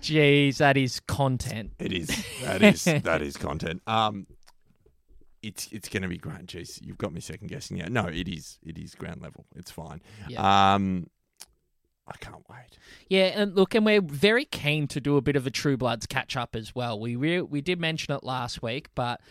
Jeez, 0.01 0.57
that 0.57 0.78
is 0.78 0.99
content. 1.01 1.72
It 1.80 1.91
is. 1.91 2.26
That 2.43 2.62
is. 2.62 2.84
that 3.03 3.22
is 3.22 3.38
content. 3.38 3.82
Um, 3.88 4.28
it's 5.41 5.68
it's 5.72 5.89
going 5.89 6.03
to 6.03 6.10
be 6.10 6.18
great. 6.18 6.45
Jeez, 6.45 6.80
you've 6.82 6.97
got 6.97 7.14
me 7.14 7.22
second 7.22 7.47
guessing. 7.47 7.78
Yeah, 7.78 7.88
no, 7.89 8.05
it 8.05 8.28
is. 8.28 8.60
It 8.64 8.78
is 8.78 8.95
ground 8.95 9.22
level. 9.22 9.45
It's 9.55 9.72
fine. 9.72 10.01
Um, 10.38 11.07
I 12.07 12.18
can't 12.18 12.43
wait. 12.49 12.78
Yeah, 13.07 13.26
and 13.36 13.55
look, 13.55 13.76
and 13.76 13.86
we're 13.86 14.01
very 14.01 14.45
keen 14.45 14.88
to 14.88 14.99
do 14.99 15.18
a 15.18 15.22
bit 15.22 15.36
of 15.36 15.45
a 15.45 15.51
True 15.51 15.78
Bloods 15.78 16.05
catch 16.05 16.36
up 16.36 16.55
as 16.55 16.74
well. 16.74 16.99
We 16.99 17.16
re- 17.16 17.41
we 17.41 17.62
did 17.62 17.80
mention 17.80 18.14
it 18.14 18.24
last 18.24 18.62
week, 18.64 18.89
but 18.95 19.22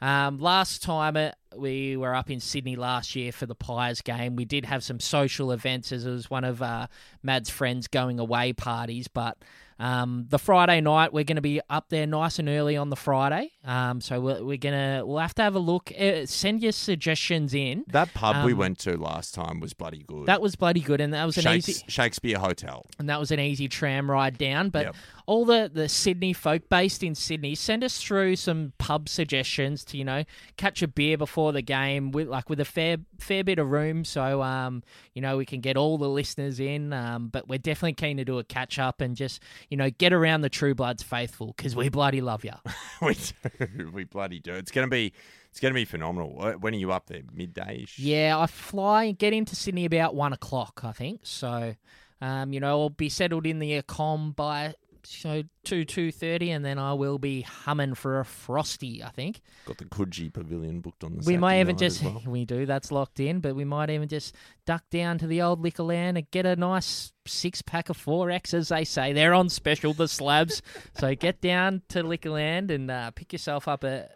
um, 0.00 0.38
last 0.38 0.82
time 0.82 1.16
it, 1.16 1.34
we 1.56 1.96
were 1.96 2.14
up 2.14 2.30
in 2.30 2.40
Sydney 2.40 2.76
last 2.76 3.16
year 3.16 3.32
for 3.32 3.46
the 3.46 3.54
Pies 3.54 4.00
game. 4.00 4.36
We 4.36 4.44
did 4.44 4.64
have 4.66 4.84
some 4.84 5.00
social 5.00 5.50
events 5.52 5.92
as 5.92 6.06
it 6.06 6.10
was 6.10 6.30
one 6.30 6.44
of 6.44 6.62
uh, 6.62 6.86
Mad's 7.22 7.50
friends 7.50 7.88
going 7.88 8.18
away 8.18 8.52
parties, 8.52 9.08
but. 9.08 9.36
Um, 9.80 10.26
the 10.28 10.40
Friday 10.40 10.80
night, 10.80 11.12
we're 11.12 11.22
going 11.22 11.36
to 11.36 11.40
be 11.40 11.60
up 11.70 11.88
there 11.88 12.04
nice 12.04 12.40
and 12.40 12.48
early 12.48 12.76
on 12.76 12.90
the 12.90 12.96
Friday. 12.96 13.52
Um, 13.64 14.00
so 14.00 14.20
we're, 14.20 14.42
we're 14.42 14.56
gonna 14.56 15.02
we'll 15.06 15.18
have 15.18 15.36
to 15.36 15.42
have 15.42 15.54
a 15.54 15.60
look. 15.60 15.92
Uh, 15.96 16.26
send 16.26 16.62
your 16.64 16.72
suggestions 16.72 17.54
in. 17.54 17.84
That 17.86 18.12
pub 18.12 18.44
we 18.44 18.54
Um, 18.54 18.58
went 18.58 18.78
to 18.80 18.96
last 18.96 19.36
time 19.36 19.60
was 19.60 19.74
bloody 19.74 20.02
good. 20.04 20.26
That 20.26 20.42
was 20.42 20.56
bloody 20.56 20.80
good, 20.80 21.00
and 21.00 21.14
that 21.14 21.24
was 21.26 21.36
an 21.36 21.44
Shakes- 21.44 21.68
easy 21.68 21.84
Shakespeare 21.86 22.38
Hotel. 22.40 22.86
and 22.98 23.08
that 23.08 23.20
was 23.20 23.30
an 23.30 23.38
easy 23.38 23.68
tram 23.68 24.10
ride 24.10 24.36
down. 24.36 24.70
But 24.70 24.86
Yep. 24.86 24.96
All 25.28 25.44
the, 25.44 25.70
the 25.70 25.90
Sydney 25.90 26.32
folk 26.32 26.70
based 26.70 27.02
in 27.02 27.14
Sydney, 27.14 27.54
send 27.54 27.84
us 27.84 28.02
through 28.02 28.36
some 28.36 28.72
pub 28.78 29.10
suggestions 29.10 29.84
to 29.84 29.98
you 29.98 30.04
know 30.04 30.24
catch 30.56 30.80
a 30.80 30.88
beer 30.88 31.18
before 31.18 31.52
the 31.52 31.60
game 31.60 32.12
with 32.12 32.28
like 32.28 32.48
with 32.48 32.58
a 32.60 32.64
fair 32.64 32.96
fair 33.18 33.44
bit 33.44 33.58
of 33.58 33.70
room, 33.70 34.06
so 34.06 34.40
um 34.40 34.82
you 35.12 35.20
know 35.20 35.36
we 35.36 35.44
can 35.44 35.60
get 35.60 35.76
all 35.76 35.98
the 35.98 36.08
listeners 36.08 36.58
in. 36.58 36.94
Um, 36.94 37.28
but 37.28 37.46
we're 37.46 37.58
definitely 37.58 37.92
keen 37.92 38.16
to 38.16 38.24
do 38.24 38.38
a 38.38 38.44
catch 38.44 38.78
up 38.78 39.02
and 39.02 39.14
just 39.14 39.42
you 39.68 39.76
know 39.76 39.90
get 39.90 40.14
around 40.14 40.40
the 40.40 40.48
True 40.48 40.74
Bloods 40.74 41.02
faithful 41.02 41.52
because 41.54 41.76
we 41.76 41.90
bloody 41.90 42.22
love 42.22 42.42
you. 42.42 42.54
we 43.02 43.14
do. 43.14 43.90
We 43.92 44.04
bloody 44.04 44.40
do. 44.40 44.54
It's 44.54 44.70
gonna 44.70 44.88
be. 44.88 45.12
It's 45.50 45.60
gonna 45.60 45.74
be 45.74 45.84
phenomenal. 45.84 46.54
When 46.58 46.74
are 46.74 46.78
you 46.78 46.92
up 46.92 47.06
there? 47.06 47.22
Midday. 47.34 47.84
Yeah, 47.96 48.38
I 48.38 48.46
fly 48.46 49.04
and 49.04 49.18
get 49.18 49.34
into 49.34 49.56
Sydney 49.56 49.84
about 49.84 50.14
one 50.14 50.32
o'clock, 50.32 50.80
I 50.84 50.92
think. 50.92 51.20
So, 51.24 51.74
um, 52.20 52.52
you 52.52 52.60
know, 52.60 52.82
I'll 52.82 52.90
be 52.90 53.08
settled 53.08 53.46
in 53.46 53.58
the 53.58 53.82
com 53.82 54.32
by 54.32 54.74
so 55.04 55.42
two 55.64 55.84
two 55.84 56.10
thirty, 56.12 56.50
and 56.50 56.64
then 56.64 56.78
I 56.78 56.94
will 56.94 57.18
be 57.18 57.42
humming 57.42 57.94
for 57.94 58.20
a 58.20 58.24
frosty. 58.24 59.02
I 59.02 59.10
think 59.10 59.40
Got 59.66 59.78
the 59.78 59.84
Coogee 59.84 60.32
Pavilion 60.32 60.80
booked 60.80 61.04
on 61.04 61.16
the. 61.16 61.24
we 61.26 61.36
might 61.36 61.60
even 61.60 61.76
just 61.76 62.02
well. 62.02 62.22
we 62.26 62.44
do 62.44 62.66
that's 62.66 62.90
locked 62.90 63.20
in, 63.20 63.40
but 63.40 63.54
we 63.54 63.64
might 63.64 63.90
even 63.90 64.08
just 64.08 64.34
duck 64.66 64.84
down 64.90 65.18
to 65.18 65.26
the 65.26 65.42
old 65.42 65.62
Liquorland 65.62 66.16
and 66.16 66.30
get 66.30 66.46
a 66.46 66.56
nice 66.56 67.12
six 67.26 67.62
pack 67.62 67.88
of 67.88 67.96
four 67.96 68.30
X, 68.30 68.54
as 68.54 68.68
they 68.68 68.84
say. 68.84 69.12
They're 69.12 69.34
on 69.34 69.48
special, 69.48 69.94
the 69.94 70.08
slabs. 70.08 70.62
so 70.98 71.14
get 71.14 71.40
down 71.40 71.82
to 71.88 72.02
Liquorland 72.02 72.70
and 72.70 72.90
uh, 72.90 73.10
pick 73.12 73.32
yourself 73.32 73.68
up 73.68 73.84
a 73.84 74.08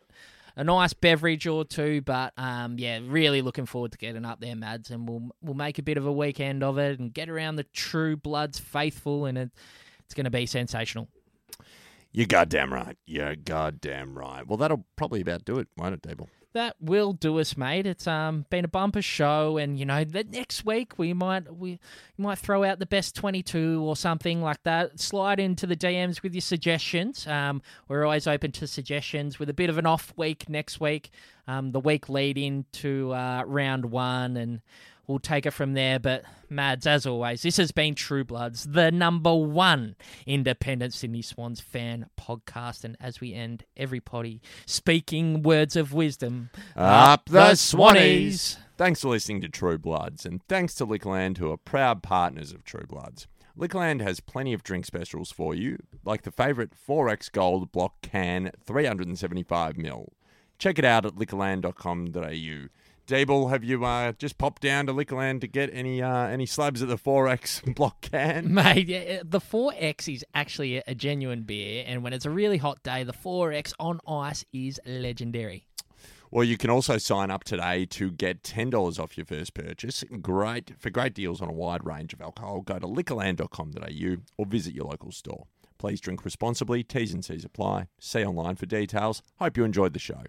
a 0.56 0.64
nice 0.64 0.92
beverage 0.92 1.46
or 1.46 1.64
two. 1.64 2.00
But 2.02 2.32
um, 2.36 2.76
yeah, 2.78 3.00
really 3.04 3.42
looking 3.42 3.66
forward 3.66 3.92
to 3.92 3.98
getting 3.98 4.24
up 4.24 4.40
there, 4.40 4.56
Mads, 4.56 4.90
and 4.90 5.08
we'll 5.08 5.30
we'll 5.40 5.54
make 5.54 5.78
a 5.78 5.82
bit 5.82 5.96
of 5.96 6.06
a 6.06 6.12
weekend 6.12 6.62
of 6.62 6.78
it 6.78 6.98
and 6.98 7.12
get 7.12 7.28
around 7.28 7.56
the 7.56 7.64
True 7.64 8.16
Bloods 8.16 8.58
faithful, 8.58 9.26
and 9.26 9.38
it, 9.38 9.50
it's 10.12 10.14
going 10.14 10.24
to 10.24 10.30
be 10.30 10.44
sensational. 10.44 11.08
You're 12.12 12.26
goddamn 12.26 12.70
right. 12.70 12.98
You're 13.06 13.34
goddamn 13.34 14.18
right. 14.18 14.46
Well, 14.46 14.58
that'll 14.58 14.84
probably 14.96 15.22
about 15.22 15.46
do 15.46 15.58
it, 15.58 15.68
won't 15.78 15.94
it, 15.94 16.02
Dable? 16.02 16.28
That 16.52 16.76
will 16.78 17.14
do 17.14 17.38
us, 17.38 17.56
mate. 17.56 17.86
It's 17.86 18.06
um 18.06 18.44
been 18.50 18.66
a 18.66 18.68
bumper 18.68 19.00
show, 19.00 19.56
and 19.56 19.78
you 19.78 19.86
know 19.86 20.04
that 20.04 20.30
next 20.30 20.66
week 20.66 20.98
we 20.98 21.14
might 21.14 21.50
we 21.50 21.80
might 22.18 22.36
throw 22.36 22.62
out 22.62 22.78
the 22.78 22.84
best 22.84 23.16
twenty 23.16 23.42
two 23.42 23.82
or 23.82 23.96
something 23.96 24.42
like 24.42 24.62
that. 24.64 25.00
Slide 25.00 25.40
into 25.40 25.66
the 25.66 25.76
DMs 25.76 26.22
with 26.22 26.34
your 26.34 26.42
suggestions. 26.42 27.26
Um, 27.26 27.62
we're 27.88 28.04
always 28.04 28.26
open 28.26 28.52
to 28.52 28.66
suggestions. 28.66 29.38
With 29.38 29.48
a 29.48 29.54
bit 29.54 29.70
of 29.70 29.78
an 29.78 29.86
off 29.86 30.12
week 30.18 30.46
next 30.50 30.78
week, 30.78 31.08
um, 31.48 31.72
the 31.72 31.80
week 31.80 32.10
lead 32.10 32.36
into 32.36 33.14
uh, 33.14 33.44
round 33.46 33.86
one, 33.86 34.36
and 34.36 34.60
we'll 35.12 35.20
take 35.20 35.46
it 35.46 35.52
from 35.52 35.74
there. 35.74 35.98
But 35.98 36.24
Mads, 36.48 36.86
as 36.86 37.06
always, 37.06 37.42
this 37.42 37.58
has 37.58 37.70
been 37.70 37.94
True 37.94 38.24
Bloods, 38.24 38.64
the 38.64 38.90
number 38.90 39.34
one 39.34 39.94
independent 40.26 40.94
Sydney 40.94 41.22
Swans 41.22 41.60
fan 41.60 42.06
podcast. 42.18 42.84
And 42.84 42.96
as 43.00 43.20
we 43.20 43.34
end 43.34 43.64
every 43.76 44.00
potty, 44.00 44.40
speaking 44.66 45.42
words 45.42 45.76
of 45.76 45.92
wisdom, 45.92 46.50
Up 46.74 47.26
the 47.28 47.52
Swannies! 47.52 48.56
Thanks 48.76 49.02
for 49.02 49.08
listening 49.08 49.42
to 49.42 49.48
True 49.48 49.78
Bloods, 49.78 50.26
and 50.26 50.42
thanks 50.48 50.74
to 50.76 50.86
Liquorland, 50.86 51.38
who 51.38 51.52
are 51.52 51.58
proud 51.58 52.02
partners 52.02 52.52
of 52.52 52.64
True 52.64 52.86
Bloods. 52.88 53.28
Liquorland 53.56 54.00
has 54.00 54.18
plenty 54.20 54.54
of 54.54 54.62
drink 54.62 54.86
specials 54.86 55.30
for 55.30 55.54
you, 55.54 55.78
like 56.04 56.22
the 56.22 56.30
favourite 56.30 56.70
4X 56.88 57.30
Gold 57.30 57.70
Block 57.70 58.00
Can 58.00 58.50
375ml. 58.66 60.08
Check 60.58 60.78
it 60.78 60.84
out 60.84 61.04
at 61.04 61.16
liquorland.com.au. 61.16 62.68
Dable, 63.12 63.50
have 63.50 63.62
you 63.62 63.84
uh, 63.84 64.12
just 64.12 64.38
popped 64.38 64.62
down 64.62 64.86
to 64.86 64.94
Liquorland 64.94 65.42
to 65.42 65.46
get 65.46 65.68
any 65.70 66.00
uh, 66.00 66.28
any 66.28 66.46
slabs 66.46 66.80
of 66.80 66.88
the 66.88 66.96
4X 66.96 67.74
Block 67.74 68.00
Can? 68.00 68.54
Mate, 68.54 69.20
the 69.22 69.38
4X 69.38 70.14
is 70.14 70.24
actually 70.34 70.78
a- 70.78 70.94
genuine 70.94 71.42
beer, 71.42 71.84
and 71.86 72.02
when 72.02 72.14
it's 72.14 72.24
a 72.24 72.30
really 72.30 72.56
hot 72.56 72.82
day, 72.82 73.04
the 73.04 73.12
4X 73.12 73.74
on 73.78 74.00
ice 74.08 74.46
is 74.54 74.80
legendary. 74.86 75.66
Well, 76.30 76.42
you 76.42 76.56
can 76.56 76.70
also 76.70 76.96
sign 76.96 77.30
up 77.30 77.44
today 77.44 77.84
to 77.84 78.10
get 78.10 78.42
$10 78.44 78.98
off 78.98 79.18
your 79.18 79.26
first 79.26 79.52
purchase. 79.52 80.02
Great 80.22 80.72
For 80.78 80.88
great 80.88 81.12
deals 81.12 81.42
on 81.42 81.50
a 81.50 81.52
wide 81.52 81.84
range 81.84 82.14
of 82.14 82.22
alcohol, 82.22 82.62
go 82.62 82.78
to 82.78 82.86
liquorland.com.au 82.86 84.16
or 84.38 84.46
visit 84.46 84.72
your 84.72 84.86
local 84.86 85.12
store. 85.12 85.48
Please 85.76 86.00
drink 86.00 86.24
responsibly. 86.24 86.82
T's 86.82 87.12
and 87.12 87.22
C's 87.22 87.44
apply. 87.44 87.88
See 88.00 88.24
online 88.24 88.56
for 88.56 88.64
details. 88.64 89.20
Hope 89.38 89.58
you 89.58 89.64
enjoyed 89.64 89.92
the 89.92 89.98
show. 89.98 90.22